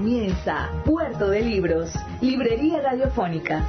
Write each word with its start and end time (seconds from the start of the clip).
Comienza 0.00 0.70
Puerto 0.86 1.28
de 1.28 1.42
Libros, 1.42 1.92
Librería 2.22 2.80
Radiofónica. 2.80 3.62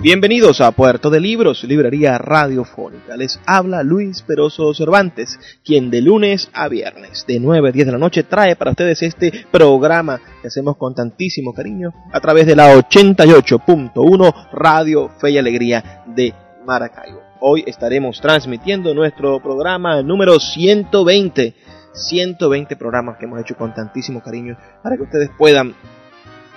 Bienvenidos 0.00 0.60
a 0.60 0.72
Puerto 0.72 1.08
de 1.08 1.18
Libros, 1.18 1.64
Librería 1.64 2.18
Radiofónica. 2.18 3.16
Les 3.16 3.40
habla 3.46 3.82
Luis 3.82 4.20
Peroso 4.20 4.74
Cervantes, 4.74 5.38
quien 5.64 5.90
de 5.90 6.02
lunes 6.02 6.50
a 6.52 6.68
viernes, 6.68 7.24
de 7.26 7.40
9 7.40 7.70
a 7.70 7.72
10 7.72 7.86
de 7.86 7.92
la 7.92 7.98
noche, 7.98 8.24
trae 8.24 8.54
para 8.54 8.72
ustedes 8.72 9.00
este 9.02 9.46
programa 9.50 10.20
que 10.42 10.48
hacemos 10.48 10.76
con 10.76 10.94
tantísimo 10.94 11.54
cariño 11.54 11.94
a 12.12 12.20
través 12.20 12.44
de 12.44 12.54
la 12.54 12.76
88.1 12.76 14.50
Radio 14.52 15.08
Fe 15.18 15.30
y 15.30 15.38
Alegría 15.38 16.02
de 16.06 16.34
Maracaibo. 16.66 17.29
Hoy 17.42 17.64
estaremos 17.66 18.20
transmitiendo 18.20 18.92
nuestro 18.92 19.40
programa 19.40 20.02
número 20.02 20.38
120. 20.38 21.54
120 21.94 22.76
programas 22.76 23.16
que 23.16 23.24
hemos 23.24 23.40
hecho 23.40 23.56
con 23.56 23.74
tantísimo 23.74 24.22
cariño 24.22 24.58
para 24.82 24.96
que 24.96 25.04
ustedes 25.04 25.30
puedan 25.38 25.74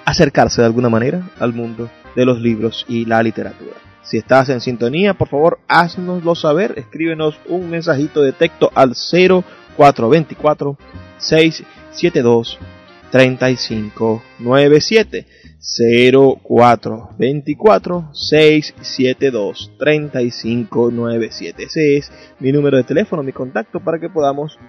acercarse 0.03 0.59
de 0.62 0.67
alguna 0.67 0.90
manera 0.90 1.22
al 1.40 1.53
mundo 1.53 1.90
de 2.17 2.25
los 2.25 2.42
libros 2.42 2.86
y 2.90 3.06
la 3.06 3.23
literatura. 3.23 3.78
Si 4.03 4.17
estás 4.17 4.50
en 4.50 4.59
sintonía, 4.59 5.14
por 5.14 5.30
favor, 5.30 5.59
haznoslo 5.70 6.36
saber. 6.36 6.73
Escríbenos 6.78 7.40
un 7.47 7.70
mensajito 7.70 8.22
de 8.22 8.34
texto 8.34 8.70
al 8.75 8.94
0424 8.94 10.78
672 11.18 12.59
3597. 13.09 15.28
0424 15.64 18.09
672 18.14 19.72
3597. 19.80 21.64
Ese 21.64 21.97
es 21.97 22.11
mi 22.39 22.52
número 22.52 22.78
de 22.78 22.83
teléfono, 22.83 23.23
mi 23.23 23.31
contacto 23.31 23.80
para 23.80 24.00
que 24.00 24.09
podamos 24.09 24.59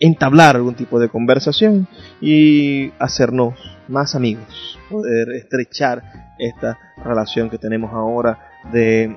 entablar 0.00 0.56
algún 0.56 0.74
tipo 0.74 0.98
de 0.98 1.08
conversación 1.08 1.86
y 2.20 2.90
hacernos 2.98 3.54
más 3.86 4.14
amigos, 4.14 4.78
poder 4.90 5.30
estrechar 5.32 6.02
esta 6.38 6.78
relación 7.04 7.50
que 7.50 7.58
tenemos 7.58 7.92
ahora 7.92 8.38
de 8.72 9.16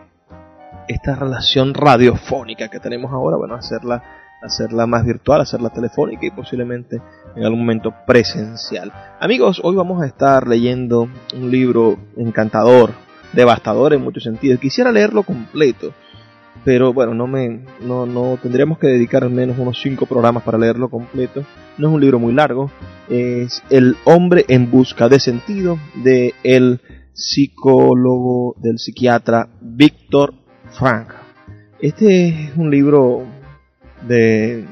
esta 0.88 1.16
relación 1.16 1.74
radiofónica 1.74 2.68
que 2.68 2.80
tenemos 2.80 3.14
ahora, 3.14 3.38
bueno, 3.38 3.56
hacerla 3.56 4.04
hacerla 4.44 4.86
más 4.86 5.06
virtual, 5.06 5.42
hacerla 5.42 5.70
telefónica 5.70 6.26
y 6.26 6.32
posiblemente 6.32 7.02
en 7.36 7.44
algún 7.44 7.60
momento 7.60 7.94
presencial. 8.06 8.92
Amigos, 9.20 9.62
hoy 9.64 9.76
vamos 9.76 10.02
a 10.02 10.06
estar 10.06 10.48
leyendo 10.48 11.08
un 11.36 11.50
libro 11.50 11.98
encantador, 12.18 12.92
devastador 13.32 13.94
en 13.94 14.04
muchos 14.04 14.24
sentidos. 14.24 14.60
Quisiera 14.60 14.92
leerlo 14.92 15.24
completo, 15.24 15.94
pero 16.66 16.94
bueno, 16.94 17.14
no 17.14 17.26
me 17.28 17.66
no, 17.82 18.06
no 18.06 18.38
tendríamos 18.42 18.78
que 18.78 18.88
dedicar 18.88 19.24
al 19.24 19.32
menos 19.32 19.58
unos 19.58 19.80
cinco 19.82 20.06
programas 20.06 20.44
para 20.44 20.58
leerlo 20.58 20.90
completo. 20.90 21.44
No 21.78 21.88
es 21.88 21.94
un 21.94 22.02
libro 22.02 22.20
muy 22.20 22.34
largo, 22.34 22.70
es 23.10 23.64
El 23.70 23.96
hombre 24.04 24.46
en 24.50 24.70
busca 24.70 25.08
de 25.10 25.20
sentido 25.20 25.80
de 26.04 26.34
el 26.44 26.82
psicólogo 27.14 28.56
del 28.60 28.78
psiquiatra 28.78 29.48
Víctor 29.62 30.34
Frank. 30.72 31.10
Este 31.80 32.30
es 32.30 32.58
un 32.58 32.72
libro 32.72 33.26
de, 34.08 34.66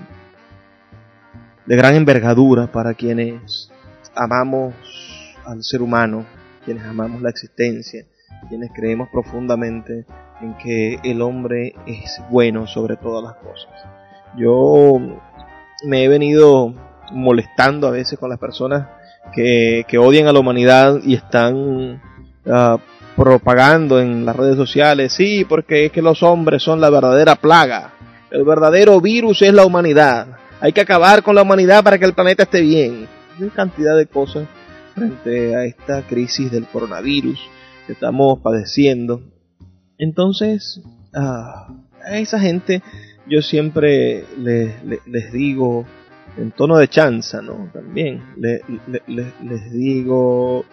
de 1.65 1.75
gran 1.75 1.95
envergadura 1.95 2.71
para 2.71 2.93
quienes 2.93 3.71
amamos 4.15 4.73
al 5.45 5.63
ser 5.63 5.81
humano, 5.81 6.25
quienes 6.65 6.83
amamos 6.83 7.21
la 7.21 7.29
existencia, 7.29 8.05
quienes 8.49 8.71
creemos 8.73 9.09
profundamente 9.09 10.05
en 10.41 10.55
que 10.57 10.99
el 11.03 11.21
hombre 11.21 11.73
es 11.85 12.21
bueno 12.29 12.67
sobre 12.67 12.97
todas 12.97 13.23
las 13.23 13.35
cosas. 13.35 13.71
Yo 14.37 14.99
me 15.85 16.03
he 16.03 16.07
venido 16.07 16.73
molestando 17.11 17.87
a 17.87 17.91
veces 17.91 18.17
con 18.17 18.29
las 18.29 18.39
personas 18.39 18.87
que, 19.33 19.85
que 19.87 19.97
odian 19.97 20.27
a 20.27 20.33
la 20.33 20.39
humanidad 20.39 20.99
y 21.03 21.15
están 21.15 22.01
uh, 22.45 22.77
propagando 23.15 23.99
en 23.99 24.25
las 24.25 24.35
redes 24.35 24.55
sociales, 24.55 25.13
sí, 25.13 25.45
porque 25.47 25.85
es 25.85 25.91
que 25.91 26.01
los 26.01 26.23
hombres 26.23 26.63
son 26.63 26.81
la 26.81 26.89
verdadera 26.89 27.35
plaga. 27.35 27.93
El 28.31 28.45
verdadero 28.45 29.01
virus 29.01 29.41
es 29.41 29.53
la 29.53 29.65
humanidad. 29.65 30.37
Hay 30.61 30.71
que 30.71 30.81
acabar 30.81 31.21
con 31.21 31.35
la 31.35 31.41
humanidad 31.41 31.83
para 31.83 31.97
que 31.97 32.05
el 32.05 32.13
planeta 32.13 32.43
esté 32.43 32.61
bien. 32.61 33.07
Hay 33.39 33.49
cantidad 33.49 33.97
de 33.97 34.05
cosas 34.05 34.47
frente 34.95 35.55
a 35.55 35.65
esta 35.65 36.07
crisis 36.07 36.49
del 36.49 36.65
coronavirus 36.65 37.39
que 37.85 37.93
estamos 37.93 38.39
padeciendo. 38.39 39.21
Entonces, 39.97 40.81
a 41.13 41.67
esa 42.13 42.39
gente 42.39 42.81
yo 43.27 43.41
siempre 43.41 44.25
les, 44.37 45.31
digo, 45.33 45.85
en 46.37 46.51
tono 46.51 46.77
de 46.77 46.87
chanza, 46.87 47.41
¿no? 47.41 47.69
También 47.73 48.23
les 48.37 49.71
digo, 49.71 50.63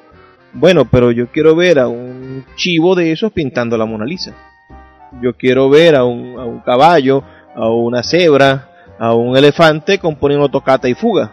bueno, 0.52 0.84
pero 0.88 1.10
yo 1.10 1.26
quiero 1.28 1.56
ver 1.56 1.78
a 1.78 1.88
un 1.88 2.44
chivo 2.56 2.94
de 2.94 3.12
esos 3.12 3.32
pintando 3.32 3.76
la 3.76 3.84
Mona 3.84 4.04
Lisa. 4.04 4.34
Yo 5.22 5.36
quiero 5.36 5.70
ver 5.70 5.96
a 5.96 6.04
un, 6.04 6.38
a 6.38 6.44
un 6.44 6.60
caballo 6.60 7.25
a 7.58 7.69
una 7.70 8.04
cebra, 8.04 8.69
a 8.98 9.14
un 9.14 9.36
elefante 9.36 9.98
componiendo 9.98 10.48
tocata 10.48 10.88
y 10.88 10.94
fuga. 10.94 11.32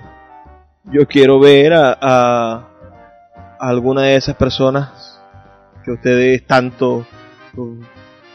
Yo 0.91 1.07
quiero 1.07 1.39
ver 1.39 1.73
a, 1.73 1.97
a, 2.01 2.69
alguna 3.59 4.01
de 4.03 4.15
esas 4.15 4.35
personas 4.35 5.19
que 5.83 5.91
ustedes 5.91 6.45
tanto 6.47 7.05
uh, 7.55 7.79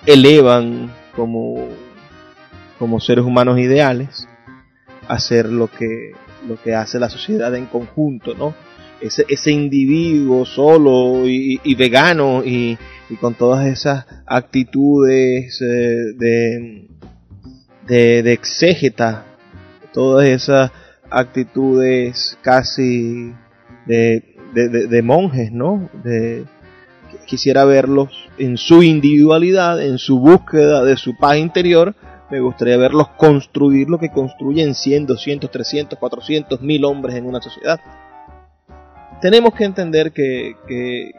elevan 0.06 0.92
como, 1.16 1.66
como 2.78 3.00
seres 3.00 3.24
humanos 3.24 3.58
ideales, 3.58 4.28
hacer 5.08 5.46
lo 5.46 5.66
que, 5.66 6.12
lo 6.48 6.62
que 6.62 6.76
hace 6.76 7.00
la 7.00 7.10
sociedad 7.10 7.52
en 7.56 7.66
conjunto, 7.66 8.34
¿no? 8.34 8.54
Ese, 9.00 9.24
ese 9.28 9.50
individuo 9.50 10.44
solo 10.44 11.26
y, 11.26 11.74
vegano 11.74 12.44
y, 12.44 12.78
y, 13.08 13.16
con 13.16 13.34
todas 13.34 13.66
esas 13.66 14.04
actitudes 14.26 15.60
eh, 15.62 16.12
de, 16.16 16.86
de, 17.90 18.22
de 18.22 18.32
exégeta, 18.32 19.24
todas 19.92 20.28
esas 20.28 20.70
actitudes 21.10 22.38
casi 22.40 23.34
de, 23.84 24.36
de, 24.54 25.02
monjes, 25.02 25.50
¿no? 25.50 25.90
De, 26.04 26.44
quisiera 27.26 27.64
verlos 27.64 28.28
en 28.38 28.56
su 28.56 28.84
individualidad, 28.84 29.82
en 29.82 29.98
su 29.98 30.20
búsqueda 30.20 30.84
de 30.84 30.96
su 30.96 31.16
paz 31.16 31.38
interior. 31.38 31.96
Me 32.30 32.38
gustaría 32.38 32.76
verlos 32.76 33.08
construir 33.16 33.88
lo 33.88 33.98
que 33.98 34.10
construyen 34.10 34.76
100, 34.76 35.06
200, 35.06 35.50
300, 35.50 35.98
400, 35.98 36.60
mil 36.60 36.84
hombres 36.84 37.16
en 37.16 37.26
una 37.26 37.42
sociedad. 37.42 37.80
Tenemos 39.20 39.52
que 39.52 39.64
entender 39.64 40.12
que, 40.12 40.54
que, 40.68 41.10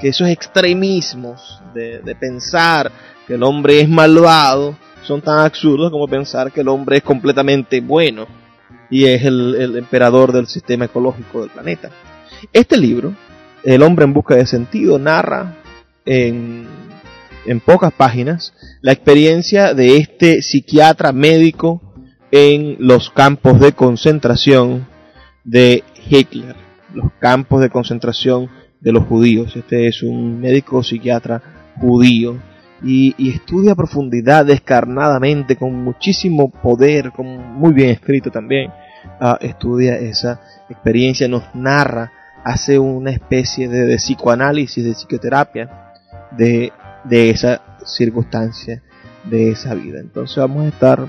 que 0.00 0.08
esos 0.08 0.28
extremismos 0.28 1.60
de, 1.74 1.98
de 2.00 2.14
pensar 2.14 2.90
que 3.26 3.34
el 3.34 3.42
hombre 3.42 3.80
es 3.80 3.88
malvado 3.90 4.74
son 5.04 5.20
tan 5.22 5.40
absurdos 5.40 5.90
como 5.90 6.08
pensar 6.08 6.50
que 6.52 6.62
el 6.62 6.68
hombre 6.68 6.98
es 6.98 7.02
completamente 7.02 7.80
bueno 7.80 8.26
y 8.90 9.06
es 9.06 9.24
el, 9.24 9.76
emperador 9.76 10.32
del 10.32 10.46
sistema 10.46 10.86
ecológico 10.86 11.40
del 11.40 11.50
planeta. 11.50 11.90
Este 12.52 12.76
libro, 12.76 13.14
El 13.62 13.82
hombre 13.82 14.04
en 14.04 14.12
busca 14.12 14.34
de 14.34 14.46
sentido, 14.46 14.98
narra 14.98 15.56
en, 16.04 16.66
en 17.46 17.60
pocas 17.60 17.92
páginas 17.92 18.52
la 18.82 18.92
experiencia 18.92 19.74
de 19.74 19.96
este 19.96 20.42
psiquiatra 20.42 21.12
médico 21.12 21.80
en 22.30 22.76
los 22.78 23.10
campos 23.10 23.60
de 23.60 23.72
concentración 23.72 24.86
de 25.44 25.82
Hitler, 26.08 26.56
los 26.92 27.12
campos 27.20 27.60
de 27.60 27.70
concentración 27.70 28.50
de 28.80 28.92
los 28.92 29.04
judíos. 29.04 29.56
Este 29.56 29.88
es 29.88 30.02
un 30.02 30.40
médico 30.40 30.82
psiquiatra 30.82 31.42
judío 31.80 32.38
y, 32.84 33.30
estudia 33.30 33.74
profundidad, 33.74 34.44
descarnadamente, 34.44 35.56
con 35.56 35.74
muchísimo 35.82 36.50
poder, 36.50 37.12
con 37.12 37.26
muy 37.54 37.72
bien 37.72 37.90
escrito 37.90 38.30
también. 38.30 38.70
Ah, 39.20 39.38
estudia 39.40 39.96
esa 39.96 40.40
experiencia, 40.68 41.28
nos 41.28 41.54
narra, 41.54 42.12
hace 42.44 42.78
una 42.78 43.10
especie 43.10 43.68
de, 43.68 43.96
psicoanálisis, 43.96 44.84
de 44.84 44.92
psicoterapia 44.92 45.92
de, 46.36 46.72
de 47.04 47.30
esa 47.30 47.60
circunstancia, 47.84 48.82
de 49.24 49.50
esa 49.50 49.74
vida. 49.74 50.00
Entonces 50.00 50.36
vamos 50.36 50.64
a 50.64 50.68
estar 50.68 51.06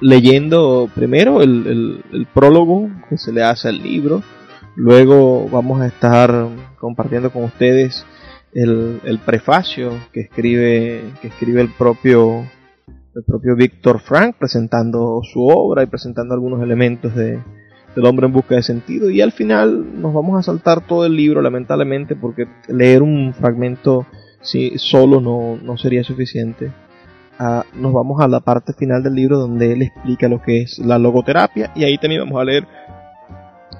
leyendo 0.00 0.90
primero 0.94 1.42
el, 1.42 2.02
el, 2.12 2.26
prólogo 2.34 2.90
que 3.08 3.16
se 3.16 3.32
le 3.32 3.42
hace 3.42 3.68
al 3.68 3.80
libro, 3.82 4.22
luego 4.74 5.48
vamos 5.48 5.80
a 5.80 5.86
estar 5.86 6.48
compartiendo 6.78 7.30
con 7.30 7.44
ustedes 7.44 8.04
el, 8.54 9.18
prefacio 9.24 9.92
que 10.12 10.20
escribe, 10.20 11.02
que 11.20 11.28
escribe 11.28 11.60
el 11.60 11.70
propio 11.70 12.44
el 13.14 13.24
propio 13.24 13.54
Víctor 13.56 14.00
Frank 14.00 14.36
presentando 14.38 15.20
su 15.22 15.46
obra 15.46 15.82
y 15.82 15.86
presentando 15.86 16.32
algunos 16.32 16.62
elementos 16.62 17.14
de, 17.14 17.38
del 17.94 18.06
hombre 18.06 18.26
en 18.26 18.32
busca 18.32 18.54
de 18.54 18.62
sentido 18.62 19.10
y 19.10 19.20
al 19.20 19.32
final 19.32 20.00
nos 20.00 20.14
vamos 20.14 20.38
a 20.38 20.42
saltar 20.42 20.86
todo 20.86 21.04
el 21.04 21.14
libro 21.14 21.42
lamentablemente 21.42 22.16
porque 22.16 22.46
leer 22.68 23.02
un 23.02 23.34
fragmento 23.34 24.06
si, 24.40 24.78
solo 24.78 25.20
no, 25.20 25.56
no 25.62 25.76
sería 25.76 26.02
suficiente. 26.02 26.72
Ah, 27.38 27.64
nos 27.74 27.92
vamos 27.92 28.20
a 28.20 28.28
la 28.28 28.40
parte 28.40 28.72
final 28.72 29.02
del 29.02 29.14
libro 29.14 29.38
donde 29.38 29.72
él 29.72 29.82
explica 29.82 30.28
lo 30.28 30.40
que 30.42 30.62
es 30.62 30.78
la 30.78 30.98
logoterapia 30.98 31.70
y 31.74 31.84
ahí 31.84 31.98
también 31.98 32.22
vamos 32.22 32.40
a 32.40 32.44
leer 32.44 32.66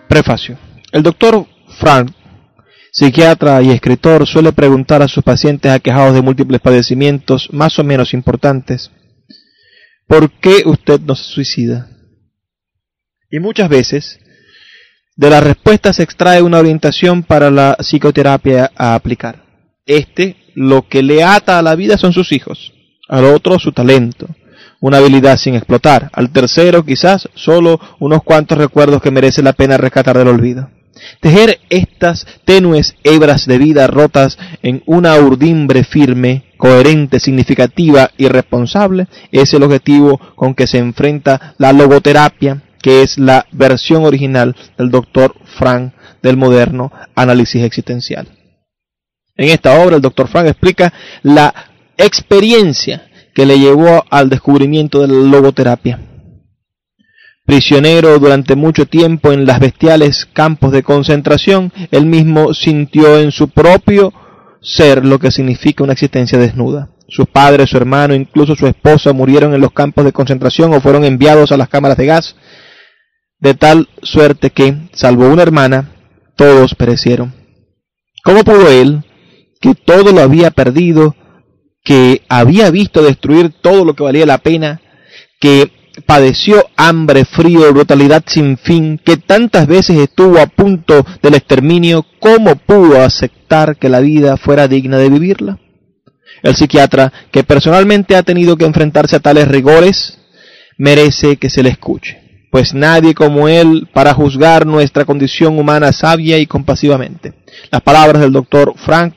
Prefacio. 0.08 0.58
El 0.92 1.04
doctor 1.04 1.46
Frank, 1.78 2.12
psiquiatra 2.92 3.62
y 3.62 3.70
escritor, 3.70 4.26
suele 4.26 4.52
preguntar 4.52 5.04
a 5.04 5.08
sus 5.08 5.24
pacientes 5.24 5.72
aquejados 5.72 6.16
de 6.16 6.24
múltiples 6.24 6.60
padecimientos 6.60 7.50
más 7.52 7.78
o 7.78 7.84
menos 7.84 8.16
importantes, 8.16 8.90
¿por 10.08 10.32
qué 10.32 10.64
usted 10.66 11.00
no 11.02 11.14
se 11.14 11.24
suicida? 11.24 11.97
Y 13.30 13.40
muchas 13.40 13.70
veces, 13.70 14.20
de 15.16 15.30
la 15.30 15.42
respuesta 15.42 15.92
se 15.94 16.04
extrae 16.04 16.42
una 16.42 16.60
orientación 16.60 17.24
para 17.24 17.52
la 17.52 17.76
psicoterapia 17.80 18.72
a 18.76 18.96
aplicar. 18.96 19.44
Este, 19.86 20.38
lo 20.56 20.88
que 20.88 21.04
le 21.04 21.24
ata 21.24 21.60
a 21.60 21.62
la 21.62 21.76
vida 21.76 21.98
son 21.98 22.14
sus 22.14 22.32
hijos, 22.32 22.74
al 23.10 23.26
otro 23.26 23.60
su 23.60 23.72
talento, 23.72 24.28
una 24.80 24.98
habilidad 24.98 25.38
sin 25.38 25.56
explotar, 25.56 26.10
al 26.14 26.32
tercero 26.32 26.86
quizás 26.86 27.30
solo 27.36 27.80
unos 28.00 28.24
cuantos 28.24 28.58
recuerdos 28.58 29.02
que 29.02 29.12
merece 29.12 29.42
la 29.42 29.54
pena 29.54 29.78
rescatar 29.78 30.18
del 30.18 30.28
olvido. 30.28 30.70
Tejer 31.20 31.60
estas 31.70 32.26
tenues 32.46 32.96
hebras 33.04 33.46
de 33.46 33.58
vida 33.58 33.88
rotas 33.88 34.38
en 34.64 34.84
una 34.86 35.16
urdimbre 35.16 35.84
firme, 35.84 36.44
coherente, 36.58 37.20
significativa 37.20 38.12
y 38.18 38.28
responsable 38.28 39.08
es 39.32 39.54
el 39.54 39.64
objetivo 39.64 40.20
con 40.36 40.56
que 40.56 40.68
se 40.68 40.80
enfrenta 40.80 41.56
la 41.58 41.72
logoterapia, 41.74 42.64
que 42.88 43.02
es 43.02 43.18
la 43.18 43.46
versión 43.52 44.06
original 44.06 44.56
del 44.78 44.90
doctor 44.90 45.36
Frank 45.44 45.92
del 46.24 46.38
moderno 46.38 46.90
análisis 47.16 47.62
existencial. 47.62 48.30
En 49.36 49.50
esta 49.50 49.82
obra 49.84 49.98
el 49.98 50.02
doctor 50.02 50.30
Frank 50.30 50.48
explica 50.48 50.94
la 51.22 51.54
experiencia 51.98 53.10
que 53.36 53.46
le 53.46 53.60
llevó 53.60 54.06
al 54.10 54.30
descubrimiento 54.30 55.02
de 55.02 55.10
la 55.10 55.16
logoterapia. 55.16 56.00
Prisionero 57.46 58.20
durante 58.20 58.56
mucho 58.56 58.86
tiempo 58.86 59.34
en 59.34 59.46
las 59.46 59.60
bestiales 59.60 60.26
campos 60.26 60.72
de 60.72 60.84
concentración, 60.84 61.74
él 61.92 62.06
mismo 62.06 62.54
sintió 62.54 63.20
en 63.20 63.34
su 63.34 63.50
propio 63.50 64.14
ser 64.62 65.04
lo 65.04 65.20
que 65.20 65.32
significa 65.32 65.84
una 65.84 65.92
existencia 65.92 66.40
desnuda. 66.40 66.92
Su 67.10 67.26
padre, 67.26 67.68
su 67.68 67.76
hermano, 67.76 68.16
incluso 68.16 68.56
su 68.56 68.66
esposa 68.66 69.12
murieron 69.12 69.54
en 69.54 69.60
los 69.60 69.74
campos 69.74 70.06
de 70.06 70.14
concentración 70.14 70.74
o 70.74 70.80
fueron 70.80 71.04
enviados 71.04 71.52
a 71.52 71.58
las 71.58 71.68
cámaras 71.68 71.98
de 71.98 72.06
gas, 72.06 72.36
de 73.40 73.54
tal 73.54 73.90
suerte 74.02 74.50
que, 74.50 74.90
salvo 74.94 75.28
una 75.28 75.44
hermana, 75.44 75.92
todos 76.36 76.76
perecieron. 76.76 77.34
¿Cómo 78.24 78.44
pudo 78.44 78.70
él, 78.70 79.04
que 79.62 79.76
todo 79.76 80.12
lo 80.12 80.22
había 80.22 80.52
perdido, 80.52 81.16
que 81.84 82.24
había 82.28 82.70
visto 82.70 83.02
destruir 83.02 83.54
todo 83.62 83.86
lo 83.86 83.96
que 83.96 84.04
valía 84.04 84.26
la 84.26 84.40
pena, 84.40 84.82
que 85.40 85.72
padeció 86.06 86.68
hambre, 86.76 87.26
frío, 87.26 87.74
brutalidad 87.74 88.24
sin 88.28 88.58
fin, 88.58 89.00
que 89.04 89.18
tantas 89.18 89.68
veces 89.68 89.98
estuvo 89.98 90.40
a 90.40 90.48
punto 90.48 91.06
del 91.22 91.36
exterminio, 91.36 92.06
¿cómo 92.20 92.56
pudo 92.56 93.02
aceptar 93.02 93.78
que 93.78 93.90
la 93.90 94.00
vida 94.00 94.38
fuera 94.38 94.68
digna 94.68 94.98
de 94.98 95.10
vivirla? 95.10 95.60
El 96.44 96.56
psiquiatra, 96.56 97.12
que 97.32 97.44
personalmente 97.44 98.16
ha 98.16 98.24
tenido 98.24 98.58
que 98.58 98.66
enfrentarse 98.66 99.16
a 99.16 99.20
tales 99.20 99.48
rigores, 99.48 100.20
merece 100.78 101.38
que 101.38 101.50
se 101.50 101.64
le 101.64 101.70
escuche, 101.70 102.27
pues 102.52 102.74
nadie 102.74 103.14
como 103.14 103.48
él 103.48 103.88
para 103.94 104.14
juzgar 104.14 104.66
nuestra 104.66 105.06
condición 105.06 105.60
humana 105.60 105.92
sabia 105.92 106.38
y 106.38 106.46
compasivamente. 106.46 107.34
Las 107.72 107.82
palabras 107.82 108.22
del 108.22 108.32
doctor 108.32 108.74
Frank 108.78 109.14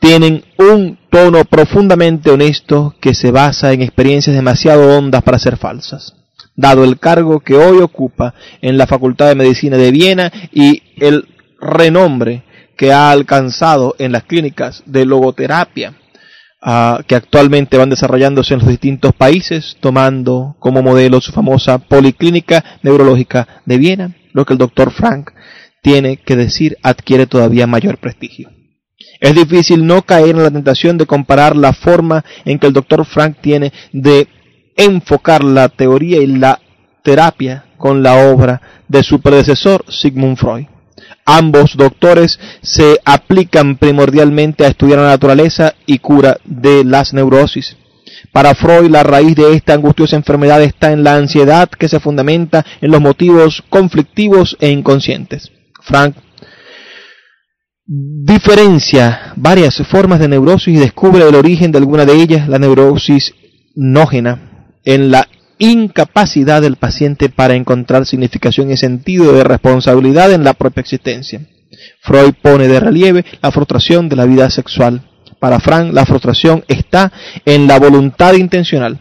tienen 0.00 0.44
un 0.58 0.98
tono 1.10 1.44
profundamente 1.44 2.30
honesto 2.30 2.94
que 3.00 3.14
se 3.14 3.30
basa 3.30 3.72
en 3.72 3.82
experiencias 3.82 4.36
demasiado 4.36 4.96
hondas 4.96 5.22
para 5.22 5.38
ser 5.38 5.56
falsas. 5.56 6.14
Dado 6.54 6.84
el 6.84 6.98
cargo 6.98 7.40
que 7.40 7.56
hoy 7.56 7.78
ocupa 7.78 8.34
en 8.62 8.78
la 8.78 8.86
Facultad 8.86 9.28
de 9.28 9.34
Medicina 9.34 9.76
de 9.76 9.90
Viena 9.90 10.32
y 10.52 10.82
el 10.96 11.26
renombre 11.60 12.44
que 12.76 12.92
ha 12.92 13.10
alcanzado 13.10 13.94
en 13.98 14.12
las 14.12 14.24
clínicas 14.24 14.82
de 14.86 15.06
logoterapia 15.06 15.94
que 16.60 17.14
actualmente 17.14 17.76
van 17.76 17.90
desarrollándose 17.90 18.54
en 18.54 18.60
los 18.60 18.68
distintos 18.68 19.12
países, 19.14 19.76
tomando 19.80 20.56
como 20.58 20.82
modelo 20.82 21.20
su 21.20 21.32
famosa 21.32 21.78
Policlínica 21.78 22.64
Neurológica 22.82 23.62
de 23.64 23.78
Viena, 23.78 24.16
lo 24.32 24.44
que 24.44 24.54
el 24.54 24.58
doctor 24.58 24.90
Frank 24.90 25.30
tiene 25.82 26.16
que 26.16 26.34
decir 26.34 26.76
adquiere 26.82 27.26
todavía 27.26 27.66
mayor 27.66 27.98
prestigio. 27.98 28.50
Es 29.20 29.34
difícil 29.34 29.86
no 29.86 30.02
caer 30.02 30.30
en 30.30 30.42
la 30.42 30.50
tentación 30.50 30.98
de 30.98 31.06
comparar 31.06 31.56
la 31.56 31.72
forma 31.72 32.24
en 32.44 32.58
que 32.58 32.66
el 32.66 32.72
doctor 32.72 33.04
Frank 33.04 33.36
tiene 33.40 33.72
de 33.92 34.28
enfocar 34.76 35.44
la 35.44 35.68
teoría 35.68 36.18
y 36.18 36.26
la 36.26 36.60
terapia 37.02 37.66
con 37.76 38.02
la 38.02 38.30
obra 38.30 38.60
de 38.88 39.02
su 39.02 39.20
predecesor 39.20 39.84
Sigmund 39.88 40.36
Freud. 40.36 40.66
Ambos 41.24 41.76
doctores 41.76 42.38
se 42.62 43.00
aplican 43.04 43.76
primordialmente 43.76 44.64
a 44.64 44.68
estudiar 44.68 45.00
la 45.00 45.08
naturaleza 45.08 45.74
y 45.86 45.98
cura 45.98 46.38
de 46.44 46.84
las 46.84 47.12
neurosis. 47.12 47.76
Para 48.32 48.54
Freud, 48.54 48.90
la 48.90 49.02
raíz 49.02 49.34
de 49.36 49.54
esta 49.54 49.74
angustiosa 49.74 50.16
enfermedad 50.16 50.62
está 50.62 50.92
en 50.92 51.04
la 51.04 51.16
ansiedad 51.16 51.68
que 51.68 51.88
se 51.88 52.00
fundamenta 52.00 52.64
en 52.80 52.90
los 52.90 53.00
motivos 53.00 53.62
conflictivos 53.68 54.56
e 54.60 54.70
inconscientes. 54.70 55.50
Frank 55.82 56.16
diferencia 57.86 59.32
varias 59.36 59.76
formas 59.86 60.18
de 60.18 60.28
neurosis 60.28 60.74
y 60.74 60.78
descubre 60.78 61.26
el 61.26 61.34
origen 61.34 61.70
de 61.70 61.78
alguna 61.78 62.04
de 62.04 62.14
ellas, 62.14 62.48
la 62.48 62.58
neurosis 62.58 63.32
nógena, 63.74 64.72
en 64.84 65.10
la 65.10 65.28
incapacidad 65.58 66.62
del 66.62 66.76
paciente 66.76 67.28
para 67.28 67.54
encontrar 67.54 68.06
significación 68.06 68.70
y 68.70 68.76
sentido 68.76 69.32
de 69.32 69.44
responsabilidad 69.44 70.32
en 70.32 70.44
la 70.44 70.54
propia 70.54 70.80
existencia. 70.80 71.40
Freud 72.00 72.34
pone 72.42 72.68
de 72.68 72.80
relieve 72.80 73.24
la 73.42 73.50
frustración 73.50 74.08
de 74.08 74.16
la 74.16 74.26
vida 74.26 74.48
sexual. 74.50 75.02
Para 75.40 75.60
Frank, 75.60 75.92
la 75.92 76.06
frustración 76.06 76.64
está 76.68 77.12
en 77.44 77.66
la 77.66 77.78
voluntad 77.78 78.34
intencional, 78.34 79.00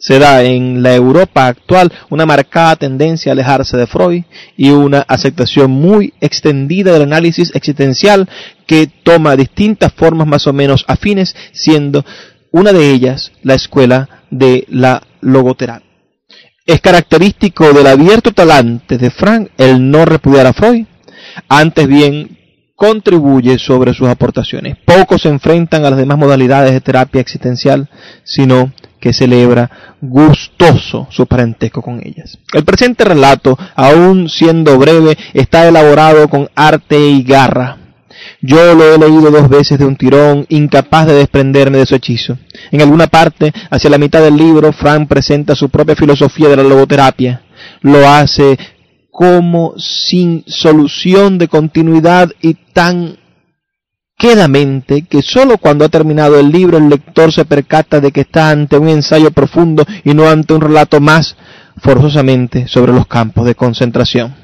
se 0.00 0.18
da 0.18 0.42
en 0.42 0.82
la 0.82 0.94
Europa 0.94 1.46
actual 1.46 1.92
una 2.08 2.24
marcada 2.24 2.74
tendencia 2.76 3.30
a 3.30 3.34
alejarse 3.34 3.76
de 3.76 3.86
Freud 3.86 4.24
y 4.56 4.70
una 4.70 5.00
aceptación 5.00 5.70
muy 5.70 6.14
extendida 6.22 6.92
del 6.92 7.02
análisis 7.02 7.54
existencial 7.54 8.26
que 8.66 8.90
toma 9.02 9.36
distintas 9.36 9.92
formas 9.92 10.26
más 10.26 10.46
o 10.46 10.54
menos 10.54 10.86
afines, 10.88 11.36
siendo 11.52 12.02
una 12.50 12.72
de 12.72 12.90
ellas 12.90 13.30
la 13.42 13.54
escuela 13.54 14.19
de 14.30 14.64
la 14.68 15.02
logoterapia. 15.20 15.88
Es 16.64 16.80
característico 16.80 17.72
del 17.72 17.86
abierto 17.86 18.32
talante 18.32 18.96
de 18.96 19.10
Frank 19.10 19.50
el 19.56 19.90
no 19.90 20.04
repudiar 20.04 20.46
a 20.46 20.52
Freud, 20.52 20.86
antes 21.48 21.86
bien 21.86 22.38
contribuye 22.76 23.58
sobre 23.58 23.92
sus 23.92 24.08
aportaciones. 24.08 24.76
Pocos 24.86 25.22
se 25.22 25.28
enfrentan 25.28 25.84
a 25.84 25.90
las 25.90 25.98
demás 25.98 26.16
modalidades 26.16 26.72
de 26.72 26.80
terapia 26.80 27.20
existencial, 27.20 27.88
sino 28.24 28.72
que 28.98 29.12
celebra 29.12 29.98
gustoso 30.00 31.06
su 31.10 31.26
parentesco 31.26 31.82
con 31.82 32.00
ellas. 32.02 32.38
El 32.52 32.64
presente 32.64 33.04
relato, 33.04 33.58
aun 33.74 34.28
siendo 34.28 34.78
breve, 34.78 35.16
está 35.34 35.66
elaborado 35.66 36.28
con 36.28 36.48
arte 36.54 36.98
y 36.98 37.22
garra. 37.22 37.76
Yo 38.42 38.74
lo 38.74 38.94
he 38.94 38.98
leído 38.98 39.30
dos 39.30 39.48
veces 39.48 39.78
de 39.78 39.84
un 39.84 39.96
tirón, 39.96 40.46
incapaz 40.48 41.06
de 41.06 41.14
desprenderme 41.14 41.78
de 41.78 41.86
su 41.86 41.94
hechizo. 41.94 42.38
En 42.70 42.80
alguna 42.80 43.06
parte, 43.06 43.52
hacia 43.70 43.90
la 43.90 43.98
mitad 43.98 44.22
del 44.22 44.36
libro, 44.36 44.72
Frank 44.72 45.08
presenta 45.08 45.54
su 45.54 45.68
propia 45.68 45.94
filosofía 45.94 46.48
de 46.48 46.56
la 46.56 46.62
logoterapia. 46.62 47.42
Lo 47.82 48.08
hace 48.08 48.58
como 49.10 49.74
sin 49.76 50.44
solución 50.46 51.36
de 51.36 51.48
continuidad 51.48 52.30
y 52.40 52.54
tan 52.72 53.18
quedamente 54.16 55.02
que 55.02 55.22
sólo 55.22 55.58
cuando 55.58 55.84
ha 55.84 55.88
terminado 55.88 56.38
el 56.38 56.50
libro 56.50 56.78
el 56.78 56.88
lector 56.88 57.32
se 57.32 57.44
percata 57.44 58.00
de 58.00 58.12
que 58.12 58.22
está 58.22 58.50
ante 58.50 58.78
un 58.78 58.88
ensayo 58.88 59.30
profundo 59.32 59.84
y 60.04 60.14
no 60.14 60.28
ante 60.28 60.54
un 60.54 60.60
relato 60.60 61.00
más 61.00 61.36
forzosamente 61.78 62.68
sobre 62.68 62.92
los 62.92 63.06
campos 63.06 63.46
de 63.46 63.54
concentración. 63.54 64.39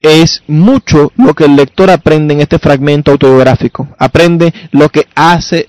Es 0.00 0.42
mucho 0.46 1.12
lo 1.16 1.34
que 1.34 1.44
el 1.44 1.56
lector 1.56 1.90
aprende 1.90 2.32
en 2.32 2.40
este 2.40 2.58
fragmento 2.58 3.10
autobiográfico. 3.10 3.88
Aprende 3.98 4.52
lo 4.72 4.88
que 4.88 5.06
hace 5.14 5.68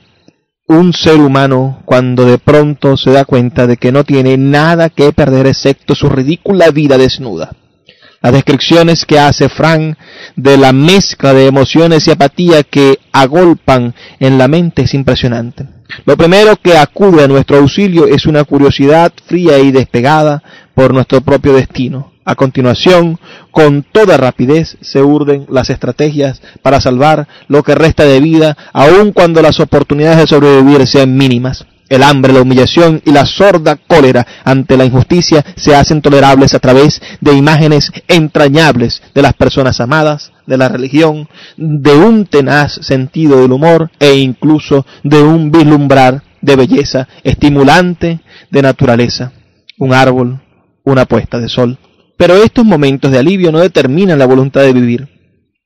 un 0.68 0.94
ser 0.94 1.16
humano 1.16 1.82
cuando 1.84 2.26
de 2.26 2.38
pronto 2.38 2.96
se 2.96 3.12
da 3.12 3.26
cuenta 3.26 3.68
de 3.68 3.76
que 3.76 3.92
no 3.92 4.06
tiene 4.06 4.38
nada 4.38 4.90
que 4.90 5.12
perder 5.12 5.48
excepto 5.48 5.96
su 5.96 6.08
ridícula 6.08 6.72
vida 6.72 6.98
desnuda. 6.98 7.52
Las 8.22 8.32
descripciones 8.32 9.06
que 9.06 9.20
hace 9.20 9.50
Frank 9.50 9.98
de 10.38 10.56
la 10.56 10.72
mezcla 10.72 11.34
de 11.34 11.48
emociones 11.48 12.08
y 12.08 12.12
apatía 12.12 12.64
que 12.64 13.00
agolpan 13.12 13.94
en 14.20 14.38
la 14.38 14.48
mente 14.48 14.84
es 14.84 14.94
impresionante. 14.94 15.68
Lo 16.06 16.16
primero 16.16 16.56
que 16.56 16.78
acude 16.78 17.24
a 17.24 17.28
nuestro 17.28 17.58
auxilio 17.58 18.08
es 18.08 18.26
una 18.26 18.46
curiosidad 18.46 19.12
fría 19.26 19.60
y 19.60 19.72
despegada 19.72 20.42
por 20.74 20.94
nuestro 20.94 21.20
propio 21.20 21.54
destino. 21.54 22.11
A 22.24 22.36
continuación, 22.36 23.20
con 23.50 23.84
toda 23.84 24.18
rapidez 24.18 24.78
se 24.82 25.02
urden 25.02 25.48
las 25.50 25.72
estrategias 25.72 26.42
para 26.62 26.80
salvar 26.80 27.28
lo 27.48 27.64
que 27.64 27.74
resta 27.74 28.04
de 28.06 28.20
vida, 28.20 28.56
aun 28.74 29.12
cuando 29.12 29.42
las 29.42 29.60
oportunidades 29.60 30.20
de 30.20 30.28
sobrevivir 30.28 30.86
sean 30.88 31.16
mínimas. 31.18 31.66
El 31.90 32.04
hambre, 32.04 32.32
la 32.32 32.42
humillación 32.42 33.02
y 33.04 33.12
la 33.12 33.26
sorda 33.26 33.76
cólera 33.76 34.26
ante 34.46 34.78
la 34.78 34.86
injusticia 34.86 35.44
se 35.58 35.76
hacen 35.76 36.02
tolerables 36.02 36.54
a 36.54 36.60
través 36.60 37.02
de 37.20 37.34
imágenes 37.34 37.92
entrañables 38.08 39.02
de 39.14 39.22
las 39.22 39.34
personas 39.34 39.82
amadas, 39.82 40.32
de 40.48 40.58
la 40.58 40.70
religión, 40.70 41.28
de 41.58 41.94
un 41.94 42.28
tenaz 42.28 42.76
sentido 42.82 43.42
del 43.42 43.52
humor 43.52 43.92
e 44.00 44.16
incluso 44.16 44.86
de 45.04 45.22
un 45.22 45.52
vislumbrar 45.52 46.24
de 46.40 46.56
belleza 46.56 47.10
estimulante 47.26 48.22
de 48.50 48.62
naturaleza. 48.62 49.34
Un 49.78 49.94
árbol, 49.94 50.40
una 50.86 51.06
puesta 51.06 51.40
de 51.40 51.50
sol. 51.50 51.78
Pero 52.22 52.36
estos 52.36 52.64
momentos 52.64 53.12
de 53.12 53.18
alivio 53.18 53.52
no 53.52 53.58
determinan 53.58 54.20
la 54.20 54.28
voluntad 54.28 54.62
de 54.62 54.74
vivir 54.74 55.08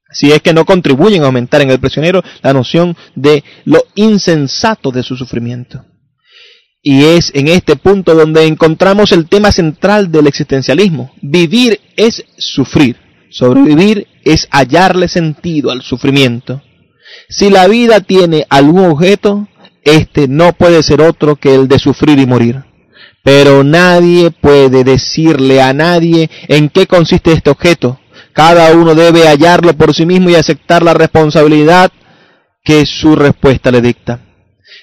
si 0.10 0.32
es 0.32 0.42
que 0.42 0.54
no 0.54 0.64
contribuyen 0.64 1.24
a 1.24 1.26
aumentar 1.26 1.60
en 1.60 1.70
el 1.70 1.82
prisionero 1.82 2.24
la 2.42 2.54
noción 2.54 2.96
de 3.14 3.44
lo 3.66 3.84
insensato 3.96 4.90
de 4.92 5.04
su 5.04 5.18
sufrimiento. 5.18 5.84
Y 6.82 7.04
es 7.04 7.30
en 7.34 7.50
este 7.50 7.76
punto 7.76 8.16
donde 8.16 8.46
encontramos 8.46 9.12
el 9.12 9.28
tema 9.28 9.52
central 9.52 10.10
del 10.14 10.28
existencialismo. 10.28 11.12
Vivir 11.22 11.82
es 11.98 12.24
sufrir. 12.38 12.96
Sobrevivir 13.30 14.08
es 14.24 14.48
hallarle 14.50 15.10
sentido 15.10 15.72
al 15.72 15.82
sufrimiento. 15.82 16.62
Si 17.28 17.50
la 17.50 17.68
vida 17.68 18.00
tiene 18.00 18.48
algún 18.50 18.86
objeto, 18.86 19.50
este 19.84 20.30
no 20.30 20.54
puede 20.54 20.82
ser 20.84 21.02
otro 21.02 21.36
que 21.36 21.54
el 21.54 21.68
de 21.68 21.80
sufrir 21.80 22.18
y 22.18 22.26
morir. 22.26 22.64
Pero 23.26 23.64
nadie 23.64 24.30
puede 24.30 24.84
decirle 24.84 25.60
a 25.60 25.74
nadie 25.74 26.30
en 26.48 26.70
qué 26.70 26.86
consiste 26.86 27.32
este 27.32 27.50
objeto. 27.50 28.00
Cada 28.34 28.72
uno 28.76 28.94
debe 28.94 29.28
hallarlo 29.28 29.74
por 29.74 29.96
sí 29.96 30.06
mismo 30.06 30.30
y 30.30 30.36
aceptar 30.36 30.84
la 30.84 30.94
responsabilidad 30.94 31.92
que 32.64 32.86
su 32.86 33.16
respuesta 33.16 33.72
le 33.72 33.82
dicta. 33.82 34.20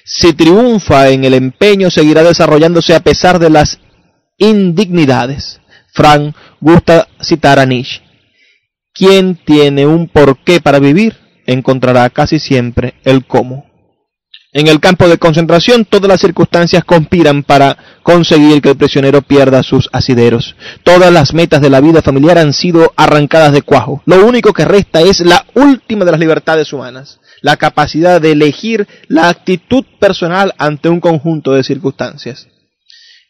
Si 0.03 0.33
triunfa 0.33 1.07
en 1.07 1.23
el 1.23 1.35
empeño, 1.35 1.89
seguirá 1.89 2.21
desarrollándose 2.21 2.93
a 2.93 2.99
pesar 2.99 3.39
de 3.39 3.49
las 3.49 3.79
indignidades. 4.37 5.61
Frank 5.93 6.35
gusta 6.59 7.07
citar 7.21 7.59
a 7.59 7.65
Nietzsche. 7.65 8.01
Quien 8.93 9.35
tiene 9.35 9.87
un 9.87 10.09
porqué 10.09 10.59
para 10.59 10.79
vivir 10.79 11.15
encontrará 11.45 12.09
casi 12.09 12.39
siempre 12.39 12.95
el 13.05 13.25
cómo. 13.25 13.72
En 14.55 14.67
el 14.67 14.79
campo 14.79 15.07
de 15.09 15.17
concentración 15.17 15.83
todas 15.83 16.07
las 16.07 16.21
circunstancias 16.21 16.83
conspiran 16.83 17.41
para 17.41 17.75
conseguir 18.03 18.61
que 18.61 18.69
el 18.69 18.77
prisionero 18.77 19.23
pierda 19.23 19.63
sus 19.63 19.89
asideros. 19.91 20.55
Todas 20.83 21.11
las 21.11 21.33
metas 21.33 21.59
de 21.59 21.71
la 21.71 21.81
vida 21.81 22.03
familiar 22.03 22.37
han 22.37 22.53
sido 22.53 22.93
arrancadas 22.95 23.51
de 23.51 23.63
cuajo. 23.63 24.03
Lo 24.05 24.23
único 24.23 24.53
que 24.53 24.65
resta 24.65 25.01
es 25.01 25.21
la 25.21 25.47
última 25.55 26.05
de 26.05 26.11
las 26.11 26.19
libertades 26.19 26.71
humanas, 26.71 27.19
la 27.41 27.57
capacidad 27.57 28.21
de 28.21 28.33
elegir 28.33 28.87
la 29.07 29.27
actitud 29.29 29.85
personal 29.99 30.53
ante 30.59 30.87
un 30.87 30.99
conjunto 30.99 31.53
de 31.53 31.63
circunstancias. 31.63 32.47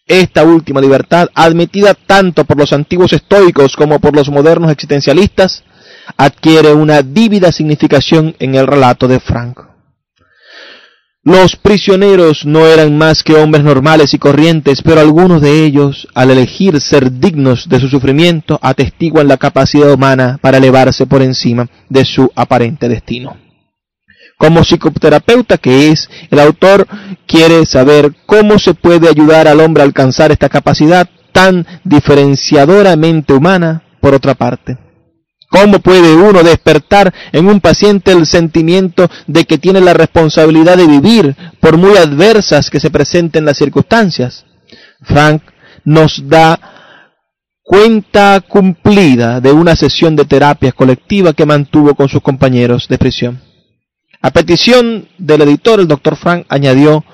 Esta 0.05 0.43
última 0.43 0.81
libertad, 0.81 1.29
admitida 1.33 1.93
tanto 1.93 2.43
por 2.43 2.57
los 2.57 2.73
antiguos 2.73 3.13
estoicos 3.13 3.77
como 3.77 3.99
por 3.99 4.13
los 4.13 4.29
modernos 4.29 4.69
existencialistas, 4.69 5.63
adquiere 6.17 6.73
una 6.73 7.01
vívida 7.01 7.53
significación 7.53 8.35
en 8.39 8.55
el 8.55 8.67
relato 8.67 9.07
de 9.07 9.21
Franco. 9.21 9.72
Los 11.25 11.55
prisioneros 11.55 12.45
no 12.45 12.67
eran 12.67 12.97
más 12.97 13.23
que 13.23 13.35
hombres 13.35 13.63
normales 13.63 14.13
y 14.13 14.17
corrientes, 14.17 14.81
pero 14.81 14.99
algunos 14.99 15.41
de 15.41 15.63
ellos, 15.63 16.05
al 16.13 16.31
elegir 16.31 16.81
ser 16.81 17.13
dignos 17.13 17.69
de 17.69 17.79
su 17.79 17.87
sufrimiento, 17.87 18.59
atestiguan 18.61 19.29
la 19.29 19.37
capacidad 19.37 19.93
humana 19.93 20.37
para 20.41 20.57
elevarse 20.57 21.05
por 21.05 21.21
encima 21.21 21.69
de 21.87 22.03
su 22.03 22.29
aparente 22.35 22.89
destino. 22.89 23.37
Como 24.37 24.65
psicoterapeuta 24.65 25.57
que 25.57 25.91
es, 25.91 26.09
el 26.29 26.39
autor 26.39 26.85
quiere 27.25 27.65
saber 27.65 28.13
cómo 28.25 28.59
se 28.59 28.73
puede 28.73 29.07
ayudar 29.07 29.47
al 29.47 29.61
hombre 29.61 29.81
a 29.81 29.85
alcanzar 29.85 30.33
esta 30.33 30.49
capacidad 30.49 31.09
tan 31.31 31.65
diferenciadoramente 31.85 33.31
humana, 33.31 33.83
por 34.01 34.13
otra 34.13 34.33
parte. 34.33 34.77
¿Cómo 35.53 35.77
puede 35.81 36.15
uno 36.15 36.41
despertar 36.41 37.13
en 37.31 37.45
un 37.45 37.61
paciente 37.61 38.11
el 38.11 38.25
sentimiento 38.25 39.07
de 39.27 39.45
que 39.45 39.59
tiene 39.59 39.81
la 39.81 39.93
responsabilidad 39.93 40.77
de 40.77 40.87
vivir, 40.87 41.35
por 41.59 41.77
muy 41.77 41.95
adversas 41.95 42.71
que 42.71 42.79
se 42.79 42.89
presenten 42.89 43.45
las 43.45 43.59
circunstancias? 43.59 44.45
Frank 45.03 45.43
nos 45.85 46.27
da 46.27 46.59
cuenta 47.61 48.41
cumplida 48.41 49.39
de 49.41 49.51
una 49.51 49.75
sesión 49.75 50.15
de 50.15 50.25
terapia 50.25 50.71
colectiva 50.71 51.33
que 51.33 51.45
mantuvo 51.45 51.93
con 51.93 52.09
sus 52.09 52.23
compañeros 52.23 52.87
de 52.87 52.97
prisión. 52.97 53.39
A 54.23 54.31
petición 54.31 55.07
del 55.19 55.43
editor, 55.43 55.79
el 55.79 55.87
doctor 55.87 56.15
Frank 56.15 56.47
añadió 56.49 57.05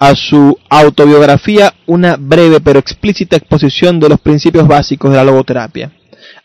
a 0.00 0.16
su 0.16 0.58
autobiografía 0.68 1.72
una 1.86 2.16
breve 2.16 2.60
pero 2.60 2.80
explícita 2.80 3.36
exposición 3.36 4.00
de 4.00 4.08
los 4.08 4.18
principios 4.18 4.66
básicos 4.66 5.12
de 5.12 5.16
la 5.16 5.24
logoterapia. 5.24 5.92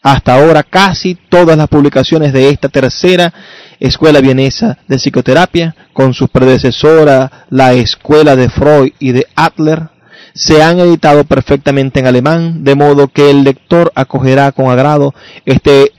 Hasta 0.02 0.36
ahora 0.36 0.64
casi 0.64 1.16
todas 1.16 1.58
las 1.58 1.68
publicaciones 1.68 2.32
de 2.32 2.50
esta 2.50 2.70
tercera 2.70 3.34
escuela 3.80 4.22
vienesa 4.22 4.78
de 4.88 4.98
psicoterapia, 4.98 5.76
con 5.94 6.14
sus 6.14 6.30
predecesoras, 6.30 7.30
la 7.50 7.74
escuela 7.74 8.36
de 8.36 8.50
Freud 8.50 8.94
y 9.00 9.12
de 9.12 9.28
Adler, 9.36 9.90
se 10.34 10.64
han 10.64 10.80
editado 10.80 11.26
perfectamente 11.26 12.00
en 12.00 12.08
alemán, 12.08 12.64
de 12.64 12.76
modo 12.76 13.10
que 13.10 13.30
el 13.30 13.44
lector 13.44 13.92
acogerá 13.96 14.52
con 14.52 14.70
agrado 14.72 15.14
este 15.46 15.92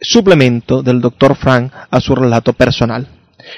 suplemento 0.00 0.82
del 0.82 1.00
Dr. 1.00 1.36
Frank 1.36 1.72
a 1.90 2.00
su 2.00 2.14
relato 2.14 2.52
personal. 2.54 3.06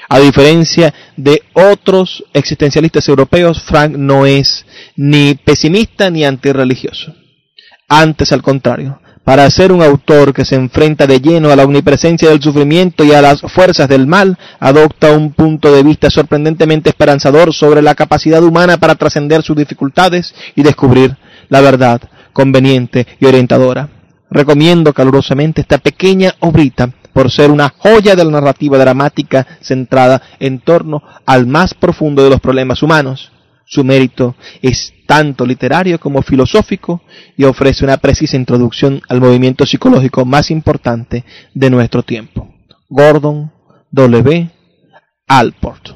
A 0.09 0.19
diferencia 0.19 0.93
de 1.15 1.41
otros 1.53 2.23
existencialistas 2.33 3.07
europeos, 3.07 3.61
Frank 3.61 3.95
no 3.95 4.25
es 4.25 4.65
ni 4.95 5.35
pesimista 5.35 6.09
ni 6.09 6.25
antirreligioso. 6.25 7.13
Antes, 7.87 8.31
al 8.31 8.41
contrario, 8.41 8.99
para 9.25 9.49
ser 9.49 9.71
un 9.71 9.81
autor 9.81 10.33
que 10.33 10.45
se 10.45 10.55
enfrenta 10.55 11.07
de 11.07 11.19
lleno 11.19 11.49
a 11.49 11.55
la 11.55 11.63
omnipresencia 11.63 12.29
del 12.29 12.43
sufrimiento 12.43 13.03
y 13.03 13.11
a 13.11 13.23
las 13.23 13.41
fuerzas 13.41 13.89
del 13.89 14.05
mal, 14.05 14.37
adopta 14.59 15.11
un 15.11 15.33
punto 15.33 15.73
de 15.73 15.81
vista 15.81 16.11
sorprendentemente 16.11 16.89
esperanzador 16.89 17.51
sobre 17.51 17.81
la 17.81 17.95
capacidad 17.95 18.43
humana 18.43 18.77
para 18.77 18.93
trascender 18.93 19.41
sus 19.41 19.57
dificultades 19.57 20.33
y 20.55 20.61
descubrir 20.61 21.17
la 21.49 21.61
verdad 21.61 22.01
conveniente 22.33 23.07
y 23.19 23.25
orientadora. 23.25 23.89
Recomiendo 24.29 24.93
calurosamente 24.93 25.61
esta 25.61 25.79
pequeña 25.79 26.35
obrita 26.39 26.91
por 27.11 27.31
ser 27.31 27.49
una 27.49 27.73
joya 27.75 28.15
de 28.15 28.25
la 28.25 28.31
narrativa 28.31 28.77
dramática 28.77 29.47
centrada 29.59 30.21
en 30.39 30.59
torno 30.59 31.01
al 31.25 31.47
más 31.47 31.73
profundo 31.73 32.23
de 32.23 32.29
los 32.29 32.41
problemas 32.41 32.83
humanos, 32.83 33.31
su 33.65 33.83
mérito 33.83 34.35
es 34.61 34.93
tanto 35.05 35.45
literario 35.45 35.99
como 35.99 36.21
filosófico 36.21 37.01
y 37.35 37.43
ofrece 37.43 37.83
una 37.83 37.97
precisa 37.97 38.37
introducción 38.37 39.01
al 39.09 39.21
movimiento 39.21 39.65
psicológico 39.65 40.25
más 40.25 40.51
importante 40.51 41.23
de 41.53 41.69
nuestro 41.69 42.03
tiempo. 42.03 42.53
Gordon 42.89 43.51
W. 43.91 44.49
Alport. 45.27 45.89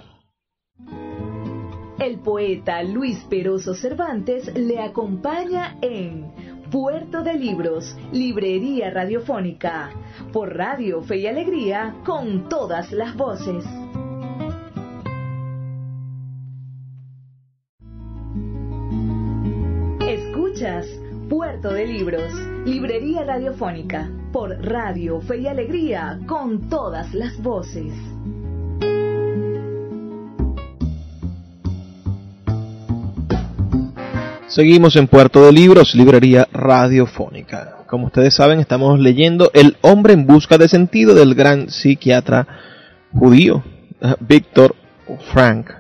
El 2.00 2.20
poeta 2.20 2.82
Luis 2.82 3.20
Peroso 3.30 3.76
Cervantes 3.76 4.52
le 4.56 4.80
acompaña 4.80 5.78
en 5.82 6.32
Puerto 6.72 7.24
de 7.24 7.34
Libros, 7.34 7.98
Librería 8.12 8.90
Radiofónica, 8.90 9.90
por 10.32 10.56
Radio 10.56 11.02
Fe 11.02 11.18
y 11.18 11.28
Alegría, 11.28 11.96
con 12.06 12.48
todas 12.48 12.92
las 12.92 13.16
voces. 13.16 13.66
Puerto 21.30 21.72
de 21.72 21.88
Libros, 21.88 22.34
Librería 22.66 23.24
Radiofónica, 23.24 24.10
por 24.34 24.50
Radio 24.62 25.22
Fe 25.22 25.38
y 25.38 25.48
Alegría, 25.48 26.20
con 26.28 26.68
todas 26.68 27.14
las 27.14 27.42
voces. 27.42 27.94
Seguimos 34.48 34.98
en 34.98 35.08
Puerto 35.08 35.46
de 35.46 35.54
Libros, 35.54 35.96
Librería 35.96 36.46
Radiofónica. 36.52 37.86
Como 37.88 38.08
ustedes 38.08 38.36
saben, 38.36 38.60
estamos 38.60 39.00
leyendo 39.00 39.52
El 39.54 39.78
hombre 39.80 40.12
en 40.12 40.28
busca 40.28 40.58
de 40.58 40.68
sentido 40.68 41.16
del 41.16 41.36
gran 41.36 41.70
psiquiatra 41.70 42.46
judío, 43.14 43.64
Víctor 44.20 44.76
Frank 45.32 45.79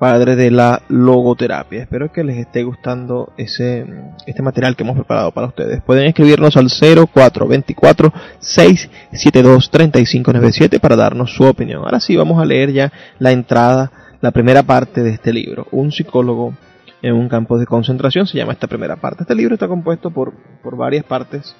padre 0.00 0.34
de 0.34 0.50
la 0.50 0.80
logoterapia. 0.88 1.82
Espero 1.82 2.10
que 2.10 2.24
les 2.24 2.38
esté 2.38 2.62
gustando 2.62 3.34
ese, 3.36 3.84
este 4.26 4.40
material 4.40 4.74
que 4.74 4.82
hemos 4.82 4.96
preparado 4.96 5.30
para 5.30 5.48
ustedes. 5.48 5.82
Pueden 5.82 6.06
escribirnos 6.06 6.56
al 6.56 6.68
0424 6.70 8.10
672 8.38 9.70
3597 9.70 10.80
para 10.80 10.96
darnos 10.96 11.34
su 11.34 11.44
opinión. 11.44 11.84
Ahora 11.84 12.00
sí, 12.00 12.16
vamos 12.16 12.40
a 12.40 12.46
leer 12.46 12.72
ya 12.72 12.90
la 13.18 13.30
entrada, 13.30 13.92
la 14.22 14.30
primera 14.30 14.62
parte 14.62 15.02
de 15.02 15.10
este 15.10 15.34
libro. 15.34 15.66
Un 15.70 15.92
psicólogo 15.92 16.54
en 17.02 17.14
un 17.14 17.28
campo 17.28 17.58
de 17.58 17.66
concentración 17.66 18.26
se 18.26 18.38
llama 18.38 18.54
esta 18.54 18.68
primera 18.68 18.96
parte. 18.96 19.24
Este 19.24 19.34
libro 19.34 19.52
está 19.52 19.68
compuesto 19.68 20.10
por, 20.10 20.32
por 20.62 20.78
varias 20.78 21.04
partes, 21.04 21.54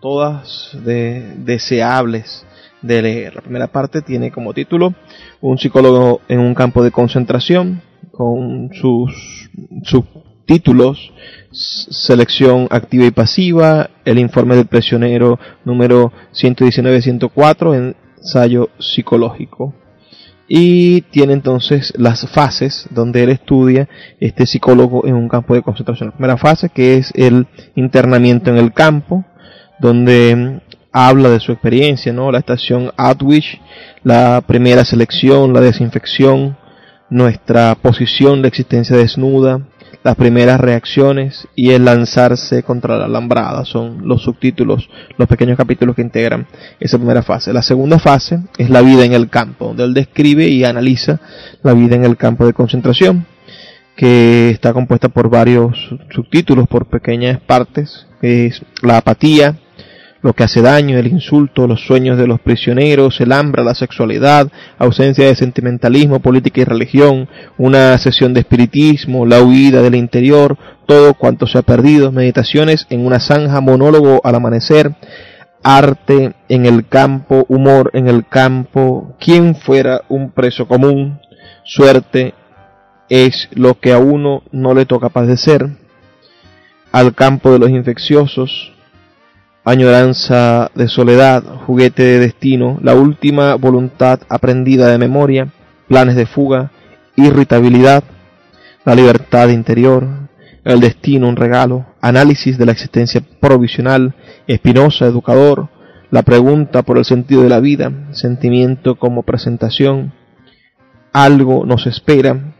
todas 0.00 0.78
de, 0.84 1.34
deseables 1.38 2.46
de 2.82 3.02
leer. 3.02 3.34
La 3.34 3.42
primera 3.42 3.66
parte 3.66 4.02
tiene 4.02 4.30
como 4.30 4.54
título 4.54 4.94
Un 5.40 5.58
psicólogo 5.58 6.20
en 6.28 6.40
un 6.40 6.54
campo 6.54 6.82
de 6.82 6.90
concentración, 6.90 7.82
con 8.12 8.70
sus 8.74 9.50
subtítulos 9.84 11.12
Selección 11.52 12.66
activa 12.70 13.04
y 13.04 13.12
pasiva, 13.12 13.90
el 14.04 14.18
informe 14.18 14.56
del 14.56 14.66
prisionero 14.66 15.38
número 15.64 16.12
119-104, 16.32 17.94
ensayo 18.18 18.70
psicológico. 18.78 19.72
Y 20.48 21.02
tiene 21.02 21.34
entonces 21.34 21.92
las 21.96 22.28
fases 22.28 22.88
donde 22.90 23.22
él 23.22 23.30
estudia 23.30 23.88
este 24.18 24.46
psicólogo 24.46 25.06
en 25.06 25.14
un 25.14 25.28
campo 25.28 25.54
de 25.54 25.62
concentración. 25.62 26.08
La 26.08 26.16
primera 26.16 26.36
fase 26.36 26.68
que 26.68 26.96
es 26.96 27.12
el 27.14 27.46
internamiento 27.76 28.50
en 28.50 28.56
el 28.56 28.72
campo, 28.72 29.24
donde 29.78 30.62
habla 30.92 31.30
de 31.30 31.40
su 31.40 31.52
experiencia, 31.52 32.12
¿no? 32.12 32.32
La 32.32 32.38
estación 32.38 32.92
Outwich, 32.96 33.60
la 34.02 34.42
primera 34.46 34.84
selección, 34.84 35.52
la 35.52 35.60
desinfección, 35.60 36.56
nuestra 37.08 37.74
posición 37.76 38.42
de 38.42 38.48
existencia 38.48 38.96
desnuda, 38.96 39.66
las 40.02 40.16
primeras 40.16 40.58
reacciones 40.60 41.46
y 41.54 41.70
el 41.70 41.84
lanzarse 41.84 42.62
contra 42.62 42.96
la 42.96 43.04
alambrada 43.04 43.64
son 43.64 44.08
los 44.08 44.22
subtítulos, 44.22 44.88
los 45.18 45.28
pequeños 45.28 45.58
capítulos 45.58 45.94
que 45.94 46.02
integran 46.02 46.46
esa 46.78 46.96
primera 46.96 47.22
fase. 47.22 47.52
La 47.52 47.62
segunda 47.62 47.98
fase 47.98 48.40
es 48.56 48.70
la 48.70 48.80
vida 48.80 49.04
en 49.04 49.12
el 49.12 49.28
campo, 49.28 49.66
donde 49.66 49.84
él 49.84 49.94
describe 49.94 50.48
y 50.48 50.64
analiza 50.64 51.20
la 51.62 51.74
vida 51.74 51.96
en 51.96 52.04
el 52.04 52.16
campo 52.16 52.46
de 52.46 52.54
concentración, 52.54 53.26
que 53.96 54.48
está 54.48 54.72
compuesta 54.72 55.10
por 55.10 55.28
varios 55.28 55.76
subtítulos, 56.10 56.66
por 56.66 56.86
pequeñas 56.86 57.38
partes, 57.40 58.06
es 58.22 58.62
la 58.82 58.98
apatía, 58.98 59.58
lo 60.22 60.34
que 60.34 60.44
hace 60.44 60.60
daño, 60.60 60.98
el 60.98 61.06
insulto, 61.06 61.66
los 61.66 61.86
sueños 61.86 62.18
de 62.18 62.26
los 62.26 62.40
prisioneros, 62.40 63.20
el 63.20 63.32
hambre, 63.32 63.64
la 63.64 63.74
sexualidad, 63.74 64.48
ausencia 64.78 65.26
de 65.26 65.34
sentimentalismo, 65.34 66.20
política 66.20 66.60
y 66.60 66.64
religión, 66.64 67.28
una 67.56 67.96
sesión 67.98 68.34
de 68.34 68.40
espiritismo, 68.40 69.24
la 69.24 69.42
huida 69.42 69.80
del 69.82 69.94
interior, 69.94 70.58
todo 70.86 71.14
cuanto 71.14 71.46
se 71.46 71.58
ha 71.58 71.62
perdido, 71.62 72.12
meditaciones 72.12 72.86
en 72.90 73.06
una 73.06 73.20
zanja, 73.20 73.60
monólogo 73.60 74.20
al 74.24 74.34
amanecer, 74.34 74.94
arte 75.62 76.34
en 76.48 76.66
el 76.66 76.86
campo, 76.88 77.46
humor 77.48 77.90
en 77.94 78.08
el 78.08 78.26
campo, 78.26 79.16
quien 79.18 79.54
fuera 79.54 80.02
un 80.08 80.32
preso 80.32 80.66
común, 80.66 81.20
suerte 81.64 82.34
es 83.08 83.48
lo 83.52 83.78
que 83.78 83.92
a 83.92 83.98
uno 83.98 84.42
no 84.52 84.74
le 84.74 84.86
toca 84.86 85.08
padecer, 85.08 85.68
al 86.92 87.14
campo 87.14 87.52
de 87.52 87.58
los 87.58 87.70
infecciosos, 87.70 88.72
añoranza 89.64 90.70
de 90.74 90.88
soledad, 90.88 91.42
juguete 91.66 92.02
de 92.02 92.18
destino, 92.18 92.78
la 92.82 92.94
última 92.94 93.54
voluntad 93.56 94.20
aprendida 94.28 94.88
de 94.88 94.98
memoria, 94.98 95.48
planes 95.88 96.16
de 96.16 96.26
fuga, 96.26 96.70
irritabilidad, 97.16 98.04
la 98.84 98.94
libertad 98.94 99.48
interior, 99.48 100.06
el 100.64 100.80
destino, 100.80 101.28
un 101.28 101.36
regalo, 101.36 101.86
análisis 102.00 102.58
de 102.58 102.66
la 102.66 102.72
existencia 102.72 103.22
provisional, 103.40 104.14
espinosa, 104.46 105.06
educador, 105.06 105.68
la 106.10 106.22
pregunta 106.22 106.82
por 106.82 106.98
el 106.98 107.04
sentido 107.04 107.42
de 107.42 107.48
la 107.48 107.60
vida, 107.60 107.92
sentimiento 108.12 108.96
como 108.96 109.22
presentación, 109.22 110.12
algo 111.12 111.64
nos 111.66 111.86
espera, 111.86 112.54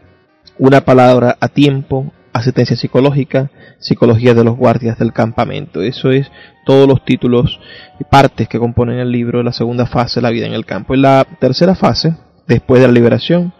una 0.57 0.81
palabra 0.81 1.37
a 1.39 1.47
tiempo, 1.47 2.11
asistencia 2.33 2.75
psicológica, 2.75 3.49
psicología 3.79 4.33
de 4.33 4.43
los 4.43 4.57
guardias 4.57 4.97
del 4.97 5.13
campamento. 5.13 5.81
Eso 5.81 6.11
es 6.11 6.31
todos 6.65 6.87
los 6.87 7.03
títulos 7.03 7.59
y 7.99 8.03
partes 8.03 8.47
que 8.47 8.59
componen 8.59 8.99
el 8.99 9.11
libro 9.11 9.39
de 9.39 9.43
la 9.43 9.53
segunda 9.53 9.85
fase, 9.85 10.21
la 10.21 10.29
vida 10.29 10.45
en 10.45 10.53
el 10.53 10.65
campo. 10.65 10.93
En 10.93 11.01
la 11.01 11.25
tercera 11.39 11.75
fase 11.75 12.15
después 12.47 12.81
de 12.81 12.87
la 12.87 12.93
liberación, 12.93 13.53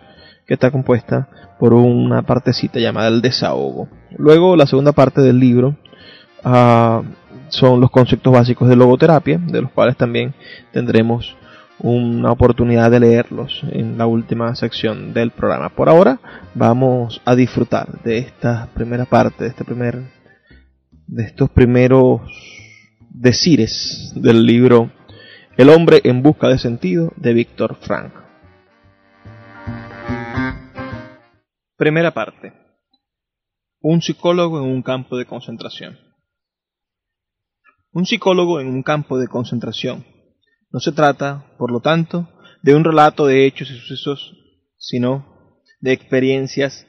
que 0.45 0.53
está 0.55 0.71
compuesta 0.71 1.29
por 1.59 1.73
una 1.73 2.23
partecita 2.23 2.79
llamada 2.79 3.07
el 3.07 3.21
desahogo. 3.21 3.87
Luego 4.17 4.55
la 4.55 4.67
segunda 4.67 4.91
parte 4.91 5.21
del 5.21 5.39
libro 5.39 5.75
uh, 6.43 7.03
son 7.49 7.79
los 7.79 7.91
conceptos 7.91 8.33
básicos 8.33 8.67
de 8.67 8.75
logoterapia, 8.75 9.37
de 9.37 9.61
los 9.61 9.71
cuales 9.71 9.95
también 9.97 10.33
tendremos 10.71 11.35
una 11.83 12.31
oportunidad 12.31 12.91
de 12.91 12.99
leerlos 12.99 13.61
en 13.71 13.97
la 13.97 14.05
última 14.05 14.55
sección 14.55 15.13
del 15.13 15.31
programa. 15.31 15.69
Por 15.69 15.89
ahora 15.89 16.19
vamos 16.53 17.21
a 17.25 17.35
disfrutar 17.35 18.01
de 18.03 18.19
esta 18.19 18.69
primera 18.73 19.05
parte, 19.05 19.45
de 19.45 19.49
este 19.49 19.63
primer 19.63 19.99
de 21.07 21.23
estos 21.23 21.49
primeros 21.49 22.21
decires 23.09 24.13
del 24.15 24.45
libro 24.45 24.91
El 25.57 25.69
hombre 25.69 25.99
en 26.05 26.23
busca 26.23 26.47
de 26.47 26.57
sentido 26.57 27.11
de 27.17 27.33
Víctor 27.33 27.75
Frank. 27.81 28.13
Primera 31.75 32.13
parte. 32.13 32.53
Un 33.81 34.01
psicólogo 34.01 34.59
en 34.59 34.65
un 34.71 34.83
campo 34.83 35.17
de 35.17 35.25
concentración. 35.25 35.97
Un 37.91 38.05
psicólogo 38.05 38.61
en 38.61 38.67
un 38.67 38.83
campo 38.83 39.17
de 39.17 39.27
concentración. 39.27 40.05
No 40.71 40.79
se 40.79 40.91
trata, 40.91 41.53
por 41.57 41.71
lo 41.71 41.81
tanto, 41.81 42.29
de 42.61 42.75
un 42.75 42.83
relato 42.83 43.25
de 43.25 43.45
hechos 43.45 43.69
y 43.69 43.77
sucesos, 43.77 44.33
sino 44.77 45.59
de 45.79 45.91
experiencias 45.91 46.87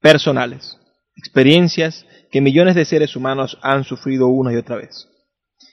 personales, 0.00 0.78
experiencias 1.16 2.06
que 2.30 2.40
millones 2.40 2.74
de 2.74 2.84
seres 2.84 3.16
humanos 3.16 3.58
han 3.62 3.84
sufrido 3.84 4.28
una 4.28 4.52
y 4.52 4.56
otra 4.56 4.76
vez. 4.76 5.08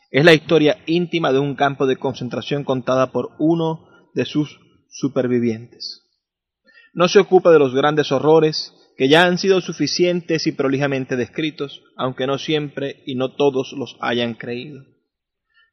Es 0.09 0.25
la 0.25 0.33
historia 0.33 0.77
íntima 0.85 1.31
de 1.31 1.39
un 1.39 1.55
campo 1.55 1.85
de 1.85 1.97
concentración 1.97 2.63
contada 2.63 3.11
por 3.11 3.31
uno 3.39 3.87
de 4.13 4.25
sus 4.25 4.59
supervivientes 4.89 6.01
no 6.93 7.07
se 7.07 7.19
ocupa 7.19 7.51
de 7.51 7.59
los 7.59 7.73
grandes 7.73 8.11
horrores 8.11 8.73
que 8.97 9.07
ya 9.07 9.23
han 9.23 9.37
sido 9.37 9.61
suficientes 9.61 10.45
y 10.47 10.51
prolijamente 10.51 11.15
descritos, 11.15 11.81
aunque 11.95 12.27
no 12.27 12.37
siempre 12.37 13.01
y 13.05 13.15
no 13.15 13.33
todos 13.35 13.73
los 13.77 13.97
hayan 14.01 14.35
creído, 14.35 14.83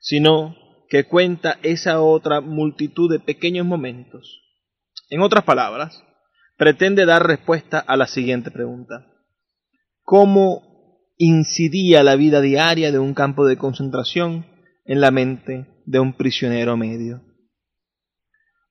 sino 0.01 0.57
que 0.89 1.05
cuenta 1.05 1.59
esa 1.63 2.01
otra 2.01 2.41
multitud 2.41 3.11
de 3.11 3.21
pequeños 3.21 3.67
momentos. 3.67 4.43
En 5.11 5.21
otras 5.21 5.45
palabras, 5.45 6.03
pretende 6.57 7.07
dar 7.07 7.27
respuesta 7.27 7.79
a 7.79 7.97
la 7.97 8.07
siguiente 8.07 8.51
pregunta. 8.51 9.07
¿Cómo 10.03 10.63
incidía 11.17 12.03
la 12.03 12.17
vida 12.17 12.41
diaria 12.41 12.93
de 12.93 12.99
un 12.99 13.15
campo 13.15 13.47
de 13.47 13.59
concentración 13.59 14.47
en 14.85 15.01
la 15.01 15.11
mente 15.11 15.67
de 15.85 16.01
un 16.01 16.15
prisionero 16.15 16.77
medio? 16.77 17.23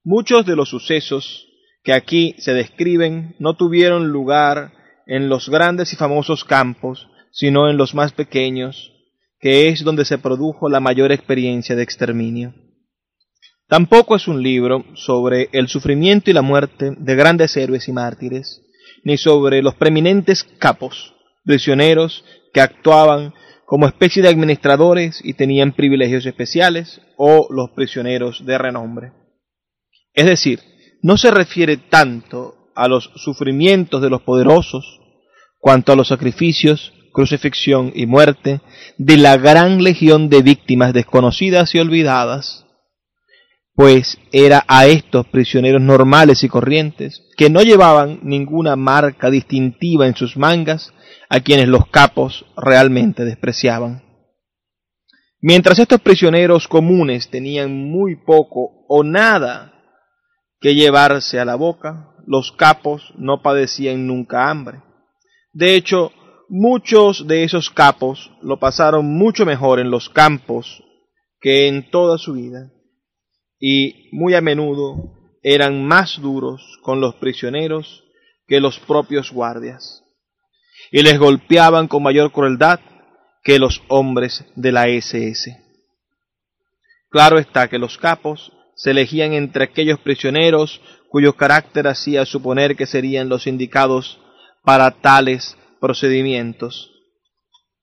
Muchos 0.04 0.46
de 0.46 0.56
los 0.56 0.70
sucesos 0.70 1.48
que 1.84 1.94
aquí 1.94 2.36
se 2.40 2.54
describen 2.54 3.36
no 3.40 3.56
tuvieron 3.56 4.10
lugar 4.10 4.74
en 5.06 5.30
los 5.30 5.50
grandes 5.50 5.94
y 5.94 5.96
famosos 5.96 6.44
campos, 6.44 7.08
sino 7.32 7.70
en 7.70 7.78
los 7.78 7.94
más 7.94 8.12
pequeños, 8.14 8.92
que 9.39 9.69
es 9.69 9.84
donde 9.84 10.06
se 10.06 10.17
produjo 10.17 10.69
la 10.69 10.80
mayor 10.80 11.12
experiencia 11.12 11.76
de 11.76 11.84
exterminio. 11.84 12.54
Tampoco 13.67 14.15
es 14.15 14.28
un 14.28 14.41
libro 14.41 14.86
sobre 14.95 15.50
el 15.52 15.67
sufrimiento 15.67 16.30
y 16.30 16.34
la 16.34 16.41
muerte 16.41 16.93
de 16.97 17.15
grandes 17.15 17.56
héroes 17.58 17.88
y 17.88 17.91
mártires, 17.91 18.62
ni 19.04 19.17
sobre 19.17 19.62
los 19.62 19.76
preeminentes 19.76 20.43
capos, 20.43 21.13
prisioneros 21.43 22.23
que 22.54 22.62
actuaban 22.62 23.34
como 23.65 23.86
especie 23.86 24.23
de 24.23 24.30
administradores 24.30 25.19
y 25.21 25.34
tenían 25.34 25.73
privilegios 25.73 26.26
especiales, 26.26 27.02
o 27.17 27.47
los 27.50 27.71
prisioneros 27.71 28.45
de 28.45 28.58
renombre. 28.58 29.12
Es 30.13 30.26
decir, 30.26 30.62
no 31.02 31.17
se 31.17 31.32
refiere 31.32 31.76
tanto 31.76 32.71
a 32.76 32.88
los 32.88 33.12
sufrimientos 33.15 34.02
de 34.02 34.10
los 34.10 34.21
poderosos 34.21 35.02
cuanto 35.60 35.91
a 35.91 35.97
los 35.97 36.08
sacrificios, 36.08 36.93
crucifixión 37.18 37.92
y 37.96 38.06
muerte 38.06 38.62
de 39.00 39.18
la 39.18 39.38
gran 39.38 39.84
legión 39.84 40.30
de 40.30 40.44
víctimas 40.44 40.94
desconocidas 40.94 41.74
y 41.74 41.80
olvidadas, 41.80 42.68
pues 43.74 44.20
era 44.32 44.64
a 44.68 44.86
estos 44.86 45.26
prisioneros 45.26 45.82
normales 45.82 46.44
y 46.44 46.48
corrientes, 46.48 47.24
que 47.36 47.50
no 47.50 47.64
llevaban 47.64 48.20
ninguna 48.22 48.76
marca 48.76 49.32
distintiva 49.32 50.06
en 50.06 50.16
sus 50.16 50.38
mangas, 50.38 50.94
a 51.28 51.40
quienes 51.40 51.68
los 51.68 51.88
capos 51.88 52.46
realmente 52.56 53.26
despreciaban. 53.26 54.04
Mientras 55.42 55.80
estos 55.80 56.00
prisioneros 56.02 56.68
comunes 56.68 57.32
tenían 57.32 57.90
muy 57.90 58.16
poco 58.16 58.86
o 58.88 59.04
nada 59.04 59.74
que 60.62 60.76
llevarse 60.76 61.40
a 61.40 61.46
la 61.46 61.56
boca, 61.56 62.12
los 62.28 62.52
capos 62.52 63.12
no 63.18 63.42
padecían 63.42 64.06
nunca 64.06 64.52
hambre. 64.52 64.84
De 65.52 65.74
hecho, 65.74 66.12
muchos 66.50 67.28
de 67.28 67.44
esos 67.44 67.70
capos 67.70 68.32
lo 68.42 68.58
pasaron 68.58 69.06
mucho 69.06 69.46
mejor 69.46 69.80
en 69.80 69.92
los 69.92 70.10
campos 70.10 70.84
que 71.40 71.68
en 71.68 71.90
toda 71.90 72.18
su 72.18 72.34
vida, 72.34 72.72
y 73.60 74.10
muy 74.12 74.34
a 74.34 74.42
menudo 74.42 75.14
eran 75.44 75.84
más 75.84 76.20
duros 76.22 76.80
con 76.82 77.00
los 77.00 77.16
prisioneros 77.16 78.04
que 78.48 78.60
los 78.60 78.80
propios 78.80 79.32
guardias, 79.32 80.04
y 80.92 81.04
les 81.04 81.20
golpeaban 81.20 81.88
con 81.88 82.04
mayor 82.04 82.32
crueldad 82.32 82.80
que 83.44 83.60
los 83.60 83.82
hombres 83.88 84.46
de 84.56 84.72
la 84.72 84.88
SS. 84.88 85.58
Claro 87.10 87.40
está 87.40 87.68
que 87.68 87.80
los 87.80 87.98
capos 87.98 88.52
se 88.76 88.92
elegían 88.92 89.34
entre 89.34 89.66
aquellos 89.66 90.00
prisioneros 90.00 90.82
cuyo 91.10 91.34
carácter 91.34 91.88
hacía 91.88 92.26
suponer 92.26 92.76
que 92.76 92.86
serían 92.86 93.30
los 93.30 93.48
indicados 93.48 94.20
para 94.64 94.92
tales 94.92 95.57
procedimientos. 95.80 96.92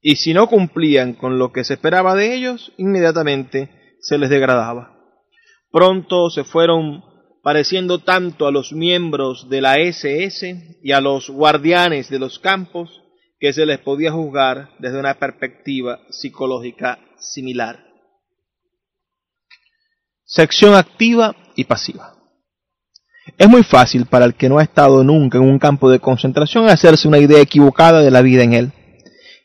Y 0.00 0.16
si 0.16 0.35
no 0.35 0.46
cumplían 0.48 1.14
con 1.14 1.38
lo 1.38 1.52
que 1.52 1.64
se 1.64 1.74
esperaba 1.74 2.14
de 2.14 2.35
ellos, 2.35 2.72
inmediatamente 2.76 3.96
se 4.00 4.18
les 4.18 4.30
degradaba. 4.30 4.94
Pronto 5.70 6.30
se 6.30 6.44
fueron 6.44 7.02
pareciendo 7.42 7.98
tanto 7.98 8.46
a 8.46 8.50
los 8.50 8.72
miembros 8.72 9.48
de 9.48 9.61
la 9.61 9.76
SS 9.76 10.78
y 10.83 10.92
a 10.92 11.00
los 11.00 11.28
guardianes 11.28 12.09
de 12.09 12.18
los 12.18 12.38
campos 12.38 13.02
que 13.38 13.52
se 13.52 13.66
les 13.66 13.78
podía 13.78 14.12
juzgar 14.12 14.70
desde 14.78 14.98
una 14.98 15.18
perspectiva 15.18 16.00
psicológica 16.11 16.98
similar. 17.18 17.85
Sección 20.24 20.74
activa 20.74 21.37
y 21.54 21.64
pasiva. 21.64 22.13
Es 23.38 23.48
muy 23.48 23.62
fácil 23.62 24.06
para 24.06 24.26
el 24.26 24.34
que 24.34 24.48
no 24.48 24.58
ha 24.58 24.62
estado 24.62 25.02
nunca 25.02 25.38
en 25.38 25.44
un 25.44 25.58
campo 25.58 25.90
de 25.90 25.98
concentración 25.98 26.68
hacerse 26.68 27.08
una 27.08 27.18
idea 27.18 27.40
equivocada 27.40 28.02
de 28.02 28.10
la 28.10 28.22
vida 28.22 28.42
en 28.42 28.52
él. 28.52 28.72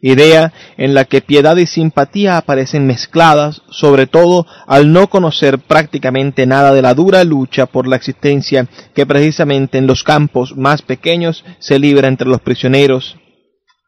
Idea 0.02 0.54
en 0.78 0.94
la 0.94 1.04
que 1.06 1.22
piedad 1.22 1.58
y 1.58 1.66
simpatía 1.66 2.38
aparecen 2.38 2.88
mezcladas, 2.88 3.62
sobre 3.70 4.08
todo 4.08 4.46
al 4.66 4.94
no 4.94 5.10
conocer 5.10 5.60
prácticamente 5.60 6.46
nada 6.46 6.74
de 6.74 6.82
la 6.82 6.94
dura 6.94 7.24
lucha 7.26 7.66
por 7.66 7.86
la 7.86 7.98
existencia 7.98 8.68
que 8.94 9.06
precisamente 9.06 9.78
en 9.78 9.88
los 9.88 10.04
campos 10.04 10.56
más 10.56 10.82
pequeños 10.82 11.44
se 11.60 11.80
libra 11.80 12.08
entre 12.08 12.30
los 12.30 12.40
prisioneros, 12.40 13.18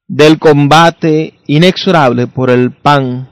del 0.08 0.38
combate 0.38 1.36
inexorable 1.48 2.28
por 2.28 2.50
el 2.50 2.72
pan 2.74 3.30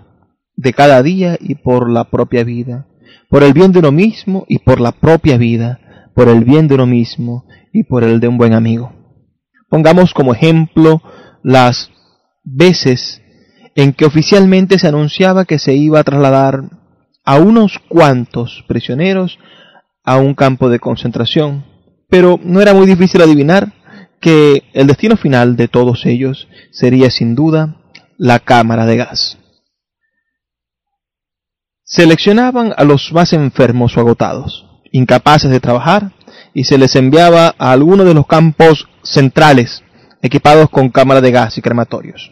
de 0.56 0.74
cada 0.74 1.04
día 1.04 1.38
y 1.40 1.56
por 1.56 1.90
la 1.90 2.06
propia 2.06 2.46
vida 2.46 2.86
por 3.30 3.44
el 3.44 3.54
bien 3.54 3.72
de 3.72 3.80
uno 3.80 3.92
mismo 3.92 4.46
y 4.50 4.60
por 4.60 4.82
la 4.82 4.92
propia 4.92 5.38
vida, 5.38 5.80
por 6.20 6.28
el 6.28 6.44
bien 6.44 6.68
de 6.68 6.76
uno 6.76 6.86
mismo 6.86 7.46
y 7.72 7.84
por 7.84 8.04
el 8.04 8.20
de 8.20 8.28
un 8.28 8.38
buen 8.38 8.52
amigo. 8.52 8.92
Pongamos 9.70 10.14
como 10.14 10.34
ejemplo 10.34 11.02
las 11.44 11.92
veces 12.44 13.22
en 13.74 13.94
que 13.94 14.04
oficialmente 14.04 14.80
se 14.80 14.90
anunciaba 14.90 15.46
que 15.46 15.60
se 15.60 15.76
iba 15.76 15.98
a 15.98 16.04
trasladar 16.04 16.64
a 17.24 17.38
unos 17.38 17.80
cuantos 17.88 18.66
prisioneros 18.68 19.40
a 20.04 20.18
un 20.18 20.36
campo 20.36 20.68
de 20.68 20.82
concentración, 20.82 21.64
pero 22.10 22.38
no 22.44 22.60
era 22.60 22.74
muy 22.74 22.86
difícil 22.86 23.22
adivinar 23.22 23.72
que 24.20 24.64
el 24.74 24.88
destino 24.88 25.16
final 25.16 25.56
de 25.56 25.70
todos 25.70 26.06
ellos 26.06 26.50
sería 26.70 27.10
sin 27.12 27.34
duda 27.34 27.78
la 28.18 28.40
cámara 28.40 28.86
de 28.86 28.98
gas. 28.98 29.38
Seleccionaban 31.86 32.74
a 32.76 32.84
los 32.84 33.14
más 33.14 33.32
enfermos 33.32 33.96
o 33.96 34.02
agotados, 34.02 34.69
incapaces 34.92 35.50
de 35.50 35.60
trabajar, 35.60 36.12
y 36.54 36.64
se 36.64 36.78
les 36.78 36.96
enviaba 36.96 37.56
a 37.58 37.72
alguno 37.72 38.04
de 38.06 38.14
los 38.14 38.28
campos 38.28 38.88
centrales, 39.04 39.84
equipados 40.22 40.70
con 40.70 40.90
cámara 40.90 41.22
de 41.22 41.32
gas 41.32 41.58
y 41.58 41.62
crematorios. 41.62 42.32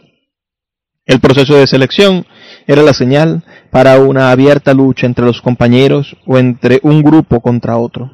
El 1.06 1.20
proceso 1.20 1.54
de 1.54 1.66
selección 1.66 2.26
era 2.66 2.82
la 2.82 2.92
señal 2.92 3.42
para 3.70 3.98
una 3.98 4.30
abierta 4.30 4.74
lucha 4.74 5.06
entre 5.06 5.24
los 5.24 5.40
compañeros 5.40 6.16
o 6.26 6.38
entre 6.38 6.80
un 6.82 7.02
grupo 7.02 7.40
contra 7.40 7.78
otro. 7.78 8.10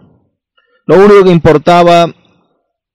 Lo 0.86 0.96
único 0.96 1.24
que 1.24 1.32
importaba 1.32 2.14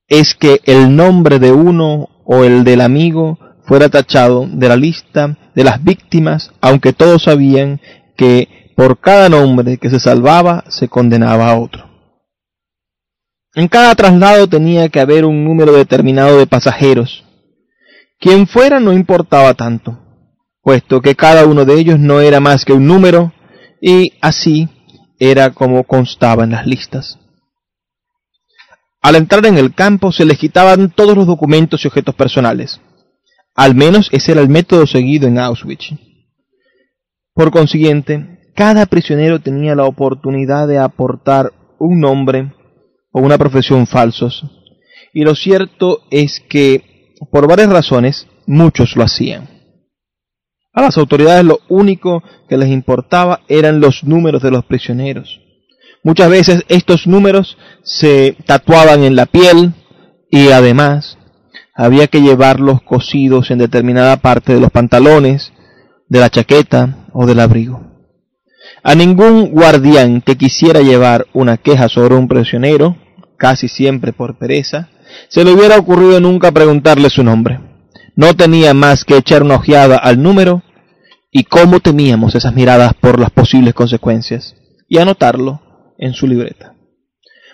es 0.07 0.35
que 0.35 0.61
el 0.65 0.95
nombre 0.95 1.39
de 1.39 1.51
uno 1.51 2.07
o 2.23 2.43
el 2.43 2.63
del 2.63 2.81
amigo 2.81 3.37
fuera 3.65 3.89
tachado 3.89 4.47
de 4.47 4.69
la 4.69 4.77
lista 4.77 5.37
de 5.53 5.63
las 5.63 5.83
víctimas, 5.83 6.51
aunque 6.61 6.93
todos 6.93 7.23
sabían 7.23 7.81
que 8.15 8.58
por 8.79 8.97
cada 8.97 9.27
nombre 9.27 9.77
que 9.77 9.89
se 9.89 9.99
salvaba 9.99 10.63
se 10.69 10.87
condenaba 10.87 11.49
a 11.49 11.59
otro. 11.59 11.89
En 13.53 13.67
cada 13.67 13.93
traslado 13.93 14.47
tenía 14.47 14.87
que 14.87 15.01
haber 15.01 15.25
un 15.25 15.43
número 15.43 15.73
determinado 15.73 16.37
de 16.37 16.47
pasajeros. 16.47 17.25
Quien 18.21 18.47
fuera 18.47 18.79
no 18.79 18.93
importaba 18.93 19.53
tanto, 19.53 19.99
puesto 20.61 21.01
que 21.01 21.13
cada 21.13 21.45
uno 21.45 21.65
de 21.65 21.73
ellos 21.77 21.99
no 21.99 22.21
era 22.21 22.39
más 22.39 22.63
que 22.63 22.71
un 22.71 22.87
número, 22.87 23.33
y 23.81 24.13
así 24.21 24.69
era 25.19 25.49
como 25.49 25.83
constaba 25.83 26.45
en 26.45 26.51
las 26.51 26.65
listas. 26.65 27.19
Al 29.01 29.17
entrar 29.17 29.45
en 29.45 29.57
el 29.57 29.75
campo 29.75 30.13
se 30.13 30.23
les 30.23 30.37
quitaban 30.37 30.89
todos 30.89 31.17
los 31.17 31.27
documentos 31.27 31.83
y 31.83 31.89
objetos 31.89 32.15
personales. 32.15 32.79
Al 33.55 33.75
menos 33.75 34.07
ese 34.13 34.31
era 34.31 34.39
el 34.39 34.47
método 34.47 34.87
seguido 34.87 35.27
en 35.27 35.37
Auschwitz. 35.37 35.95
Por 37.33 37.51
consiguiente, 37.51 38.38
cada 38.59 38.87
prisionero 38.87 39.39
tenía 39.39 39.73
la 39.73 39.85
oportunidad 39.85 40.67
de 40.67 40.79
aportar 40.79 41.53
un 41.79 42.01
nombre 42.01 42.51
o 43.09 43.21
una 43.21 43.37
profesión 43.37 43.87
falsos. 43.87 44.43
Y 45.13 45.23
lo 45.23 45.33
cierto 45.33 46.01
es 46.11 46.41
que, 46.41 47.15
por 47.31 47.47
varias 47.47 47.69
razones, 47.69 48.27
muchos 48.47 48.97
lo 48.97 49.03
hacían. 49.03 49.47
A 50.73 50.81
las 50.81 50.97
autoridades 50.97 51.45
lo 51.45 51.59
único 51.69 52.21
que 52.49 52.57
les 52.57 52.67
importaba 52.67 53.39
eran 53.47 53.79
los 53.79 54.03
números 54.03 54.43
de 54.43 54.51
los 54.51 54.65
prisioneros. 54.65 55.39
Muchas 56.03 56.29
veces 56.29 56.65
estos 56.67 57.07
números 57.07 57.57
se 57.83 58.35
tatuaban 58.45 59.05
en 59.05 59.15
la 59.15 59.25
piel 59.25 59.71
y 60.29 60.49
además 60.49 61.17
había 61.73 62.07
que 62.07 62.21
llevarlos 62.21 62.81
cosidos 62.81 63.51
en 63.51 63.59
determinada 63.59 64.17
parte 64.17 64.53
de 64.53 64.59
los 64.59 64.69
pantalones, 64.69 65.53
de 66.09 66.19
la 66.19 66.29
chaqueta 66.29 67.07
o 67.13 67.25
del 67.25 67.39
abrigo. 67.39 67.88
A 68.83 68.95
ningún 68.95 69.51
guardián 69.51 70.21
que 70.21 70.37
quisiera 70.37 70.81
llevar 70.81 71.27
una 71.33 71.57
queja 71.57 71.89
sobre 71.89 72.15
un 72.15 72.27
prisionero, 72.27 72.97
casi 73.37 73.67
siempre 73.67 74.13
por 74.13 74.37
pereza, 74.37 74.89
se 75.27 75.43
le 75.43 75.51
hubiera 75.51 75.77
ocurrido 75.77 76.19
nunca 76.19 76.51
preguntarle 76.51 77.09
su 77.09 77.23
nombre. 77.23 77.59
No 78.15 78.35
tenía 78.35 78.73
más 78.73 79.03
que 79.03 79.17
echar 79.17 79.43
una 79.43 79.55
ojeada 79.55 79.97
al 79.97 80.21
número 80.21 80.63
y 81.31 81.43
cómo 81.43 81.79
temíamos 81.79 82.35
esas 82.35 82.53
miradas 82.53 82.93
por 82.99 83.19
las 83.19 83.31
posibles 83.31 83.73
consecuencias 83.73 84.55
y 84.87 84.97
anotarlo 84.97 85.61
en 85.97 86.13
su 86.13 86.27
libreta. 86.27 86.75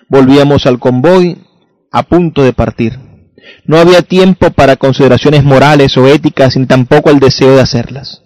Volvíamos 0.08 0.66
al 0.66 0.78
convoy 0.78 1.38
a 1.90 2.04
punto 2.04 2.42
de 2.42 2.52
partir. 2.52 2.98
No 3.64 3.78
había 3.78 4.02
tiempo 4.02 4.50
para 4.50 4.76
consideraciones 4.76 5.44
morales 5.44 5.96
o 5.96 6.06
éticas 6.06 6.56
ni 6.56 6.66
tampoco 6.66 7.10
el 7.10 7.20
deseo 7.20 7.56
de 7.56 7.62
hacerlas. 7.62 8.22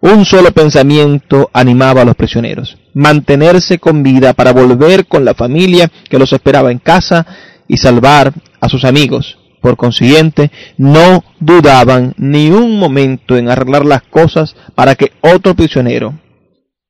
Un 0.00 0.24
solo 0.24 0.52
pensamiento 0.52 1.50
animaba 1.52 2.02
a 2.02 2.04
los 2.04 2.14
prisioneros, 2.14 2.78
mantenerse 2.94 3.78
con 3.78 4.04
vida 4.04 4.32
para 4.32 4.52
volver 4.52 5.06
con 5.06 5.24
la 5.24 5.34
familia 5.34 5.90
que 6.08 6.18
los 6.18 6.32
esperaba 6.32 6.70
en 6.70 6.78
casa 6.78 7.26
y 7.66 7.78
salvar 7.78 8.32
a 8.60 8.68
sus 8.68 8.84
amigos. 8.84 9.38
Por 9.60 9.76
consiguiente, 9.76 10.52
no 10.76 11.24
dudaban 11.40 12.14
ni 12.16 12.50
un 12.50 12.78
momento 12.78 13.36
en 13.36 13.50
arreglar 13.50 13.84
las 13.84 14.02
cosas 14.02 14.54
para 14.76 14.94
que 14.94 15.12
otro 15.20 15.56
prisionero, 15.56 16.14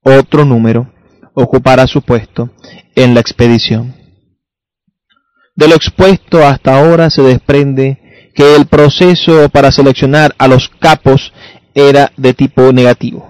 otro 0.03 0.45
número, 0.45 0.93
ocupara 1.33 1.87
su 1.87 2.03
puesto 2.03 2.51
en 2.95 3.15
la 3.15 3.21
expedición. 3.21 3.95
De 5.57 5.67
lo 5.67 5.75
expuesto 5.75 6.47
hasta 6.47 6.79
ahora 6.79 7.09
se 7.09 7.23
desprende 7.23 8.31
que 8.35 8.55
el 8.55 8.67
proceso 8.67 9.49
para 9.49 9.73
seleccionar 9.73 10.35
a 10.39 10.47
los 10.47 10.69
capos 10.79 11.33
era 11.79 12.13
de 12.17 12.35
tipo 12.35 12.73
negativo. 12.73 13.29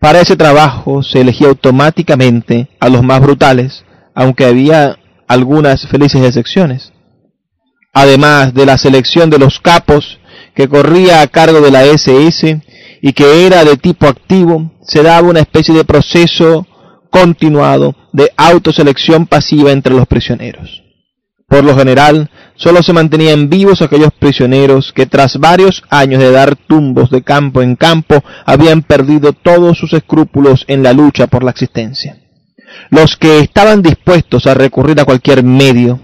Para 0.00 0.20
ese 0.20 0.36
trabajo 0.36 1.02
se 1.02 1.20
elegía 1.20 1.48
automáticamente 1.48 2.68
a 2.80 2.88
los 2.88 3.02
más 3.02 3.20
brutales, 3.20 3.84
aunque 4.14 4.46
había 4.46 4.98
algunas 5.28 5.86
felices 5.86 6.24
excepciones. 6.24 6.92
Además 7.92 8.54
de 8.54 8.66
la 8.66 8.78
selección 8.78 9.30
de 9.30 9.38
los 9.38 9.60
capos, 9.60 10.18
que 10.54 10.68
corría 10.68 11.20
a 11.20 11.26
cargo 11.26 11.60
de 11.60 11.70
la 11.70 11.84
SS 11.84 12.60
y 13.02 13.12
que 13.12 13.46
era 13.46 13.64
de 13.64 13.76
tipo 13.76 14.06
activo, 14.06 14.72
se 14.82 15.02
daba 15.02 15.28
una 15.28 15.40
especie 15.40 15.74
de 15.74 15.84
proceso 15.84 16.66
continuado 17.10 17.94
de 18.12 18.30
autoselección 18.36 19.26
pasiva 19.26 19.72
entre 19.72 19.94
los 19.94 20.06
prisioneros. 20.06 20.82
Por 21.50 21.64
lo 21.64 21.76
general, 21.76 22.30
solo 22.54 22.80
se 22.80 22.92
mantenían 22.92 23.50
vivos 23.50 23.82
aquellos 23.82 24.12
prisioneros 24.16 24.92
que 24.92 25.06
tras 25.06 25.36
varios 25.38 25.82
años 25.90 26.20
de 26.20 26.30
dar 26.30 26.54
tumbos 26.54 27.10
de 27.10 27.22
campo 27.22 27.60
en 27.60 27.74
campo 27.74 28.22
habían 28.46 28.82
perdido 28.82 29.32
todos 29.32 29.76
sus 29.76 29.92
escrúpulos 29.92 30.64
en 30.68 30.84
la 30.84 30.92
lucha 30.92 31.26
por 31.26 31.42
la 31.42 31.50
existencia. 31.50 32.18
Los 32.90 33.16
que 33.16 33.40
estaban 33.40 33.82
dispuestos 33.82 34.46
a 34.46 34.54
recurrir 34.54 35.00
a 35.00 35.04
cualquier 35.04 35.42
medio, 35.42 35.98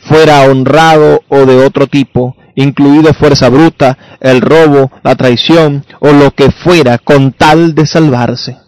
fuera 0.00 0.42
honrado 0.42 1.22
o 1.28 1.46
de 1.46 1.64
otro 1.64 1.86
tipo, 1.86 2.36
incluido 2.54 3.14
fuerza 3.14 3.48
bruta, 3.48 4.18
el 4.20 4.42
robo, 4.42 4.92
la 5.02 5.16
traición 5.16 5.82
o 6.00 6.12
lo 6.12 6.32
que 6.32 6.50
fuera 6.50 6.98
con 6.98 7.32
tal 7.32 7.74
de 7.74 7.86
salvarse. 7.86 8.58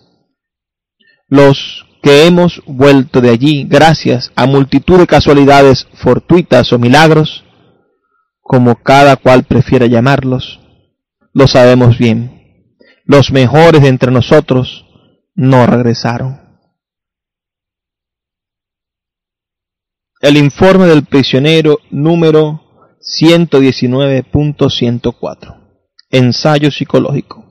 Los 1.28 1.84
que 2.02 2.26
hemos 2.26 2.62
vuelto 2.66 3.20
de 3.20 3.30
allí 3.30 3.64
gracias 3.64 4.32
a 4.34 4.46
multitud 4.46 4.98
de 4.98 5.06
casualidades 5.06 5.86
fortuitas 5.94 6.72
o 6.72 6.78
milagros, 6.78 7.44
como 8.40 8.82
cada 8.82 9.16
cual 9.16 9.44
prefiera 9.44 9.86
llamarlos, 9.86 10.60
lo 11.32 11.46
sabemos 11.46 11.98
bien. 11.98 12.40
Los 13.04 13.30
mejores 13.30 13.82
de 13.82 13.88
entre 13.88 14.10
nosotros 14.10 14.86
no 15.34 15.66
regresaron. 15.66 16.40
El 20.20 20.36
informe 20.36 20.86
del 20.86 21.04
prisionero 21.04 21.78
número 21.90 22.60
119.104. 23.00 25.56
Ensayo 26.10 26.70
psicológico. 26.70 27.41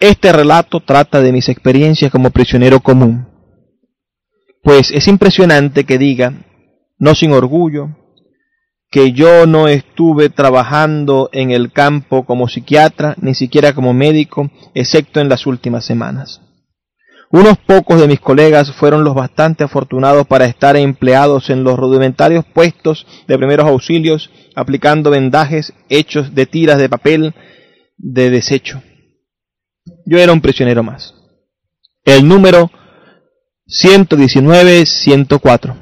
Este 0.00 0.32
relato 0.32 0.80
trata 0.80 1.20
de 1.20 1.30
mis 1.30 1.50
experiencias 1.50 2.10
como 2.10 2.30
prisionero 2.30 2.80
común. 2.80 3.28
Pues 4.62 4.90
es 4.92 5.06
impresionante 5.08 5.84
que 5.84 5.98
diga, 5.98 6.32
no 6.98 7.14
sin 7.14 7.32
orgullo, 7.32 7.90
que 8.90 9.12
yo 9.12 9.46
no 9.46 9.68
estuve 9.68 10.30
trabajando 10.30 11.28
en 11.34 11.50
el 11.50 11.70
campo 11.70 12.24
como 12.24 12.48
psiquiatra, 12.48 13.14
ni 13.20 13.34
siquiera 13.34 13.74
como 13.74 13.92
médico, 13.92 14.50
excepto 14.72 15.20
en 15.20 15.28
las 15.28 15.46
últimas 15.46 15.84
semanas. 15.84 16.40
Unos 17.30 17.58
pocos 17.58 18.00
de 18.00 18.08
mis 18.08 18.20
colegas 18.20 18.72
fueron 18.72 19.04
los 19.04 19.14
bastante 19.14 19.64
afortunados 19.64 20.26
para 20.26 20.46
estar 20.46 20.76
empleados 20.76 21.50
en 21.50 21.62
los 21.62 21.78
rudimentarios 21.78 22.46
puestos 22.46 23.06
de 23.28 23.36
primeros 23.36 23.66
auxilios, 23.66 24.30
aplicando 24.54 25.10
vendajes 25.10 25.74
hechos 25.90 26.34
de 26.34 26.46
tiras 26.46 26.78
de 26.78 26.88
papel 26.88 27.34
de 27.98 28.30
desecho 28.30 28.82
yo 30.10 30.18
era 30.18 30.32
un 30.32 30.40
prisionero 30.40 30.82
más. 30.82 31.14
El 32.04 32.26
número 32.26 32.68
119-104. 33.68 35.76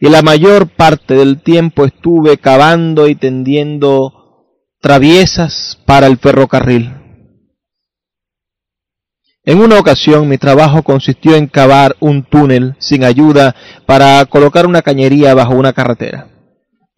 Y 0.00 0.10
la 0.10 0.20
mayor 0.20 0.68
parte 0.68 1.14
del 1.14 1.40
tiempo 1.40 1.86
estuve 1.86 2.36
cavando 2.36 3.08
y 3.08 3.14
tendiendo 3.14 4.12
traviesas 4.80 5.78
para 5.86 6.06
el 6.06 6.18
ferrocarril. 6.18 6.92
En 9.42 9.62
una 9.62 9.78
ocasión 9.78 10.28
mi 10.28 10.36
trabajo 10.36 10.82
consistió 10.82 11.34
en 11.34 11.46
cavar 11.46 11.96
un 12.00 12.24
túnel 12.24 12.76
sin 12.78 13.04
ayuda 13.04 13.56
para 13.86 14.22
colocar 14.26 14.66
una 14.66 14.82
cañería 14.82 15.32
bajo 15.32 15.54
una 15.54 15.72
carretera. 15.72 16.37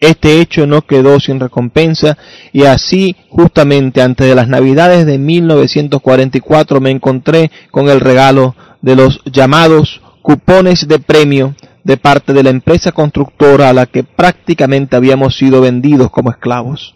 Este 0.01 0.41
hecho 0.41 0.67
no 0.67 0.83
quedó 0.83 1.21
sin 1.21 1.39
recompensa 1.39 2.17
y 2.53 2.65
así 2.65 3.17
justamente 3.29 4.01
antes 4.01 4.27
de 4.27 4.35
las 4.35 4.49
navidades 4.49 5.05
de 5.05 5.19
1944 5.19 6.81
me 6.81 6.91
encontré 6.91 7.51
con 7.71 7.91
el 7.91 8.01
regalo 8.01 8.57
de 8.81 8.97
los 8.97 9.21
llamados 9.27 10.01
cupones 10.23 10.89
de 10.89 10.99
premio 10.99 11.55
de 11.85 11.99
parte 11.99 12.33
de 12.33 12.43
la 12.43 12.51
empresa 12.51 12.93
constructora 12.93 13.69
a 13.69 13.73
la 13.75 13.87
que 13.87 14.03
prácticamente 14.03 14.97
habíamos 14.97 15.37
sido 15.37 15.61
vendidos 15.61 16.11
como 16.11 16.31
esclavos. 16.31 16.95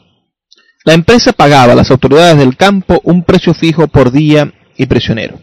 La 0.85 0.95
empresa 0.95 1.33
pagaba 1.33 1.73
a 1.73 1.77
las 1.77 1.90
autoridades 1.90 2.38
del 2.38 2.57
campo 2.57 3.01
un 3.05 3.23
precio 3.23 3.55
fijo 3.55 3.87
por 3.87 4.12
día 4.12 4.53
y 4.77 4.87
prisionero. 4.87 5.38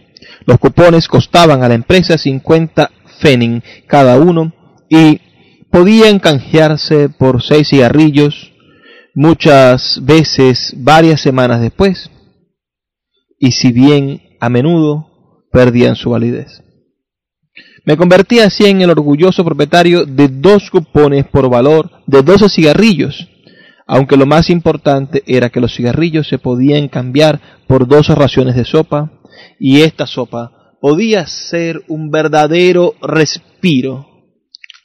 Los 0.45 0.57
cupones 0.57 1.07
costaban 1.07 1.63
a 1.63 1.67
la 1.67 1.75
empresa 1.75 2.17
50 2.17 2.89
fenning 3.19 3.63
cada 3.87 4.17
uno 4.17 4.51
y 4.89 5.19
podían 5.71 6.19
canjearse 6.19 7.09
por 7.09 7.41
seis 7.41 7.69
cigarrillos, 7.69 8.51
muchas 9.15 9.99
veces 10.03 10.73
varias 10.77 11.21
semanas 11.21 11.61
después, 11.61 12.11
y 13.39 13.53
si 13.53 13.71
bien 13.71 14.21
a 14.39 14.49
menudo 14.49 15.47
perdían 15.51 15.95
su 15.95 16.11
validez. 16.11 16.63
Me 17.85 17.97
convertí 17.97 18.39
así 18.39 18.65
en 18.65 18.81
el 18.81 18.91
orgulloso 18.91 19.43
propietario 19.43 20.05
de 20.05 20.27
dos 20.27 20.69
cupones 20.69 21.25
por 21.27 21.49
valor 21.49 21.89
de 22.05 22.21
12 22.21 22.49
cigarrillos, 22.49 23.27
aunque 23.87 24.17
lo 24.17 24.25
más 24.25 24.49
importante 24.49 25.23
era 25.25 25.49
que 25.49 25.59
los 25.59 25.75
cigarrillos 25.75 26.27
se 26.27 26.37
podían 26.37 26.87
cambiar 26.89 27.41
por 27.67 27.87
dos 27.87 28.09
raciones 28.09 28.55
de 28.55 28.65
sopa, 28.65 29.11
y 29.59 29.81
esta 29.81 30.05
sopa 30.05 30.75
podía 30.79 31.25
ser 31.25 31.81
un 31.87 32.11
verdadero 32.11 32.93
respiro 33.01 34.10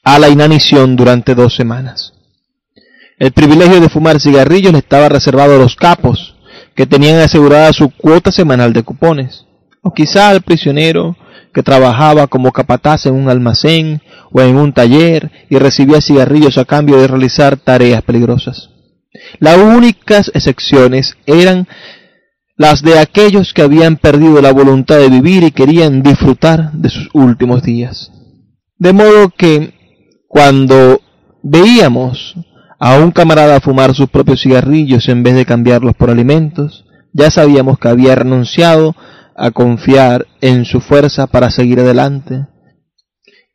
a 0.07 0.21
la 0.21 0.29
inanición 0.29 0.95
durante 0.95 1.35
dos 1.35 1.57
semanas. 1.57 2.13
El 3.19 3.33
privilegio 3.33 3.81
de 3.81 3.89
fumar 3.89 4.21
cigarrillos 4.21 4.73
le 4.73 4.79
estaba 4.79 5.09
reservado 5.09 5.57
a 5.57 5.59
los 5.59 5.75
capos, 5.75 6.37
que 6.77 6.87
tenían 6.87 7.19
asegurada 7.19 7.73
su 7.73 7.91
cuota 7.91 8.31
semanal 8.31 8.73
de 8.73 8.85
cupones, 8.85 9.47
o 9.83 9.93
quizá 9.93 10.29
al 10.29 10.43
prisionero 10.43 11.17
que 11.53 11.65
trabajaba 11.65 12.29
como 12.29 12.53
capataz 12.53 13.07
en 13.07 13.15
un 13.15 13.29
almacén 13.29 14.01
o 14.31 14.41
en 14.41 14.57
un 14.57 14.73
taller 14.73 15.33
y 15.51 15.59
recibía 15.59 16.01
cigarrillos 16.01 16.57
a 16.57 16.65
cambio 16.65 16.99
de 16.99 17.09
realizar 17.09 17.57
tareas 17.57 18.03
peligrosas. 18.03 18.71
Las 19.41 19.57
únicas 19.57 20.31
excepciones 20.35 21.17
eran 21.27 21.67
las 22.57 22.81
de 22.83 23.01
aquellos 23.01 23.53
que 23.53 23.63
habían 23.63 23.97
perdido 23.97 24.41
la 24.41 24.53
voluntad 24.53 24.99
de 24.99 25.09
vivir 25.09 25.43
y 25.43 25.51
querían 25.51 26.05
disfrutar 26.05 26.71
de 26.71 26.91
sus 26.91 27.09
últimos 27.13 27.65
días. 27.65 28.13
De 28.79 28.93
modo 28.93 29.31
que 29.31 29.76
cuando 30.29 31.01
veíamos 31.43 32.35
a 32.79 32.99
un 32.99 33.11
camarada 33.11 33.61
fumar 33.61 33.95
sus 33.95 34.09
propios 34.09 34.43
cigarrillos 34.43 35.09
en 35.09 35.23
vez 35.23 35.35
de 35.35 35.47
cambiarlos 35.47 35.95
por 35.95 36.11
alimentos, 36.11 36.85
ya 37.13 37.31
sabíamos 37.31 37.79
que 37.79 37.89
había 37.89 38.15
renunciado 38.15 38.95
a 39.35 39.51
confiar 39.51 40.27
en 40.41 40.65
su 40.65 40.81
fuerza 40.81 41.27
para 41.27 41.51
seguir 41.51 41.81
adelante 41.81 42.47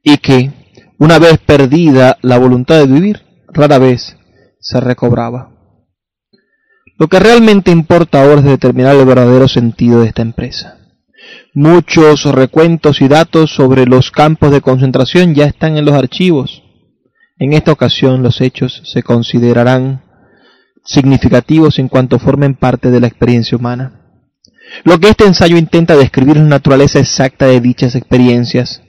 y 0.03 0.17
que, 0.17 0.51
una 0.97 1.19
vez 1.19 1.39
perdida 1.39 2.17
la 2.21 2.37
voluntad 2.37 2.77
de 2.79 2.87
vivir, 2.87 3.21
rara 3.47 3.77
vez 3.77 4.17
se 4.59 4.79
recobraba. 4.79 5.51
Lo 6.97 7.07
que 7.07 7.19
realmente 7.19 7.71
importa 7.71 8.21
ahora 8.21 8.41
es 8.41 8.45
determinar 8.45 8.95
el 8.95 9.05
verdadero 9.05 9.47
sentido 9.47 10.01
de 10.01 10.07
esta 10.07 10.21
empresa. 10.21 10.77
Muchos 11.53 12.25
recuentos 12.25 13.01
y 13.01 13.07
datos 13.07 13.53
sobre 13.53 13.85
los 13.85 14.11
campos 14.11 14.51
de 14.51 14.61
concentración 14.61 15.35
ya 15.35 15.45
están 15.45 15.77
en 15.77 15.85
los 15.85 15.95
archivos. 15.95 16.63
En 17.37 17.53
esta 17.53 17.71
ocasión 17.71 18.23
los 18.23 18.39
hechos 18.39 18.81
se 18.85 19.03
considerarán 19.03 20.03
significativos 20.85 21.79
en 21.79 21.87
cuanto 21.87 22.19
formen 22.19 22.55
parte 22.55 22.91
de 22.91 22.99
la 22.99 23.07
experiencia 23.07 23.57
humana. 23.57 24.01
Lo 24.83 24.99
que 24.99 25.09
este 25.09 25.25
ensayo 25.25 25.57
intenta 25.57 25.95
describir 25.95 26.37
es 26.37 26.43
la 26.43 26.49
naturaleza 26.49 26.99
exacta 26.99 27.47
de 27.47 27.59
dichas 27.59 27.95
experiencias. 27.95 28.81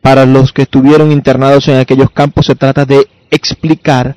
Para 0.00 0.26
los 0.26 0.52
que 0.52 0.62
estuvieron 0.62 1.12
internados 1.12 1.68
en 1.68 1.76
aquellos 1.76 2.10
campos 2.10 2.46
se 2.46 2.54
trata 2.54 2.84
de 2.84 3.06
explicar 3.30 4.16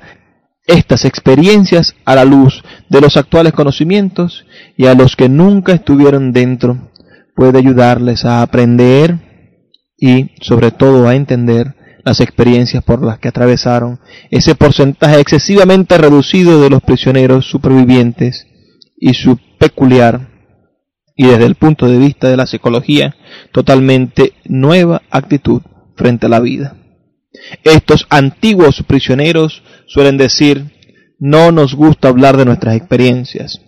estas 0.66 1.04
experiencias 1.04 1.94
a 2.04 2.14
la 2.14 2.24
luz 2.24 2.62
de 2.88 3.00
los 3.00 3.16
actuales 3.16 3.52
conocimientos 3.52 4.46
y 4.76 4.86
a 4.86 4.94
los 4.94 5.16
que 5.16 5.28
nunca 5.28 5.72
estuvieron 5.72 6.32
dentro 6.32 6.91
puede 7.34 7.58
ayudarles 7.58 8.24
a 8.24 8.42
aprender 8.42 9.18
y 9.96 10.30
sobre 10.40 10.70
todo 10.70 11.08
a 11.08 11.14
entender 11.14 11.74
las 12.04 12.20
experiencias 12.20 12.82
por 12.82 13.04
las 13.04 13.18
que 13.18 13.28
atravesaron 13.28 14.00
ese 14.30 14.54
porcentaje 14.54 15.20
excesivamente 15.20 15.96
reducido 15.98 16.60
de 16.60 16.70
los 16.70 16.82
prisioneros 16.82 17.46
supervivientes 17.46 18.46
y 18.96 19.14
su 19.14 19.38
peculiar 19.58 20.28
y 21.16 21.26
desde 21.26 21.46
el 21.46 21.54
punto 21.54 21.88
de 21.88 21.98
vista 21.98 22.28
de 22.28 22.36
la 22.36 22.46
psicología 22.46 23.14
totalmente 23.52 24.32
nueva 24.44 25.02
actitud 25.10 25.62
frente 25.96 26.26
a 26.26 26.30
la 26.30 26.40
vida. 26.40 26.76
Estos 27.64 28.06
antiguos 28.10 28.82
prisioneros 28.86 29.62
suelen 29.86 30.16
decir, 30.16 30.72
no 31.18 31.52
nos 31.52 31.74
gusta 31.74 32.08
hablar 32.08 32.36
de 32.36 32.44
nuestras 32.44 32.76
experiencias. 32.76 33.60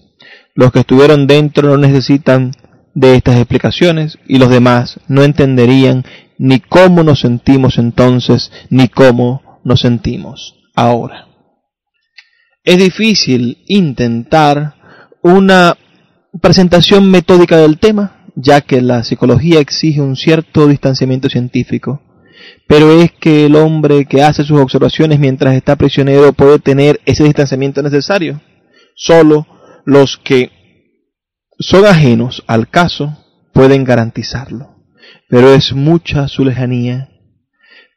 Los 0.55 0.72
que 0.72 0.81
estuvieron 0.81 1.27
dentro 1.27 1.68
no 1.68 1.77
necesitan 1.77 2.53
de 2.95 3.17
estas 3.17 3.37
explicaciones 3.37 4.19
y 4.27 4.39
los 4.39 4.51
demás 4.51 5.01
no 5.09 5.23
entenderían 5.23 6.05
ni 6.39 6.61
cómo 6.61 7.03
nos 7.03 7.21
sentimos 7.21 7.79
entonces 7.79 8.53
ni 8.71 8.89
cómo 8.89 9.61
nos 9.65 9.81
sentimos 9.81 10.57
ahora. 10.75 11.27
Es 12.63 12.79
difícil 12.79 13.59
intentar 13.67 14.75
una 15.23 15.77
presentación 16.41 17.11
metódica 17.11 17.59
del 17.59 17.79
tema, 17.79 18.25
ya 18.37 18.61
que 18.61 18.81
la 18.81 19.05
psicología 19.05 19.61
exige 19.61 20.01
un 20.01 20.17
cierto 20.17 20.67
distanciamiento 20.67 21.29
científico. 21.29 22.01
Pero 22.67 23.01
es 23.01 23.13
que 23.13 23.47
el 23.47 23.57
hombre 23.57 24.07
que 24.07 24.23
hace 24.23 24.45
sus 24.45 24.59
observaciones 24.61 25.19
mientras 25.19 25.55
está 25.55 25.77
prisionero 25.77 26.33
puede 26.33 26.59
tener 26.59 27.01
ese 27.05 27.25
distanciamiento 27.25 27.83
necesario. 27.83 28.41
Solo 28.95 29.47
los 29.85 30.17
que 30.17 30.51
son 31.59 31.87
ajenos 31.87 32.43
al 32.47 32.69
caso 32.69 33.17
pueden 33.53 33.85
garantizarlo. 33.85 34.75
Pero 35.29 35.55
es 35.55 35.73
mucha 35.73 36.29
su 36.29 36.45
lejanía 36.45 37.09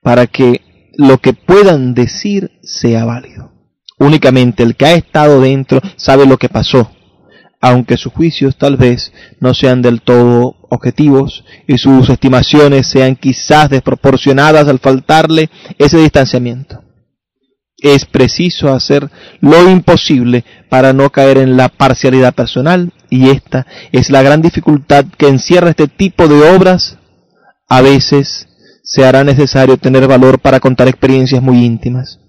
para 0.01 0.27
que 0.27 0.61
lo 0.95 1.19
que 1.19 1.33
puedan 1.33 1.93
decir 1.93 2.51
sea 2.63 3.05
válido. 3.05 3.51
Únicamente 3.99 4.63
el 4.63 4.75
que 4.75 4.85
ha 4.85 4.93
estado 4.93 5.41
dentro 5.41 5.81
sabe 5.97 6.25
lo 6.25 6.37
que 6.37 6.49
pasó 6.49 6.91
aunque 7.59 7.97
sus 7.97 8.13
juicios 8.13 8.57
tal 8.57 8.77
vez 8.77 9.11
no 9.39 9.53
sean 9.53 9.81
del 9.81 10.01
todo 10.01 10.55
objetivos 10.69 11.43
y 11.67 11.77
sus 11.77 12.09
estimaciones 12.09 12.87
sean 12.87 13.15
quizás 13.15 13.69
desproporcionadas 13.69 14.67
al 14.67 14.79
faltarle 14.79 15.49
ese 15.77 15.97
distanciamiento. 15.97 16.83
Es 17.77 18.05
preciso 18.05 18.73
hacer 18.73 19.09
lo 19.39 19.69
imposible 19.69 20.43
para 20.69 20.93
no 20.93 21.09
caer 21.11 21.37
en 21.37 21.57
la 21.57 21.69
parcialidad 21.69 22.33
personal 22.33 22.91
y 23.09 23.29
esta 23.29 23.65
es 23.91 24.09
la 24.09 24.21
gran 24.21 24.41
dificultad 24.41 25.05
que 25.17 25.27
encierra 25.27 25.69
este 25.69 25.87
tipo 25.87 26.27
de 26.27 26.49
obras. 26.49 26.97
A 27.69 27.81
veces 27.81 28.47
se 28.83 29.05
hará 29.05 29.23
necesario 29.23 29.77
tener 29.77 30.07
valor 30.07 30.39
para 30.39 30.59
contar 30.59 30.87
experiencias 30.87 31.41
muy 31.41 31.63
íntimas. 31.63 32.19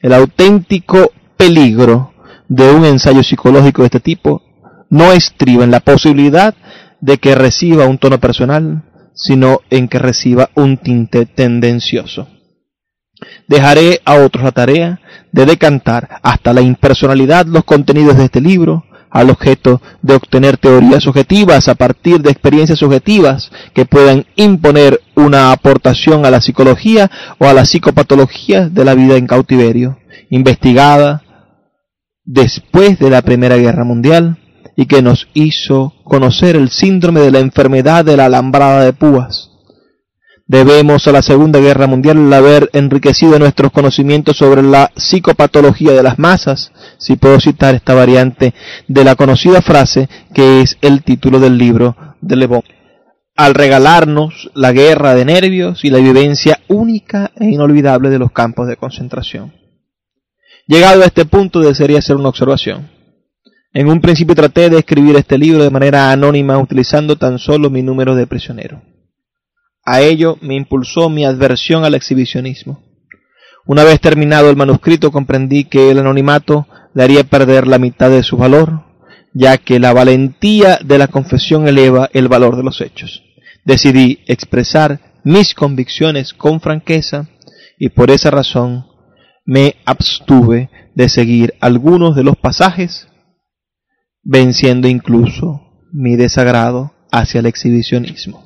El 0.00 0.12
auténtico 0.12 1.10
peligro 1.36 2.12
de 2.48 2.70
un 2.70 2.84
ensayo 2.84 3.22
psicológico 3.22 3.82
de 3.82 3.86
este 3.86 4.00
tipo 4.00 4.42
no 4.88 5.12
estriba 5.12 5.64
en 5.64 5.70
la 5.70 5.80
posibilidad 5.80 6.54
de 7.00 7.18
que 7.18 7.34
reciba 7.34 7.86
un 7.86 7.98
tono 7.98 8.18
personal, 8.20 8.84
sino 9.14 9.60
en 9.70 9.88
que 9.88 9.98
reciba 9.98 10.50
un 10.54 10.78
tinte 10.78 11.26
tendencioso. 11.26 12.28
Dejaré 13.48 14.00
a 14.04 14.14
otros 14.14 14.44
la 14.44 14.52
tarea 14.52 15.00
de 15.32 15.46
decantar 15.46 16.20
hasta 16.22 16.52
la 16.52 16.60
impersonalidad 16.60 17.46
los 17.46 17.64
contenidos 17.64 18.16
de 18.16 18.24
este 18.24 18.40
libro, 18.40 18.84
al 19.10 19.30
objeto 19.30 19.80
de 20.02 20.14
obtener 20.14 20.56
teorías 20.56 21.06
objetivas 21.06 21.68
a 21.68 21.74
partir 21.74 22.20
de 22.20 22.30
experiencias 22.30 22.82
objetivas 22.82 23.50
que 23.74 23.84
puedan 23.84 24.26
imponer 24.36 25.00
una 25.14 25.52
aportación 25.52 26.26
a 26.26 26.30
la 26.30 26.40
psicología 26.40 27.10
o 27.38 27.46
a 27.46 27.52
la 27.52 27.64
psicopatología 27.64 28.68
de 28.68 28.84
la 28.84 28.94
vida 28.94 29.16
en 29.16 29.26
cautiverio, 29.26 29.98
investigada 30.30 31.22
después 32.24 32.98
de 32.98 33.10
la 33.10 33.22
Primera 33.22 33.56
Guerra 33.56 33.84
Mundial, 33.84 34.38
y 34.76 34.86
que 34.86 35.00
nos 35.00 35.26
hizo 35.32 35.94
conocer 36.04 36.54
el 36.54 36.68
síndrome 36.68 37.20
de 37.20 37.30
la 37.30 37.38
enfermedad 37.40 38.04
de 38.04 38.16
la 38.16 38.26
alambrada 38.26 38.84
de 38.84 38.92
púas. 38.92 39.55
Debemos 40.48 41.08
a 41.08 41.12
la 41.12 41.22
Segunda 41.22 41.58
Guerra 41.58 41.88
Mundial 41.88 42.32
haber 42.32 42.70
enriquecido 42.72 43.36
nuestros 43.36 43.72
conocimientos 43.72 44.36
sobre 44.36 44.62
la 44.62 44.92
psicopatología 44.94 45.90
de 45.90 46.04
las 46.04 46.20
masas, 46.20 46.70
si 46.98 47.16
puedo 47.16 47.40
citar 47.40 47.74
esta 47.74 47.94
variante 47.94 48.54
de 48.86 49.04
la 49.04 49.16
conocida 49.16 49.60
frase 49.60 50.08
que 50.32 50.60
es 50.60 50.78
el 50.82 51.02
título 51.02 51.40
del 51.40 51.58
libro 51.58 51.96
de 52.20 52.36
Le 52.36 52.46
Bon, 52.46 52.62
al 53.34 53.54
regalarnos 53.54 54.48
la 54.54 54.70
guerra 54.70 55.16
de 55.16 55.24
nervios 55.24 55.84
y 55.84 55.90
la 55.90 55.98
vivencia 55.98 56.60
única 56.68 57.32
e 57.34 57.46
inolvidable 57.46 58.08
de 58.08 58.20
los 58.20 58.30
campos 58.30 58.68
de 58.68 58.76
concentración. 58.76 59.52
Llegado 60.68 61.02
a 61.02 61.06
este 61.06 61.24
punto 61.24 61.58
desearía 61.58 61.98
hacer 61.98 62.14
una 62.14 62.28
observación. 62.28 62.88
En 63.72 63.88
un 63.88 64.00
principio 64.00 64.36
traté 64.36 64.70
de 64.70 64.78
escribir 64.78 65.16
este 65.16 65.38
libro 65.38 65.64
de 65.64 65.70
manera 65.70 66.12
anónima 66.12 66.56
utilizando 66.56 67.16
tan 67.16 67.40
solo 67.40 67.68
mi 67.68 67.82
número 67.82 68.14
de 68.14 68.28
prisionero. 68.28 68.80
A 69.86 70.00
ello 70.00 70.36
me 70.42 70.56
impulsó 70.56 71.08
mi 71.08 71.24
adversión 71.24 71.84
al 71.84 71.94
exhibicionismo. 71.94 72.82
Una 73.64 73.84
vez 73.84 74.00
terminado 74.00 74.50
el 74.50 74.56
manuscrito 74.56 75.12
comprendí 75.12 75.64
que 75.64 75.90
el 75.90 76.00
anonimato 76.00 76.66
le 76.92 77.04
haría 77.04 77.22
perder 77.22 77.68
la 77.68 77.78
mitad 77.78 78.10
de 78.10 78.24
su 78.24 78.36
valor, 78.36 78.82
ya 79.32 79.58
que 79.58 79.78
la 79.78 79.92
valentía 79.92 80.80
de 80.84 80.98
la 80.98 81.06
confesión 81.06 81.68
eleva 81.68 82.10
el 82.12 82.26
valor 82.26 82.56
de 82.56 82.64
los 82.64 82.80
hechos. 82.80 83.22
Decidí 83.64 84.24
expresar 84.26 85.20
mis 85.22 85.54
convicciones 85.54 86.32
con 86.32 86.60
franqueza 86.60 87.28
y 87.78 87.90
por 87.90 88.10
esa 88.10 88.30
razón 88.30 88.86
me 89.44 89.76
abstuve 89.84 90.68
de 90.96 91.08
seguir 91.08 91.54
algunos 91.60 92.16
de 92.16 92.24
los 92.24 92.36
pasajes 92.36 93.08
venciendo 94.24 94.88
incluso 94.88 95.60
mi 95.92 96.16
desagrado 96.16 96.92
hacia 97.12 97.38
el 97.38 97.46
exhibicionismo. 97.46 98.45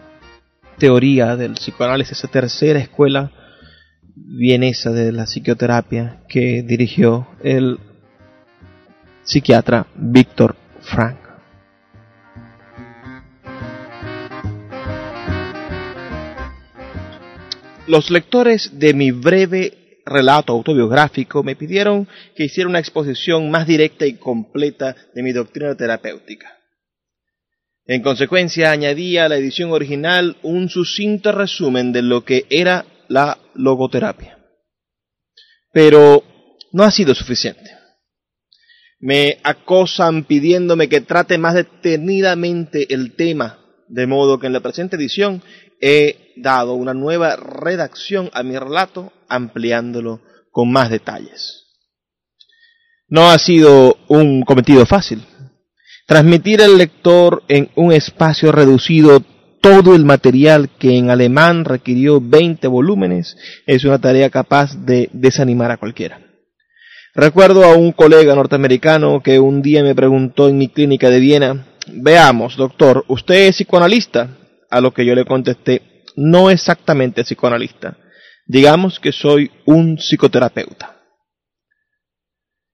teoría 0.79 1.37
del 1.37 1.53
psicoanálisis, 1.53 2.18
esa 2.18 2.27
tercera 2.27 2.81
escuela 2.81 3.31
vienesa 4.16 4.91
de 4.91 5.12
la 5.12 5.27
psicoterapia 5.27 6.25
que 6.29 6.64
dirigió 6.64 7.29
el 7.41 7.79
psiquiatra 9.23 9.87
Víctor 9.95 10.57
Frank. 10.81 11.22
Los 17.89 18.11
lectores 18.11 18.78
de 18.78 18.95
mi 18.95 19.11
breve 19.11 20.01
relato 20.07 20.53
autobiográfico 20.53 21.43
me 21.43 21.57
pidieron 21.57 22.09
que 22.37 22.45
hiciera 22.45 22.70
una 22.70 22.78
exposición 22.78 23.51
más 23.51 23.66
directa 23.66 24.07
y 24.07 24.14
completa 24.14 24.95
de 25.14 25.22
mi 25.22 25.33
doctrina 25.33 25.74
terapéutica. 25.76 26.59
En 27.85 28.03
consecuencia, 28.03 28.70
añadí 28.70 29.18
a 29.18 29.28
la 29.28 29.37
edición 29.37 29.72
original 29.72 30.37
un 30.43 30.68
sucinto 30.68 31.33
resumen 31.33 31.93
de 31.93 32.03
lo 32.03 32.24
que 32.24 32.47
era 32.51 32.87
la 33.09 33.39
logoterapia. 33.55 34.39
Pero 35.72 36.22
no 36.70 36.85
ha 36.85 36.91
sido 36.93 37.16
suficiente. 37.16 37.70
Me 39.01 39.39
acosan 39.43 40.22
pidiéndome 40.22 40.89
que 40.89 41.01
trate 41.01 41.37
más 41.37 41.55
detenidamente 41.55 42.95
el 42.95 43.16
tema, 43.16 43.59
de 43.89 44.07
modo 44.07 44.39
que 44.39 44.47
en 44.47 44.53
la 44.53 44.61
presente 44.61 44.95
edición 44.95 45.43
he 45.83 46.33
dado 46.37 46.74
una 46.74 46.95
nueva 46.95 47.37
redacción 47.37 48.30
a 48.33 48.43
mi 48.43 48.57
relato, 48.57 49.12
ampliándolo 49.28 50.20
con 50.51 50.72
más 50.72 50.89
detalles. 50.89 51.64
No 53.09 53.30
ha 53.30 53.39
sido 53.39 53.99
un 54.09 54.43
cometido 54.43 54.87
fácil. 54.87 55.22
Transmitir 56.07 56.62
al 56.62 56.78
lector 56.78 57.43
en 57.49 57.70
un 57.74 57.93
espacio 57.93 58.53
reducido 58.53 59.22
todo 59.61 59.95
el 59.95 60.05
material 60.05 60.70
que 60.78 60.97
en 60.97 61.11
alemán 61.11 61.64
requirió 61.64 62.20
20 62.20 62.66
volúmenes 62.68 63.37
es 63.66 63.85
una 63.85 64.01
tarea 64.01 64.30
capaz 64.30 64.74
de 64.74 65.09
desanimar 65.12 65.70
a 65.70 65.76
cualquiera. 65.76 66.20
Recuerdo 67.14 67.64
a 67.64 67.76
un 67.76 67.93
colega 67.93 68.35
norteamericano 68.35 69.22
que 69.22 69.39
un 69.39 69.62
día 69.62 69.83
me 69.83 69.95
preguntó 69.95 70.49
en 70.49 70.59
mi 70.59 70.68
clínica 70.68 71.11
de 71.11 71.20
Viena, 71.20 71.66
veamos, 71.87 72.57
doctor, 72.57 73.05
¿usted 73.09 73.49
es 73.49 73.57
psicoanalista? 73.57 74.39
A 74.73 74.81
lo 74.81 74.95
que 74.95 75.05
yo 75.05 75.14
le 75.14 75.27
contesté, 75.27 75.83
no 76.16 76.49
exactamente 76.49 77.25
psicoanalista. 77.25 77.99
Digamos 78.47 78.99
que 78.99 79.12
soy 79.12 79.51
un 79.66 79.99
psicoterapeuta. 79.99 80.97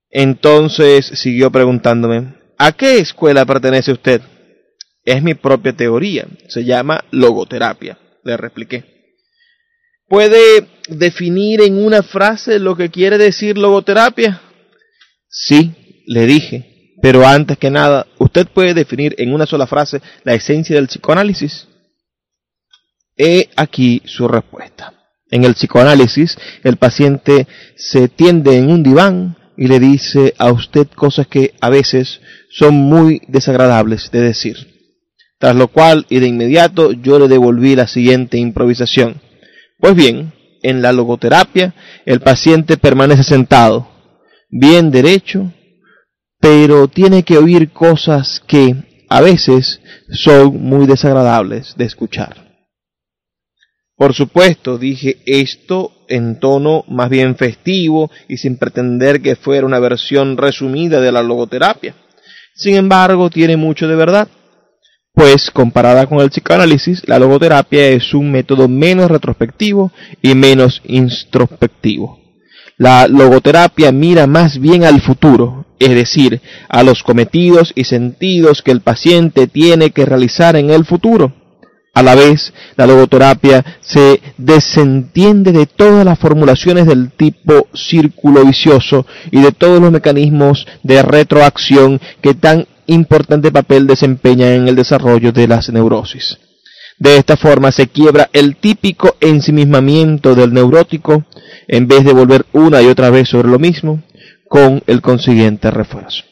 Entonces 0.08 1.06
siguió 1.06 1.50
preguntándome, 1.50 2.36
¿a 2.56 2.70
qué 2.70 2.98
escuela 2.98 3.44
pertenece 3.44 3.90
usted? 3.90 4.22
Es 5.04 5.24
mi 5.24 5.34
propia 5.34 5.72
teoría, 5.72 6.28
se 6.46 6.64
llama 6.64 7.04
logoterapia, 7.10 7.98
le 8.22 8.36
repliqué. 8.36 8.84
¿Puede 10.06 10.68
definir 10.88 11.62
en 11.62 11.84
una 11.84 12.04
frase 12.04 12.60
lo 12.60 12.76
que 12.76 12.90
quiere 12.90 13.18
decir 13.18 13.58
logoterapia? 13.58 14.40
Sí, 15.28 16.04
le 16.06 16.26
dije, 16.26 16.94
pero 17.02 17.26
antes 17.26 17.58
que 17.58 17.70
nada, 17.70 18.06
¿usted 18.18 18.46
puede 18.46 18.72
definir 18.72 19.16
en 19.18 19.34
una 19.34 19.46
sola 19.46 19.66
frase 19.66 20.00
la 20.22 20.34
esencia 20.34 20.76
del 20.76 20.86
psicoanálisis? 20.86 21.66
He 23.18 23.50
aquí 23.56 24.00
su 24.06 24.28
respuesta. 24.28 24.94
En 25.30 25.44
el 25.44 25.54
psicoanálisis, 25.54 26.38
el 26.64 26.76
paciente 26.76 27.46
se 27.76 28.08
tiende 28.08 28.56
en 28.56 28.70
un 28.70 28.82
diván 28.82 29.36
y 29.56 29.66
le 29.66 29.80
dice 29.80 30.34
a 30.38 30.52
usted 30.52 30.86
cosas 30.86 31.26
que 31.26 31.52
a 31.60 31.68
veces 31.68 32.20
son 32.50 32.74
muy 32.74 33.20
desagradables 33.26 34.10
de 34.12 34.20
decir. 34.20 34.56
Tras 35.38 35.54
lo 35.54 35.68
cual, 35.68 36.06
y 36.08 36.20
de 36.20 36.28
inmediato, 36.28 36.92
yo 36.92 37.18
le 37.18 37.28
devolví 37.28 37.76
la 37.76 37.86
siguiente 37.86 38.38
improvisación. 38.38 39.20
Pues 39.78 39.94
bien, 39.94 40.32
en 40.62 40.80
la 40.80 40.92
logoterapia, 40.92 41.74
el 42.06 42.20
paciente 42.20 42.76
permanece 42.76 43.24
sentado, 43.24 43.88
bien 44.48 44.90
derecho, 44.90 45.52
pero 46.40 46.88
tiene 46.88 47.24
que 47.24 47.38
oír 47.38 47.70
cosas 47.70 48.42
que 48.46 48.74
a 49.08 49.20
veces 49.20 49.80
son 50.10 50.62
muy 50.62 50.86
desagradables 50.86 51.74
de 51.76 51.84
escuchar. 51.84 52.47
Por 53.98 54.14
supuesto, 54.14 54.78
dije 54.78 55.18
esto 55.26 55.90
en 56.06 56.38
tono 56.38 56.84
más 56.86 57.10
bien 57.10 57.34
festivo 57.34 58.12
y 58.28 58.36
sin 58.36 58.56
pretender 58.56 59.20
que 59.20 59.34
fuera 59.34 59.66
una 59.66 59.80
versión 59.80 60.36
resumida 60.36 61.00
de 61.00 61.10
la 61.10 61.20
logoterapia. 61.20 61.96
Sin 62.54 62.76
embargo, 62.76 63.28
tiene 63.28 63.56
mucho 63.56 63.88
de 63.88 63.96
verdad, 63.96 64.28
pues 65.12 65.50
comparada 65.50 66.06
con 66.06 66.20
el 66.20 66.30
psicoanálisis, 66.30 67.08
la 67.08 67.18
logoterapia 67.18 67.88
es 67.88 68.14
un 68.14 68.30
método 68.30 68.68
menos 68.68 69.10
retrospectivo 69.10 69.90
y 70.22 70.32
menos 70.36 70.80
introspectivo. 70.84 72.20
La 72.76 73.08
logoterapia 73.08 73.90
mira 73.90 74.28
más 74.28 74.60
bien 74.60 74.84
al 74.84 75.00
futuro, 75.00 75.66
es 75.80 75.90
decir, 75.90 76.40
a 76.68 76.84
los 76.84 77.02
cometidos 77.02 77.72
y 77.74 77.82
sentidos 77.82 78.62
que 78.62 78.70
el 78.70 78.80
paciente 78.80 79.48
tiene 79.48 79.90
que 79.90 80.06
realizar 80.06 80.54
en 80.54 80.70
el 80.70 80.84
futuro. 80.84 81.34
A 81.98 82.02
la 82.04 82.14
vez, 82.14 82.52
la 82.76 82.86
logoterapia 82.86 83.64
se 83.80 84.20
desentiende 84.36 85.50
de 85.50 85.66
todas 85.66 86.04
las 86.04 86.16
formulaciones 86.16 86.86
del 86.86 87.10
tipo 87.10 87.66
círculo 87.74 88.44
vicioso 88.44 89.04
y 89.32 89.40
de 89.40 89.50
todos 89.50 89.80
los 89.80 89.90
mecanismos 89.90 90.64
de 90.84 91.02
retroacción 91.02 92.00
que 92.20 92.34
tan 92.34 92.68
importante 92.86 93.50
papel 93.50 93.88
desempeñan 93.88 94.50
en 94.50 94.68
el 94.68 94.76
desarrollo 94.76 95.32
de 95.32 95.48
las 95.48 95.70
neurosis. 95.70 96.38
De 97.00 97.16
esta 97.16 97.36
forma 97.36 97.72
se 97.72 97.88
quiebra 97.88 98.30
el 98.32 98.54
típico 98.54 99.16
ensimismamiento 99.18 100.36
del 100.36 100.52
neurótico 100.52 101.24
en 101.66 101.88
vez 101.88 102.04
de 102.04 102.12
volver 102.12 102.46
una 102.52 102.80
y 102.80 102.86
otra 102.86 103.10
vez 103.10 103.28
sobre 103.28 103.48
lo 103.48 103.58
mismo, 103.58 104.04
con 104.48 104.84
el 104.86 105.02
consiguiente 105.02 105.68
refuerzo. 105.72 106.27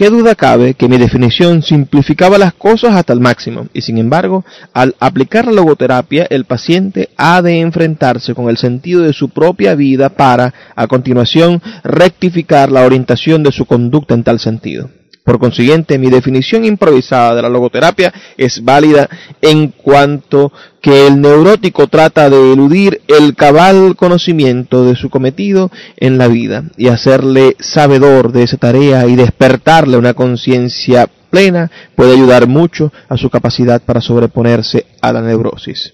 ¿Qué 0.00 0.08
duda 0.08 0.34
cabe 0.34 0.72
que 0.72 0.88
mi 0.88 0.96
definición 0.96 1.60
simplificaba 1.60 2.38
las 2.38 2.54
cosas 2.54 2.94
hasta 2.94 3.12
el 3.12 3.20
máximo? 3.20 3.66
Y 3.74 3.82
sin 3.82 3.98
embargo, 3.98 4.46
al 4.72 4.96
aplicar 4.98 5.44
la 5.44 5.52
logoterapia, 5.52 6.26
el 6.30 6.46
paciente 6.46 7.10
ha 7.18 7.42
de 7.42 7.60
enfrentarse 7.60 8.34
con 8.34 8.48
el 8.48 8.56
sentido 8.56 9.02
de 9.02 9.12
su 9.12 9.28
propia 9.28 9.74
vida 9.74 10.08
para, 10.08 10.54
a 10.74 10.86
continuación, 10.86 11.60
rectificar 11.84 12.72
la 12.72 12.86
orientación 12.86 13.42
de 13.42 13.52
su 13.52 13.66
conducta 13.66 14.14
en 14.14 14.24
tal 14.24 14.40
sentido. 14.40 14.88
Por 15.30 15.38
consiguiente, 15.38 15.96
mi 15.96 16.10
definición 16.10 16.64
improvisada 16.64 17.36
de 17.36 17.42
la 17.42 17.48
logoterapia 17.48 18.12
es 18.36 18.64
válida 18.64 19.08
en 19.40 19.68
cuanto 19.68 20.52
que 20.82 21.06
el 21.06 21.20
neurótico 21.20 21.86
trata 21.86 22.28
de 22.28 22.52
eludir 22.52 23.02
el 23.06 23.36
cabal 23.36 23.94
conocimiento 23.94 24.84
de 24.84 24.96
su 24.96 25.08
cometido 25.08 25.70
en 25.98 26.18
la 26.18 26.26
vida 26.26 26.64
y 26.76 26.88
hacerle 26.88 27.54
sabedor 27.60 28.32
de 28.32 28.42
esa 28.42 28.56
tarea 28.56 29.06
y 29.06 29.14
despertarle 29.14 29.96
una 29.96 30.14
conciencia 30.14 31.08
plena 31.30 31.70
puede 31.94 32.14
ayudar 32.14 32.48
mucho 32.48 32.92
a 33.08 33.16
su 33.16 33.30
capacidad 33.30 33.80
para 33.80 34.00
sobreponerse 34.00 34.86
a 35.00 35.12
la 35.12 35.22
neurosis. 35.22 35.92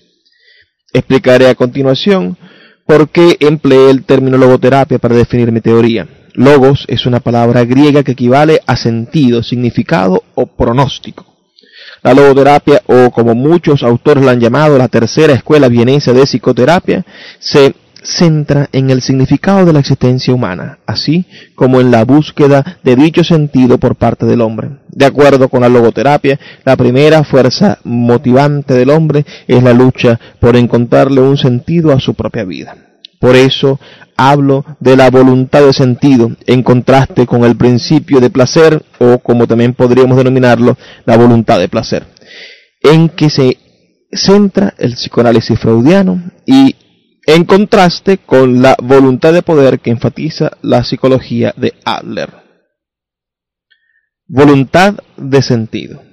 Explicaré 0.95 1.49
a 1.49 1.55
continuación 1.55 2.39
por 2.87 3.11
qué 3.11 3.37
empleé 3.41 3.91
el 3.91 4.05
término 4.05 4.39
logoterapia 4.39 4.99
para 4.99 5.15
definir 5.15 5.53
mi 5.53 5.61
teoría. 5.61 6.09
Logos 6.37 6.85
es 6.89 7.07
una 7.07 7.21
palabra 7.21 7.65
griega 7.65 8.03
que 8.03 8.13
equivale 8.13 8.61
a 8.67 8.77
sentido, 8.77 9.43
significado 9.43 10.23
o 10.35 10.45
pronóstico. 10.45 11.25
La 12.03 12.13
logoterapia, 12.13 12.83
o 12.87 13.11
como 13.11 13.35
muchos 13.35 13.83
autores 13.83 14.23
la 14.23 14.33
han 14.33 14.41
llamado, 14.41 14.77
la 14.77 14.89
tercera 14.89 15.33
escuela 15.33 15.69
vienesa 15.69 16.13
de 16.13 16.25
psicoterapia, 16.25 17.07
se 17.39 17.75
centra 18.03 18.69
en 18.71 18.91
el 18.91 19.01
significado 19.01 19.65
de 19.65 19.73
la 19.73 19.81
existencia 19.81 20.35
humana, 20.35 20.79
así 20.85 21.25
como 21.55 21.81
en 21.81 21.91
la 21.91 22.05
búsqueda 22.05 22.79
de 22.85 22.97
dicho 22.97 23.25
sentido 23.25 23.79
por 23.79 23.97
parte 23.97 24.27
del 24.27 24.43
hombre. 24.43 24.69
De 24.89 25.07
acuerdo 25.07 25.49
con 25.49 25.63
la 25.63 25.71
logoterapia, 25.71 26.39
la 26.67 26.77
primera 26.77 27.25
fuerza 27.25 27.79
motivante 27.83 28.75
del 28.75 28.91
hombre 28.91 29.25
es 29.49 29.63
la 29.63 29.73
lucha 29.73 30.21
por 30.39 30.55
encontrarle 30.55 31.23
un 31.23 31.39
sentido 31.39 31.93
a 31.93 31.99
su 31.99 32.13
propia 32.13 32.45
vida. 32.45 32.86
Por 33.21 33.37
eso 33.37 33.79
hablo 34.17 34.65
de 34.81 34.97
la 34.97 35.11
voluntad 35.11 35.65
de 35.65 35.73
sentido 35.73 36.31
en 36.47 36.63
contraste 36.63 37.27
con 37.27 37.45
el 37.45 37.57
principio 37.57 38.21
de 38.21 38.31
placer 38.31 38.83
o 38.99 39.19
como 39.19 39.47
también 39.47 39.75
podríamos 39.75 40.17
denominarlo 40.17 40.77
la 41.05 41.17
voluntad 41.17 41.59
de 41.59 41.69
placer, 41.69 42.07
en 42.83 43.09
que 43.09 43.31
se 43.31 43.59
centra 44.13 44.75
el 44.79 44.95
psicoanálisis 44.95 45.59
freudiano 45.59 46.23
y 46.47 46.75
en 47.27 47.45
contraste 47.45 48.19
con 48.19 48.63
la 48.63 48.77
voluntad 48.81 49.33
de 49.33 49.43
poder 49.43 49.81
que 49.81 49.91
enfatiza 49.91 50.53
la 50.63 50.85
psicología 50.85 51.53
de 51.57 51.75
Adler. 51.85 52.31
Voluntad 54.29 54.95
de 55.17 55.43
sentido. 55.43 56.06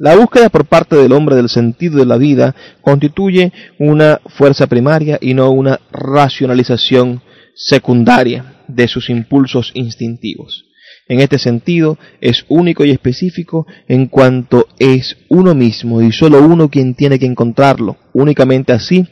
La 0.00 0.14
búsqueda 0.14 0.48
por 0.48 0.64
parte 0.64 0.94
del 0.94 1.12
hombre 1.12 1.34
del 1.34 1.48
sentido 1.48 1.98
de 1.98 2.06
la 2.06 2.18
vida 2.18 2.54
constituye 2.82 3.52
una 3.80 4.20
fuerza 4.26 4.68
primaria 4.68 5.18
y 5.20 5.34
no 5.34 5.50
una 5.50 5.80
racionalización 5.90 7.20
secundaria 7.56 8.62
de 8.68 8.86
sus 8.86 9.10
impulsos 9.10 9.72
instintivos. 9.74 10.66
En 11.08 11.18
este 11.18 11.38
sentido, 11.38 11.98
es 12.20 12.44
único 12.48 12.84
y 12.84 12.90
específico 12.90 13.66
en 13.88 14.06
cuanto 14.06 14.68
es 14.78 15.16
uno 15.30 15.56
mismo 15.56 16.00
y 16.00 16.12
solo 16.12 16.46
uno 16.46 16.68
quien 16.68 16.94
tiene 16.94 17.18
que 17.18 17.26
encontrarlo. 17.26 17.96
Únicamente 18.12 18.72
así 18.72 19.04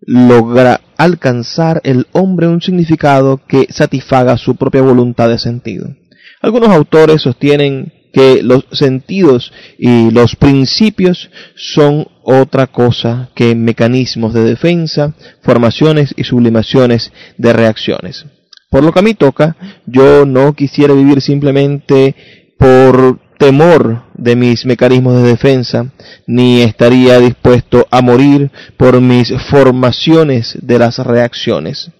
logra 0.00 0.80
alcanzar 0.96 1.80
el 1.84 2.08
hombre 2.10 2.48
un 2.48 2.60
significado 2.60 3.40
que 3.46 3.68
satisfaga 3.70 4.36
su 4.36 4.56
propia 4.56 4.82
voluntad 4.82 5.28
de 5.28 5.38
sentido. 5.38 5.94
Algunos 6.40 6.70
autores 6.70 7.22
sostienen 7.22 7.92
que 8.12 8.42
los 8.42 8.64
sentidos 8.72 9.52
y 9.78 10.10
los 10.10 10.36
principios 10.36 11.30
son 11.54 12.06
otra 12.22 12.66
cosa 12.66 13.30
que 13.34 13.54
mecanismos 13.54 14.34
de 14.34 14.44
defensa, 14.44 15.14
formaciones 15.42 16.14
y 16.16 16.24
sublimaciones 16.24 17.12
de 17.36 17.52
reacciones. 17.52 18.26
Por 18.70 18.84
lo 18.84 18.92
que 18.92 18.98
a 18.98 19.02
mí 19.02 19.14
toca, 19.14 19.56
yo 19.86 20.26
no 20.26 20.52
quisiera 20.52 20.92
vivir 20.92 21.22
simplemente 21.22 22.14
por 22.58 23.18
temor 23.38 24.02
de 24.14 24.36
mis 24.36 24.66
mecanismos 24.66 25.22
de 25.22 25.28
defensa, 25.28 25.86
ni 26.26 26.60
estaría 26.60 27.18
dispuesto 27.20 27.86
a 27.90 28.02
morir 28.02 28.50
por 28.76 29.00
mis 29.00 29.32
formaciones 29.48 30.58
de 30.60 30.78
las 30.78 30.98
reacciones. 30.98 31.90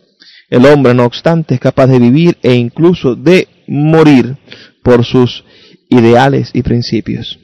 El 0.50 0.66
hombre, 0.66 0.94
no 0.94 1.04
obstante, 1.04 1.54
es 1.54 1.60
capaz 1.60 1.86
de 1.86 1.98
vivir 1.98 2.36
e 2.42 2.54
incluso 2.54 3.14
de 3.14 3.48
morir 3.66 4.36
por 4.82 5.04
sus 5.04 5.44
ideales 5.88 6.50
y 6.52 6.62
principios. 6.62 7.38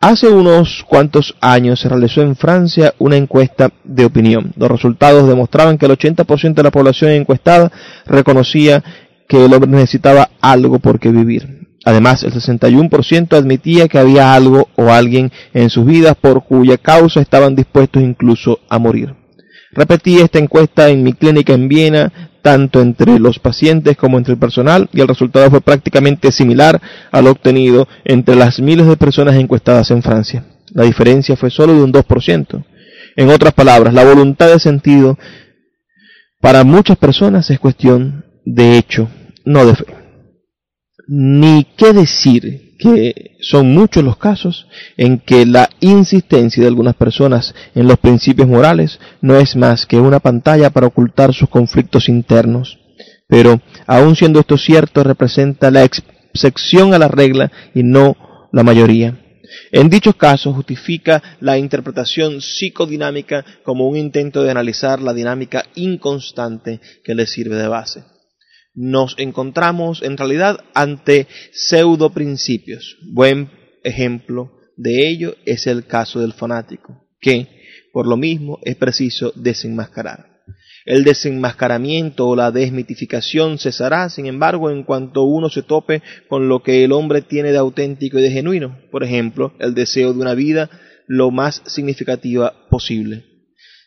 Hace 0.00 0.28
unos 0.28 0.84
cuantos 0.86 1.34
años 1.40 1.80
se 1.80 1.88
realizó 1.88 2.22
en 2.22 2.36
Francia 2.36 2.94
una 2.98 3.16
encuesta 3.16 3.72
de 3.82 4.04
opinión. 4.04 4.52
Los 4.56 4.70
resultados 4.70 5.28
demostraban 5.28 5.76
que 5.76 5.86
el 5.86 5.92
80% 5.92 6.54
de 6.54 6.62
la 6.62 6.70
población 6.70 7.10
encuestada 7.10 7.72
reconocía 8.06 8.84
que 9.28 9.44
el 9.44 9.52
hombre 9.52 9.70
necesitaba 9.70 10.30
algo 10.40 10.78
por 10.78 11.00
qué 11.00 11.10
vivir. 11.10 11.68
Además, 11.84 12.22
el 12.22 12.32
61% 12.32 13.32
admitía 13.32 13.88
que 13.88 13.98
había 13.98 14.34
algo 14.34 14.68
o 14.76 14.90
alguien 14.90 15.32
en 15.52 15.68
sus 15.68 15.84
vidas 15.84 16.14
por 16.20 16.44
cuya 16.44 16.78
causa 16.78 17.20
estaban 17.20 17.56
dispuestos 17.56 18.02
incluso 18.02 18.60
a 18.68 18.78
morir. 18.78 19.14
Repetí 19.72 20.18
esta 20.18 20.38
encuesta 20.38 20.88
en 20.90 21.02
mi 21.02 21.12
clínica 21.12 21.52
en 21.54 21.68
Viena 21.68 22.30
tanto 22.48 22.80
entre 22.80 23.18
los 23.18 23.38
pacientes 23.38 23.94
como 23.98 24.16
entre 24.16 24.32
el 24.32 24.38
personal 24.38 24.88
y 24.94 25.02
el 25.02 25.08
resultado 25.08 25.50
fue 25.50 25.60
prácticamente 25.60 26.32
similar 26.32 26.80
al 27.12 27.26
obtenido 27.26 27.86
entre 28.06 28.36
las 28.36 28.58
miles 28.58 28.86
de 28.86 28.96
personas 28.96 29.34
encuestadas 29.34 29.90
en 29.90 30.02
Francia. 30.02 30.46
La 30.70 30.84
diferencia 30.84 31.36
fue 31.36 31.50
solo 31.50 31.74
de 31.74 31.82
un 31.82 31.92
2%. 31.92 32.64
En 33.16 33.28
otras 33.28 33.52
palabras, 33.52 33.92
la 33.92 34.02
voluntad 34.02 34.48
de 34.48 34.58
sentido 34.58 35.18
para 36.40 36.64
muchas 36.64 36.96
personas 36.96 37.50
es 37.50 37.60
cuestión 37.60 38.24
de 38.46 38.78
hecho, 38.78 39.10
no 39.44 39.66
de 39.66 39.76
fe. 39.76 39.84
Ni 41.06 41.66
qué 41.76 41.92
decir 41.92 42.67
que 42.78 43.36
son 43.40 43.74
muchos 43.74 44.04
los 44.04 44.16
casos 44.16 44.68
en 44.96 45.18
que 45.18 45.44
la 45.44 45.68
insistencia 45.80 46.62
de 46.62 46.68
algunas 46.68 46.94
personas 46.94 47.54
en 47.74 47.88
los 47.88 47.98
principios 47.98 48.48
morales 48.48 49.00
no 49.20 49.36
es 49.36 49.56
más 49.56 49.84
que 49.84 49.96
una 49.98 50.20
pantalla 50.20 50.70
para 50.70 50.86
ocultar 50.86 51.34
sus 51.34 51.48
conflictos 51.48 52.08
internos. 52.08 52.78
Pero, 53.26 53.60
aun 53.86 54.16
siendo 54.16 54.40
esto 54.40 54.56
cierto, 54.56 55.02
representa 55.02 55.70
la 55.70 55.84
excepción 55.84 56.94
a 56.94 56.98
la 56.98 57.08
regla 57.08 57.50
y 57.74 57.82
no 57.82 58.16
la 58.52 58.62
mayoría. 58.62 59.18
En 59.72 59.90
dichos 59.90 60.14
casos 60.14 60.54
justifica 60.54 61.22
la 61.40 61.58
interpretación 61.58 62.40
psicodinámica 62.40 63.44
como 63.64 63.88
un 63.88 63.96
intento 63.96 64.42
de 64.42 64.50
analizar 64.50 65.00
la 65.00 65.12
dinámica 65.12 65.64
inconstante 65.74 66.80
que 67.02 67.14
le 67.14 67.26
sirve 67.26 67.56
de 67.56 67.68
base 67.68 68.17
nos 68.78 69.16
encontramos 69.18 70.02
en 70.02 70.16
realidad 70.16 70.64
ante 70.72 71.26
pseudo 71.52 72.10
principios. 72.10 72.96
Buen 73.02 73.50
ejemplo 73.82 74.52
de 74.76 75.08
ello 75.08 75.34
es 75.44 75.66
el 75.66 75.86
caso 75.86 76.20
del 76.20 76.32
fanático, 76.32 77.04
que 77.20 77.48
por 77.92 78.06
lo 78.06 78.16
mismo 78.16 78.60
es 78.62 78.76
preciso 78.76 79.32
desenmascarar. 79.34 80.38
El 80.86 81.02
desenmascaramiento 81.02 82.28
o 82.28 82.36
la 82.36 82.52
desmitificación 82.52 83.58
cesará, 83.58 84.08
sin 84.08 84.26
embargo, 84.26 84.70
en 84.70 84.84
cuanto 84.84 85.24
uno 85.24 85.50
se 85.50 85.62
tope 85.62 86.00
con 86.28 86.48
lo 86.48 86.62
que 86.62 86.84
el 86.84 86.92
hombre 86.92 87.20
tiene 87.20 87.50
de 87.50 87.58
auténtico 87.58 88.20
y 88.20 88.22
de 88.22 88.30
genuino, 88.30 88.78
por 88.92 89.02
ejemplo, 89.02 89.54
el 89.58 89.74
deseo 89.74 90.12
de 90.12 90.20
una 90.20 90.34
vida 90.34 90.70
lo 91.08 91.32
más 91.32 91.62
significativa 91.66 92.68
posible. 92.70 93.24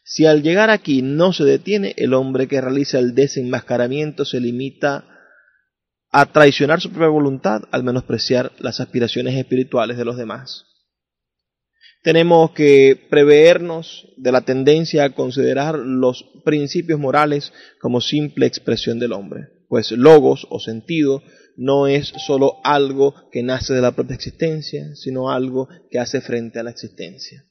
Si 0.04 0.26
al 0.26 0.42
llegar 0.42 0.70
aquí 0.70 1.02
no 1.02 1.32
se 1.32 1.44
detiene, 1.44 1.94
el 1.98 2.14
hombre 2.14 2.48
que 2.48 2.62
realiza 2.62 3.00
el 3.00 3.14
desenmascaramiento 3.14 4.26
se 4.26 4.40
limita 4.40 5.08
a 6.12 6.26
traicionar 6.26 6.82
su 6.82 6.90
propia 6.90 7.08
voluntad 7.08 7.62
al 7.72 7.84
menospreciar 7.84 8.52
las 8.60 8.80
aspiraciones 8.80 9.36
espirituales 9.36 9.98
de 9.98 10.06
los 10.06 10.18
demás. 10.18 10.66
Tenemos 12.04 12.52
que 12.52 13.00
prevernos 13.10 14.08
de 14.18 14.32
la 14.32 14.42
tendencia 14.42 15.04
a 15.04 15.14
considerar 15.14 15.78
los 15.78 16.26
principios 16.44 17.00
morales 17.00 17.54
como 17.80 18.02
simple 18.02 18.48
expresión 18.48 18.98
del 18.98 19.14
hombre, 19.14 19.50
pues 19.70 19.92
logos 19.92 20.48
o 20.50 20.60
sentido 20.60 21.22
no 21.56 21.88
es 21.88 22.12
sólo 22.26 22.56
algo 22.64 23.14
que 23.32 23.44
nace 23.44 23.74
de 23.74 23.82
la 23.82 23.92
propia 23.92 24.16
existencia, 24.16 24.96
sino 24.96 25.30
algo 25.30 25.70
que 25.92 26.00
hace 26.00 26.22
frente 26.22 26.60
a 26.60 26.64
la 26.64 26.72
existencia 26.72 27.46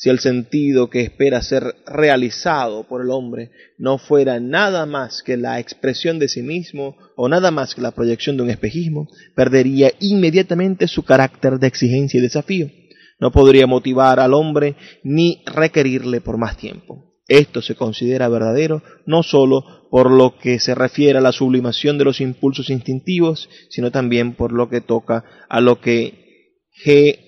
si 0.00 0.08
el 0.08 0.18
sentido 0.18 0.88
que 0.88 1.02
espera 1.02 1.42
ser 1.42 1.74
realizado 1.86 2.84
por 2.84 3.02
el 3.02 3.10
hombre 3.10 3.50
no 3.76 3.98
fuera 3.98 4.40
nada 4.40 4.86
más 4.86 5.22
que 5.22 5.36
la 5.36 5.60
expresión 5.60 6.18
de 6.18 6.28
sí 6.28 6.40
mismo 6.40 6.96
o 7.16 7.28
nada 7.28 7.50
más 7.50 7.74
que 7.74 7.82
la 7.82 7.90
proyección 7.90 8.38
de 8.38 8.44
un 8.44 8.48
espejismo, 8.48 9.08
perdería 9.34 9.92
inmediatamente 10.00 10.88
su 10.88 11.04
carácter 11.04 11.58
de 11.58 11.66
exigencia 11.66 12.16
y 12.16 12.22
desafío. 12.22 12.70
No 13.18 13.30
podría 13.30 13.66
motivar 13.66 14.20
al 14.20 14.32
hombre 14.32 14.74
ni 15.04 15.42
requerirle 15.44 16.22
por 16.22 16.38
más 16.38 16.56
tiempo. 16.56 17.18
Esto 17.28 17.60
se 17.60 17.74
considera 17.74 18.30
verdadero 18.30 18.82
no 19.04 19.22
sólo 19.22 19.86
por 19.90 20.10
lo 20.10 20.38
que 20.38 20.60
se 20.60 20.74
refiere 20.74 21.18
a 21.18 21.22
la 21.22 21.32
sublimación 21.32 21.98
de 21.98 22.06
los 22.06 22.22
impulsos 22.22 22.70
instintivos, 22.70 23.50
sino 23.68 23.90
también 23.90 24.32
por 24.32 24.52
lo 24.52 24.70
que 24.70 24.80
toca 24.80 25.46
a 25.46 25.60
lo 25.60 25.78
que 25.78 26.56
G. 26.82 27.18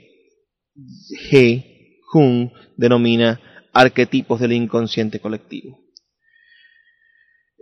G 1.30 1.71
Jung 2.12 2.50
denomina 2.76 3.40
arquetipos 3.72 4.38
del 4.38 4.52
inconsciente 4.52 5.18
colectivo. 5.18 5.78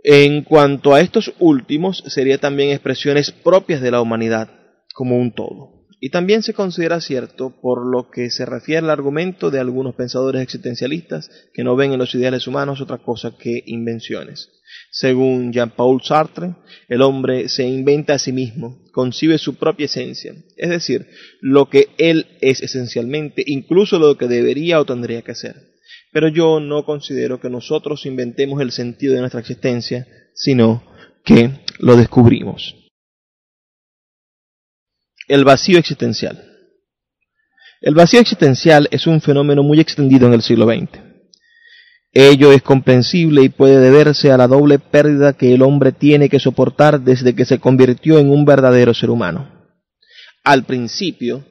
En 0.03 0.43
cuanto 0.43 0.93
a 0.93 0.99
estos 0.99 1.33
últimos, 1.39 2.03
serían 2.07 2.39
también 2.39 2.71
expresiones 2.71 3.31
propias 3.31 3.81
de 3.81 3.91
la 3.91 4.01
humanidad 4.01 4.49
como 4.93 5.17
un 5.17 5.31
todo. 5.33 5.87
Y 6.01 6.09
también 6.09 6.41
se 6.41 6.53
considera 6.53 6.99
cierto 6.99 7.61
por 7.61 7.85
lo 7.85 8.09
que 8.09 8.29
se 8.31 8.45
refiere 8.45 8.79
al 8.79 8.89
argumento 8.89 9.51
de 9.51 9.59
algunos 9.59 9.95
pensadores 9.95 10.41
existencialistas 10.41 11.29
que 11.53 11.63
no 11.63 11.75
ven 11.75 11.93
en 11.93 11.99
los 11.99 12.13
ideales 12.15 12.47
humanos 12.47 12.81
otra 12.81 12.97
cosa 12.97 13.37
que 13.37 13.63
invenciones. 13.67 14.49
Según 14.89 15.53
Jean-Paul 15.53 16.01
Sartre, 16.03 16.55
el 16.89 17.03
hombre 17.03 17.47
se 17.47 17.63
inventa 17.63 18.15
a 18.15 18.19
sí 18.19 18.33
mismo, 18.33 18.80
concibe 18.91 19.37
su 19.37 19.55
propia 19.55 19.85
esencia, 19.85 20.35
es 20.57 20.69
decir, 20.69 21.07
lo 21.39 21.69
que 21.69 21.89
él 21.97 22.37
es 22.41 22.61
esencialmente, 22.61 23.43
incluso 23.45 23.99
lo 23.99 24.17
que 24.17 24.27
debería 24.27 24.79
o 24.79 24.85
tendría 24.85 25.21
que 25.21 25.35
ser. 25.35 25.55
Pero 26.11 26.27
yo 26.27 26.59
no 26.59 26.83
considero 26.83 27.39
que 27.39 27.49
nosotros 27.49 28.05
inventemos 28.05 28.61
el 28.61 28.71
sentido 28.71 29.13
de 29.13 29.21
nuestra 29.21 29.39
existencia, 29.39 30.07
sino 30.33 30.83
que 31.23 31.51
lo 31.79 31.95
descubrimos 31.95 32.75
el 35.31 35.45
vacío 35.45 35.79
existencial. 35.79 36.43
El 37.79 37.95
vacío 37.95 38.19
existencial 38.19 38.89
es 38.91 39.07
un 39.07 39.21
fenómeno 39.21 39.63
muy 39.63 39.79
extendido 39.79 40.27
en 40.27 40.33
el 40.33 40.41
siglo 40.41 40.65
XX. 40.65 41.10
Ello 42.13 42.51
es 42.51 42.61
comprensible 42.61 43.41
y 43.41 43.49
puede 43.49 43.79
deberse 43.79 44.31
a 44.31 44.37
la 44.37 44.47
doble 44.47 44.79
pérdida 44.79 45.31
que 45.33 45.53
el 45.53 45.61
hombre 45.61 45.93
tiene 45.93 46.27
que 46.27 46.39
soportar 46.39 47.01
desde 47.01 47.35
que 47.35 47.45
se 47.45 47.59
convirtió 47.59 48.19
en 48.19 48.29
un 48.29 48.43
verdadero 48.43 48.93
ser 48.93 49.09
humano. 49.09 49.49
Al 50.43 50.65
principio 50.65 51.45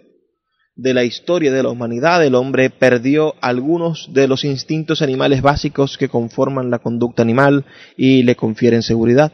de 0.77 0.93
la 0.93 1.05
historia 1.05 1.51
de 1.51 1.63
la 1.63 1.71
humanidad, 1.71 2.25
el 2.25 2.35
hombre 2.35 2.69
perdió 2.69 3.35
algunos 3.41 4.13
de 4.13 4.29
los 4.29 4.45
instintos 4.45 5.01
animales 5.01 5.41
básicos 5.41 5.97
que 5.97 6.09
conforman 6.09 6.71
la 6.71 6.79
conducta 6.81 7.23
animal 7.23 7.65
y 7.97 8.23
le 8.23 8.37
confieren 8.37 8.83
seguridad. 8.83 9.33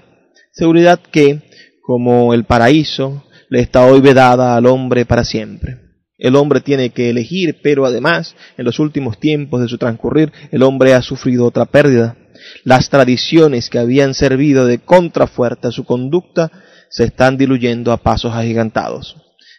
Seguridad 0.52 1.00
que, 1.00 1.42
como 1.82 2.34
el 2.34 2.44
paraíso, 2.44 3.24
le 3.48 3.60
está 3.60 3.84
hoy 3.84 4.00
vedada 4.00 4.56
al 4.56 4.66
hombre 4.66 5.06
para 5.06 5.24
siempre. 5.24 5.85
El 6.18 6.34
hombre 6.36 6.60
tiene 6.60 6.90
que 6.90 7.10
elegir, 7.10 7.58
pero 7.62 7.84
además, 7.84 8.36
en 8.56 8.64
los 8.64 8.78
últimos 8.78 9.20
tiempos 9.20 9.60
de 9.60 9.68
su 9.68 9.76
transcurrir, 9.76 10.32
el 10.50 10.62
hombre 10.62 10.94
ha 10.94 11.02
sufrido 11.02 11.44
otra 11.44 11.66
pérdida. 11.66 12.16
Las 12.64 12.88
tradiciones 12.88 13.68
que 13.68 13.78
habían 13.78 14.14
servido 14.14 14.66
de 14.66 14.78
contrafuerte 14.78 15.68
a 15.68 15.72
su 15.72 15.84
conducta 15.84 16.50
se 16.88 17.04
están 17.04 17.36
diluyendo 17.36 17.92
a 17.92 17.98
pasos 17.98 18.34
agigantados. 18.34 19.16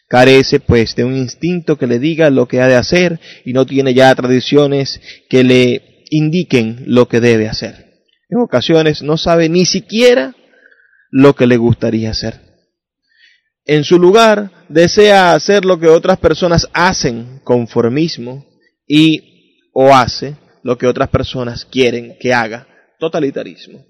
Carece, 0.08 0.60
pues, 0.60 0.96
de 0.96 1.04
un 1.04 1.16
instinto 1.16 1.78
que 1.78 1.86
le 1.86 2.00
diga 2.00 2.30
lo 2.30 2.48
que 2.48 2.62
ha 2.62 2.68
de 2.68 2.76
hacer 2.76 3.20
y 3.46 3.54
no 3.54 3.66
tiene 3.66 3.94
ya 3.94 4.14
tradiciones 4.16 5.02
que 5.30 5.44
le 5.44 6.06
indiquen 6.10 6.84
lo 6.88 7.08
que 7.08 7.20
debe 7.20 7.50
hacer. 7.50 7.88
En 8.30 8.40
ocasiones 8.40 9.04
no 9.04 9.18
sabe 9.18 9.50
ni 9.50 9.66
siquiera 9.66 10.34
lo 11.12 11.36
que 11.36 11.46
le 11.46 11.58
gustaría 11.58 12.12
hacer. 12.12 12.47
En 13.68 13.84
su 13.84 14.00
lugar, 14.00 14.50
desea 14.70 15.34
hacer 15.34 15.66
lo 15.66 15.78
que 15.78 15.88
otras 15.88 16.18
personas 16.20 16.70
hacen, 16.72 17.42
conformismo, 17.44 18.46
y 18.88 19.70
o 19.74 19.94
hace 19.94 20.38
lo 20.64 20.78
que 20.78 20.88
otras 20.88 21.10
personas 21.10 21.66
quieren 21.66 22.16
que 22.18 22.34
haga, 22.34 22.66
totalitarismo. 22.98 23.84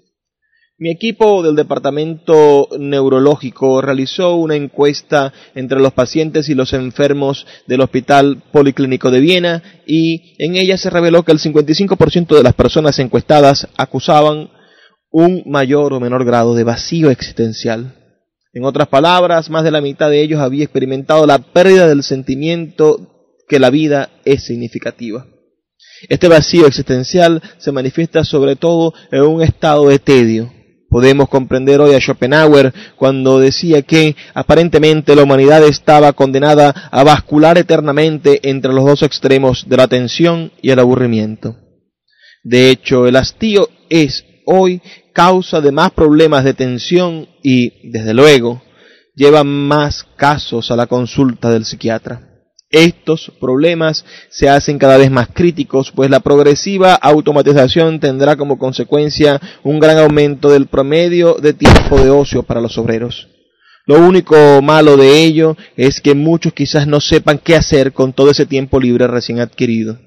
Mi 0.78 0.90
equipo 0.90 1.44
del 1.44 1.54
Departamento 1.54 2.68
Neurológico 2.78 3.80
realizó 3.80 4.36
una 4.36 4.56
encuesta 4.56 5.32
entre 5.54 5.78
los 5.78 5.92
pacientes 5.92 6.48
y 6.48 6.54
los 6.54 6.72
enfermos 6.72 7.46
del 7.66 7.80
Hospital 7.80 8.42
Policlínico 8.52 9.12
de 9.12 9.20
Viena 9.20 9.62
y 9.86 10.34
en 10.38 10.56
ella 10.56 10.76
se 10.76 10.90
reveló 10.90 11.24
que 11.24 11.32
el 11.32 11.40
55% 11.40 12.36
de 12.36 12.42
las 12.42 12.54
personas 12.54 12.98
encuestadas 12.98 13.68
acusaban 13.76 14.50
un 15.10 15.42
mayor 15.46 15.92
o 15.92 16.00
menor 16.00 16.24
grado 16.24 16.54
de 16.54 16.64
vacío 16.64 17.10
existencial 17.10 17.97
en 18.52 18.64
otras 18.64 18.88
palabras, 18.88 19.50
más 19.50 19.64
de 19.64 19.70
la 19.70 19.80
mitad 19.80 20.10
de 20.10 20.22
ellos 20.22 20.40
había 20.40 20.64
experimentado 20.64 21.26
la 21.26 21.38
pérdida 21.38 21.86
del 21.86 22.02
sentimiento 22.02 23.34
que 23.48 23.58
la 23.58 23.70
vida 23.70 24.10
es 24.24 24.44
significativa. 24.44 25.26
Este 26.08 26.28
vacío 26.28 26.66
existencial 26.66 27.42
se 27.58 27.72
manifiesta 27.72 28.24
sobre 28.24 28.56
todo 28.56 28.94
en 29.10 29.22
un 29.22 29.42
estado 29.42 29.88
de 29.88 29.98
tedio. 29.98 30.52
Podemos 30.90 31.28
comprender 31.28 31.80
hoy 31.80 31.94
a 31.94 32.00
Schopenhauer 32.00 32.72
cuando 32.96 33.38
decía 33.38 33.82
que 33.82 34.16
aparentemente 34.32 35.14
la 35.14 35.24
humanidad 35.24 35.62
estaba 35.64 36.14
condenada 36.14 36.88
a 36.90 37.04
bascular 37.04 37.58
eternamente 37.58 38.48
entre 38.48 38.72
los 38.72 38.86
dos 38.86 39.02
extremos 39.02 39.68
de 39.68 39.76
la 39.76 39.88
tensión 39.88 40.50
y 40.62 40.70
el 40.70 40.78
aburrimiento. 40.78 41.56
De 42.42 42.70
hecho, 42.70 43.06
el 43.06 43.16
hastío 43.16 43.68
es 43.90 44.24
hoy 44.46 44.80
causa 45.18 45.60
de 45.60 45.72
más 45.72 45.90
problemas 45.90 46.44
de 46.44 46.54
tensión 46.54 47.26
y, 47.42 47.90
desde 47.90 48.14
luego, 48.14 48.62
lleva 49.16 49.42
más 49.42 50.06
casos 50.14 50.70
a 50.70 50.76
la 50.76 50.86
consulta 50.86 51.50
del 51.50 51.64
psiquiatra. 51.64 52.22
Estos 52.70 53.32
problemas 53.40 54.04
se 54.30 54.48
hacen 54.48 54.78
cada 54.78 54.96
vez 54.96 55.10
más 55.10 55.26
críticos, 55.34 55.90
pues 55.90 56.08
la 56.08 56.20
progresiva 56.20 56.94
automatización 56.94 57.98
tendrá 57.98 58.36
como 58.36 58.60
consecuencia 58.60 59.40
un 59.64 59.80
gran 59.80 59.98
aumento 59.98 60.50
del 60.50 60.68
promedio 60.68 61.34
de 61.34 61.52
tiempo 61.52 61.98
de 61.98 62.10
ocio 62.10 62.44
para 62.44 62.60
los 62.60 62.78
obreros. 62.78 63.26
Lo 63.86 63.98
único 63.98 64.36
malo 64.62 64.96
de 64.96 65.24
ello 65.24 65.56
es 65.76 66.00
que 66.00 66.14
muchos 66.14 66.52
quizás 66.52 66.86
no 66.86 67.00
sepan 67.00 67.40
qué 67.42 67.56
hacer 67.56 67.92
con 67.92 68.12
todo 68.12 68.30
ese 68.30 68.46
tiempo 68.46 68.78
libre 68.78 69.08
recién 69.08 69.40
adquirido. 69.40 69.98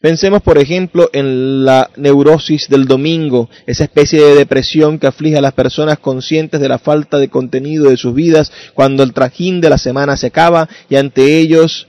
Pensemos, 0.00 0.40
por 0.40 0.56
ejemplo, 0.56 1.10
en 1.12 1.66
la 1.66 1.90
neurosis 1.96 2.70
del 2.70 2.86
domingo, 2.86 3.50
esa 3.66 3.84
especie 3.84 4.18
de 4.18 4.34
depresión 4.34 4.98
que 4.98 5.06
aflige 5.06 5.36
a 5.36 5.42
las 5.42 5.52
personas 5.52 5.98
conscientes 5.98 6.58
de 6.58 6.70
la 6.70 6.78
falta 6.78 7.18
de 7.18 7.28
contenido 7.28 7.90
de 7.90 7.98
sus 7.98 8.14
vidas 8.14 8.50
cuando 8.72 9.02
el 9.02 9.12
trajín 9.12 9.60
de 9.60 9.68
la 9.68 9.76
semana 9.76 10.16
se 10.16 10.28
acaba 10.28 10.70
y 10.88 10.96
ante 10.96 11.38
ellos 11.38 11.86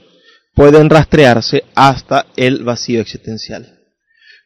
pueden 0.54 0.90
rastrearse 0.90 1.64
hasta 1.74 2.26
el 2.36 2.64
vacío 2.64 3.00
existencial. 3.00 3.78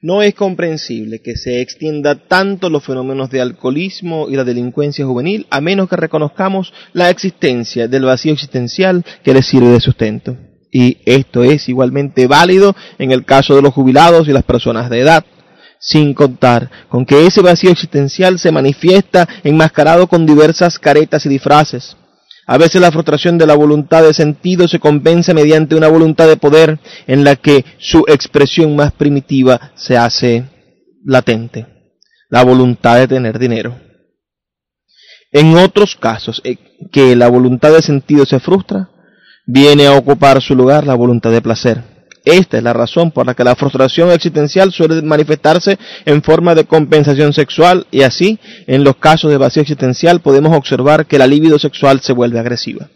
No 0.01 0.23
es 0.23 0.35
comprensible 0.35 1.21
que 1.21 1.35
se 1.35 1.61
extienda 1.61 2.29
tanto 2.29 2.71
los 2.71 2.85
fenómenos 2.85 3.31
de 3.31 3.41
alcoholismo 3.41 4.29
y 4.31 4.37
la 4.37 4.45
delincuencia 4.45 5.05
juvenil 5.05 5.49
a 5.51 5.61
menos 5.61 5.89
que 5.89 5.97
reconozcamos 5.97 6.73
la 6.93 7.11
existencia 7.11 7.89
del 7.89 8.05
vacío 8.05 8.33
existencial 8.33 9.05
que 9.25 9.35
les 9.35 9.45
sirve 9.45 9.71
de 9.71 9.81
sustento 9.81 10.37
y 10.73 10.99
esto 11.07 11.45
es 11.45 11.69
igualmente 11.69 12.27
válido 12.27 12.75
en 12.99 13.13
el 13.13 13.25
caso 13.25 13.55
de 13.55 13.63
los 13.63 13.75
jubilados 13.75 14.29
y 14.29 14.33
las 14.33 14.43
personas 14.43 14.91
de 14.91 15.01
edad, 15.01 15.25
sin 15.81 16.15
contar 16.15 16.71
con 16.89 17.07
que 17.07 17.27
ese 17.27 17.43
vacío 17.43 17.71
existencial 17.71 18.39
se 18.39 18.53
manifiesta 18.53 19.29
enmascarado 19.45 20.07
con 20.07 20.27
diversas 20.27 20.79
caretas 20.79 21.27
y 21.27 21.29
disfraces. 21.29 21.97
A 22.47 22.59
veces 22.59 22.81
la 22.81 22.93
frustración 22.93 23.39
de 23.39 23.47
la 23.47 23.57
voluntad 23.57 24.05
de 24.05 24.15
sentido 24.15 24.69
se 24.69 24.79
compensa 24.79 25.35
mediante 25.35 25.75
una 25.75 25.89
voluntad 25.89 26.29
de 26.29 26.37
poder 26.37 26.79
en 27.07 27.25
la 27.25 27.35
que 27.35 27.65
su 27.79 28.05
expresión 28.07 28.77
más 28.77 28.93
primitiva 28.93 29.73
se 29.75 29.97
hace 29.97 30.45
latente, 31.05 31.67
la 32.29 32.45
voluntad 32.45 32.99
de 32.99 33.09
tener 33.09 33.39
dinero. 33.39 33.77
En 35.33 35.57
otros 35.57 35.97
casos, 35.97 36.41
eh, 36.45 36.57
que 36.93 37.17
la 37.17 37.29
voluntad 37.29 37.73
de 37.73 37.83
sentido 37.83 38.25
se 38.27 38.39
frustra, 38.39 38.91
viene 39.47 39.87
a 39.87 39.93
ocupar 39.93 40.43
su 40.43 40.55
lugar 40.55 40.87
la 40.87 40.95
voluntad 40.95 41.31
de 41.31 41.41
placer. 41.41 41.83
Esta 42.25 42.59
es 42.59 42.63
la 42.65 42.73
razón 42.73 43.13
por 43.13 43.25
la 43.25 43.35
que 43.35 43.45
la 43.45 43.55
frustración 43.55 44.11
existencial 44.11 44.73
suele 44.73 45.01
manifestarse 45.01 45.79
en 46.05 46.23
forma 46.25 46.57
de 46.57 46.65
compensación 46.65 47.33
sexual 47.33 47.87
y 47.93 48.03
así, 48.03 48.41
en 48.67 48.83
los 48.83 48.97
casos 48.97 49.31
de 49.31 49.37
vacío 49.37 49.63
existencial, 49.63 50.21
podemos 50.21 50.55
observar 50.57 51.07
que 51.07 51.19
la 51.19 51.29
libido 51.29 51.61
sexual 51.61 52.01
se 52.01 52.13
vuelve 52.13 52.41
agresiva. 52.41 52.91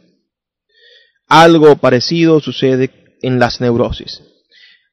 Algo 1.28 1.76
parecido 1.76 2.40
sucede 2.40 2.90
en 3.22 3.38
las 3.38 3.60
neurosis. 3.60 4.20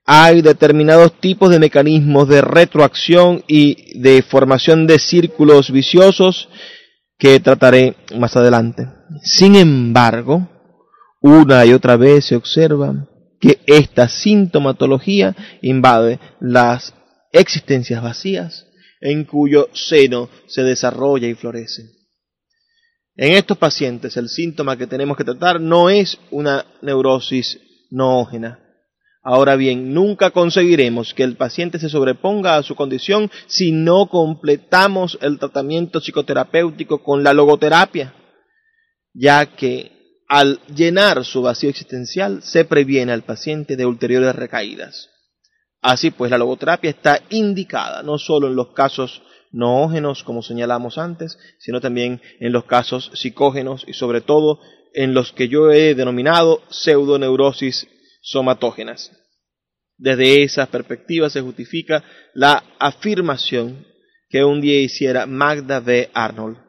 Hay 0.05 0.43
determinados 0.43 1.19
tipos 1.19 1.49
de 1.49 1.59
mecanismos 1.59 2.29
de 2.29 2.41
retroacción 2.41 3.43
y 3.47 3.99
de 3.99 4.21
formación 4.21 4.85
de 4.85 4.99
círculos 4.99 5.71
viciosos 5.71 6.47
que 7.17 7.39
trataré 7.39 7.95
más 8.15 8.35
adelante. 8.35 8.87
Sin 9.23 9.55
embargo, 9.55 10.47
una 11.21 11.65
y 11.65 11.73
otra 11.73 11.97
vez 11.97 12.25
se 12.25 12.35
observa 12.35 13.07
que 13.39 13.59
esta 13.65 14.07
sintomatología 14.09 15.35
invade 15.61 16.19
las 16.39 16.93
existencias 17.31 18.01
vacías 18.01 18.67
en 18.99 19.25
cuyo 19.25 19.69
seno 19.73 20.29
se 20.47 20.63
desarrolla 20.63 21.27
y 21.27 21.35
florece. 21.35 21.83
En 23.15 23.33
estos 23.33 23.57
pacientes 23.57 24.15
el 24.17 24.29
síntoma 24.29 24.77
que 24.77 24.87
tenemos 24.87 25.17
que 25.17 25.23
tratar 25.23 25.59
no 25.59 25.89
es 25.89 26.19
una 26.31 26.65
neurosis 26.81 27.59
noógena. 27.89 28.59
Ahora 29.23 29.57
bien, 29.57 29.93
nunca 29.93 30.29
conseguiremos 30.31 31.13
que 31.13 31.23
el 31.23 31.35
paciente 31.35 31.79
se 31.79 31.89
sobreponga 31.89 32.55
a 32.55 32.63
su 32.63 32.75
condición 32.75 33.29
si 33.47 33.73
no 33.73 34.07
completamos 34.07 35.17
el 35.21 35.37
tratamiento 35.37 35.99
psicoterapéutico 35.99 37.03
con 37.03 37.23
la 37.23 37.33
logoterapia, 37.33 38.13
ya 39.13 39.45
que 39.47 39.96
al 40.27 40.59
llenar 40.73 41.23
su 41.23 41.41
vacío 41.41 41.69
existencial, 41.69 42.43
se 42.43 42.65
previene 42.65 43.13
al 43.13 43.23
paciente 43.23 43.75
de 43.75 43.85
ulteriores 43.85 44.35
recaídas. 44.35 45.09
Así 45.81 46.11
pues, 46.11 46.31
la 46.31 46.37
logoterapia 46.37 46.89
está 46.89 47.21
indicada 47.29 48.03
no 48.03 48.17
solo 48.17 48.47
en 48.47 48.55
los 48.55 48.73
casos 48.73 49.21
noógenos, 49.51 50.23
como 50.23 50.41
señalamos 50.41 50.97
antes, 50.97 51.37
sino 51.59 51.79
también 51.79 52.21
en 52.39 52.51
los 52.51 52.65
casos 52.65 53.11
psicógenos 53.13 53.85
y 53.87 53.93
sobre 53.93 54.21
todo 54.21 54.59
en 54.93 55.13
los 55.13 55.31
que 55.31 55.47
yo 55.47 55.71
he 55.71 55.95
denominado 55.95 56.61
pseudoneurosis 56.69 57.87
somatógenas. 58.21 59.11
Desde 59.97 60.43
esa 60.43 60.65
perspectiva 60.67 61.29
se 61.29 61.41
justifica 61.41 62.03
la 62.33 62.63
afirmación 62.79 63.85
que 64.29 64.43
un 64.43 64.61
día 64.61 64.79
hiciera 64.79 65.25
Magda 65.25 65.79
V. 65.79 66.09
Arnold. 66.13 66.66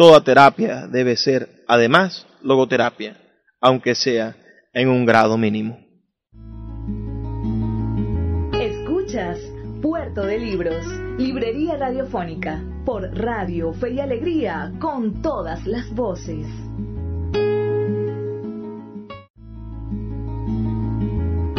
Toda 0.00 0.24
terapia 0.24 0.86
debe 0.86 1.14
ser, 1.14 1.46
además, 1.68 2.26
logoterapia, 2.40 3.18
aunque 3.60 3.94
sea 3.94 4.34
en 4.72 4.88
un 4.88 5.04
grado 5.04 5.36
mínimo. 5.36 5.78
Escuchas 8.58 9.38
Puerto 9.82 10.22
de 10.22 10.38
Libros, 10.38 10.86
Librería 11.18 11.76
Radiofónica, 11.76 12.62
por 12.86 13.14
Radio 13.14 13.74
Fe 13.74 13.90
y 13.90 14.00
Alegría, 14.00 14.72
con 14.80 15.20
todas 15.20 15.66
las 15.66 15.94
voces. 15.94 16.46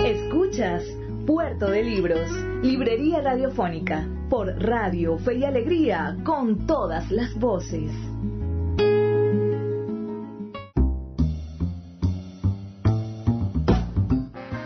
Escuchas 0.04 0.84
Puerto 1.28 1.70
de 1.70 1.84
Libros, 1.84 2.28
Librería 2.64 3.22
Radiofónica, 3.22 4.08
por 4.32 4.48
Radio 4.60 5.20
Fe 5.20 5.36
y 5.36 5.44
Alegría, 5.44 6.18
con 6.24 6.66
todas 6.66 7.12
las 7.12 7.36
voces. 7.36 7.92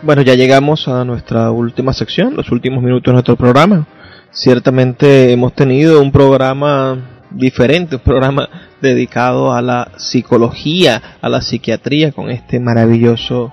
Bueno, 0.06 0.22
ya 0.22 0.36
llegamos 0.36 0.88
a 0.88 1.04
nuestra 1.04 1.50
última 1.50 1.92
sección, 1.92 2.36
los 2.36 2.52
últimos 2.52 2.84
minutos 2.84 3.06
de 3.06 3.14
nuestro 3.14 3.36
programa. 3.36 3.88
Ciertamente 4.30 5.32
hemos 5.32 5.54
tenido 5.54 6.00
un 6.00 6.12
programa 6.12 7.24
diferente, 7.32 7.96
un 7.96 8.04
programa 8.04 8.48
dedicado 8.80 9.52
a 9.52 9.64
la 9.64 9.94
psicología, 9.98 11.02
a 11.20 11.28
la 11.28 11.42
psiquiatría 11.42 12.12
con 12.12 12.30
este 12.30 12.60
maravilloso 12.60 13.52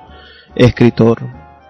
escritor. 0.55 1.21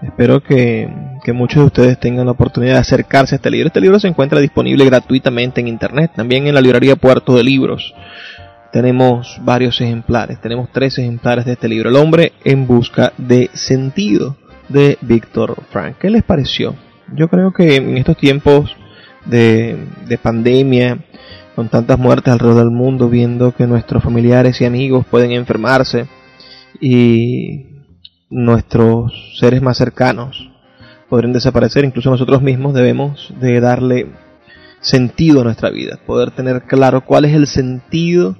Espero 0.02 0.42
que, 0.42 0.90
muchos 1.32 1.60
de 1.62 1.66
ustedes 1.66 2.00
tengan 2.00 2.26
la 2.26 2.32
oportunidad 2.32 2.72
de 2.72 2.80
acercarse 2.80 3.36
a 3.36 3.36
este 3.36 3.52
libro. 3.52 3.68
Este 3.68 3.80
libro 3.80 4.00
se 4.00 4.08
encuentra 4.08 4.40
disponible 4.40 4.84
gratuitamente 4.84 5.60
en 5.60 5.68
internet, 5.68 6.10
también 6.16 6.48
en 6.48 6.56
la 6.56 6.60
librería 6.60 6.96
Puerto 6.96 7.36
de 7.36 7.44
Libros. 7.44 7.94
Tenemos 8.72 9.38
varios 9.42 9.80
ejemplares, 9.80 10.40
tenemos 10.40 10.70
tres 10.72 10.98
ejemplares 10.98 11.44
de 11.44 11.52
este 11.52 11.68
libro, 11.68 11.90
El 11.90 11.96
hombre 11.96 12.32
en 12.42 12.66
busca 12.66 13.12
de 13.16 13.48
sentido, 13.52 14.38
de 14.68 14.98
Víctor 15.00 15.56
Frank. 15.70 15.96
¿Qué 15.98 16.10
les 16.10 16.22
pareció? 16.22 16.74
Yo 17.14 17.28
creo 17.28 17.52
que 17.52 17.76
en 17.76 17.96
estos 17.96 18.16
tiempos 18.16 18.74
de, 19.26 19.76
de 20.06 20.18
pandemia, 20.18 21.04
con 21.54 21.68
tantas 21.68 21.98
muertes 21.98 22.32
alrededor 22.32 22.58
del 22.58 22.70
mundo, 22.70 23.08
viendo 23.08 23.52
que 23.52 23.66
nuestros 23.66 24.02
familiares 24.02 24.60
y 24.60 24.64
amigos 24.64 25.06
pueden 25.06 25.32
enfermarse 25.32 26.06
y 26.80 27.66
nuestros 28.30 29.12
seres 29.38 29.60
más 29.60 29.76
cercanos 29.76 30.50
podrían 31.08 31.34
desaparecer, 31.34 31.84
incluso 31.84 32.10
nosotros 32.10 32.40
mismos 32.40 32.72
debemos 32.72 33.34
de 33.38 33.60
darle 33.60 34.06
sentido 34.80 35.42
a 35.42 35.44
nuestra 35.44 35.70
vida, 35.70 35.98
poder 36.06 36.30
tener 36.30 36.62
claro 36.62 37.04
cuál 37.04 37.26
es 37.26 37.34
el 37.34 37.46
sentido, 37.46 38.36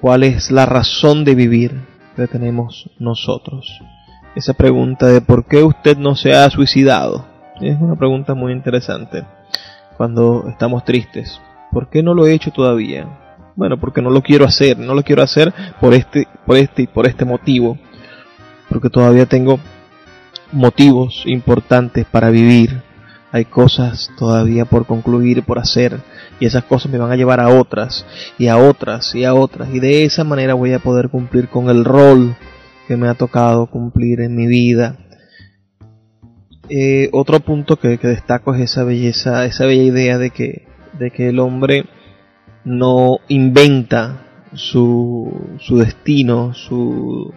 cuál 0.00 0.24
es 0.24 0.50
la 0.50 0.66
razón 0.66 1.24
de 1.24 1.36
vivir 1.36 1.80
que 2.16 2.26
tenemos 2.26 2.90
nosotros. 2.98 3.80
Esa 4.34 4.54
pregunta 4.54 5.06
de 5.08 5.20
por 5.20 5.44
qué 5.44 5.62
usted 5.62 5.96
no 5.98 6.16
se 6.16 6.34
ha 6.34 6.48
suicidado 6.50 7.32
es 7.60 7.80
una 7.80 7.96
pregunta 7.96 8.34
muy 8.34 8.52
interesante 8.52 9.24
cuando 9.96 10.46
estamos 10.48 10.84
tristes. 10.84 11.40
¿Por 11.70 11.88
qué 11.88 12.02
no 12.02 12.14
lo 12.14 12.26
he 12.26 12.34
hecho 12.34 12.50
todavía? 12.50 13.06
Bueno, 13.54 13.78
porque 13.78 14.02
no 14.02 14.10
lo 14.10 14.22
quiero 14.22 14.44
hacer, 14.44 14.78
no 14.78 14.94
lo 14.94 15.02
quiero 15.02 15.22
hacer 15.22 15.52
por 15.80 15.94
este, 15.94 16.26
por 16.46 16.56
este 16.56 16.82
y 16.82 16.86
por 16.86 17.06
este 17.06 17.24
motivo. 17.24 17.78
Porque 18.68 18.90
todavía 18.90 19.26
tengo 19.26 19.60
motivos 20.50 21.22
importantes 21.26 22.06
para 22.06 22.30
vivir. 22.30 22.82
Hay 23.30 23.44
cosas 23.44 24.10
todavía 24.18 24.64
por 24.64 24.86
concluir, 24.86 25.42
por 25.44 25.58
hacer. 25.58 26.00
Y 26.40 26.46
esas 26.46 26.64
cosas 26.64 26.90
me 26.90 26.98
van 26.98 27.12
a 27.12 27.16
llevar 27.16 27.40
a 27.40 27.48
otras, 27.48 28.04
y 28.38 28.48
a 28.48 28.56
otras, 28.56 29.14
y 29.14 29.24
a 29.24 29.34
otras. 29.34 29.68
Y 29.72 29.80
de 29.80 30.04
esa 30.04 30.24
manera 30.24 30.54
voy 30.54 30.72
a 30.72 30.78
poder 30.78 31.08
cumplir 31.08 31.48
con 31.48 31.70
el 31.70 31.84
rol 31.84 32.34
que 32.88 32.96
me 32.96 33.08
ha 33.08 33.14
tocado 33.14 33.66
cumplir 33.66 34.20
en 34.20 34.36
mi 34.36 34.46
vida. 34.46 34.98
Eh, 36.68 37.08
otro 37.12 37.40
punto 37.40 37.76
que, 37.76 37.96
destaco 37.96 38.54
es 38.54 38.62
esa 38.62 38.84
belleza, 38.84 39.44
esa 39.44 39.66
bella 39.66 39.82
idea 39.82 40.18
de 40.18 40.30
que 40.30 40.72
de 40.98 41.10
que 41.10 41.28
el 41.28 41.38
hombre 41.38 41.86
no 42.64 43.18
inventa 43.28 44.26
su, 44.54 45.56
su 45.58 45.78
destino, 45.78 46.54
su, 46.54 47.32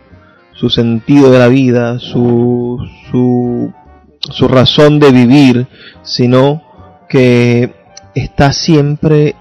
su 0.53 0.69
sentido 0.69 1.31
de 1.31 1.39
la 1.39 1.47
vida, 1.47 1.99
su, 1.99 2.77
su, 3.09 3.73
su 4.19 4.47
razón 4.47 4.99
de 4.99 5.11
vivir, 5.11 5.67
sino 6.03 6.61
que 7.09 7.73
está 8.13 8.51
siempre 8.51 9.35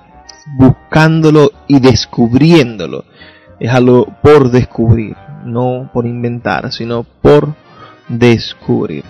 buscándolo 0.57 1.51
y 1.67 1.81
descubriéndolo. 1.81 3.05
Es 3.59 3.71
algo 3.73 4.07
por 4.23 4.51
descubrir, 4.51 5.17
no 5.45 5.91
por 5.93 6.07
inventar, 6.07 6.73
sino 6.73 7.05
por 7.05 7.55
descubrir. 8.09 9.05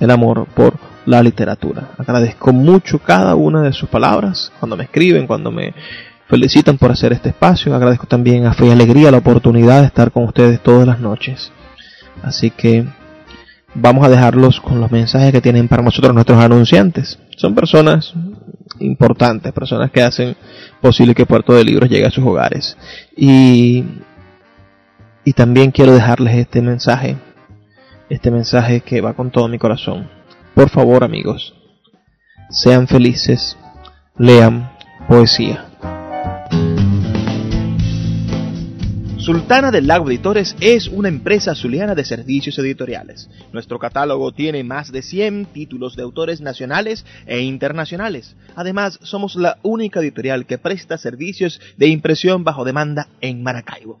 el 0.00 0.10
amor 0.10 0.46
por 0.54 0.74
la 1.06 1.22
literatura. 1.22 1.90
Agradezco 1.98 2.52
mucho 2.52 2.98
cada 2.98 3.34
una 3.34 3.62
de 3.62 3.72
sus 3.72 3.88
palabras, 3.88 4.52
cuando 4.58 4.76
me 4.76 4.84
escriben, 4.84 5.26
cuando 5.26 5.50
me 5.50 5.74
felicitan 6.28 6.78
por 6.78 6.90
hacer 6.90 7.12
este 7.12 7.30
espacio. 7.30 7.74
Agradezco 7.74 8.06
también 8.06 8.46
a 8.46 8.54
Fe 8.54 8.66
y 8.66 8.70
Alegría 8.70 9.10
la 9.10 9.18
oportunidad 9.18 9.80
de 9.80 9.86
estar 9.86 10.10
con 10.12 10.24
ustedes 10.24 10.60
todas 10.60 10.86
las 10.86 11.00
noches. 11.00 11.52
Así 12.22 12.50
que 12.50 12.86
vamos 13.74 14.04
a 14.04 14.08
dejarlos 14.08 14.60
con 14.60 14.80
los 14.80 14.90
mensajes 14.90 15.32
que 15.32 15.40
tienen 15.40 15.68
para 15.68 15.82
nosotros 15.82 16.14
nuestros 16.14 16.38
anunciantes. 16.38 17.18
Son 17.36 17.54
personas 17.54 18.14
importantes, 18.78 19.52
personas 19.52 19.90
que 19.90 20.02
hacen 20.02 20.36
posible 20.80 21.14
que 21.14 21.26
Puerto 21.26 21.54
de 21.54 21.64
Libros 21.64 21.90
llegue 21.90 22.06
a 22.06 22.10
sus 22.10 22.24
hogares. 22.24 22.76
Y 23.16 23.84
y 25.24 25.34
también 25.34 25.70
quiero 25.70 25.92
dejarles 25.92 26.34
este 26.34 26.62
mensaje, 26.62 27.16
este 28.08 28.30
mensaje 28.30 28.80
que 28.80 29.00
va 29.00 29.14
con 29.14 29.30
todo 29.30 29.46
mi 29.46 29.58
corazón. 29.58 30.08
Por 30.54 30.68
favor 30.68 31.02
amigos, 31.02 31.54
sean 32.50 32.86
felices, 32.86 33.56
lean 34.18 34.70
poesía. 35.08 35.66
Sultana 39.16 39.70
del 39.70 39.86
Lago 39.86 40.10
Editores 40.10 40.54
es 40.60 40.88
una 40.88 41.08
empresa 41.08 41.54
zuliana 41.54 41.94
de 41.94 42.04
servicios 42.04 42.58
editoriales. 42.58 43.30
Nuestro 43.52 43.78
catálogo 43.78 44.32
tiene 44.32 44.62
más 44.62 44.92
de 44.92 45.00
100 45.00 45.46
títulos 45.46 45.96
de 45.96 46.02
autores 46.02 46.42
nacionales 46.42 47.06
e 47.24 47.40
internacionales. 47.40 48.36
Además, 48.54 48.98
somos 49.02 49.36
la 49.36 49.58
única 49.62 50.00
editorial 50.00 50.44
que 50.44 50.58
presta 50.58 50.98
servicios 50.98 51.60
de 51.78 51.86
impresión 51.86 52.44
bajo 52.44 52.64
demanda 52.64 53.08
en 53.22 53.42
Maracaibo. 53.42 54.00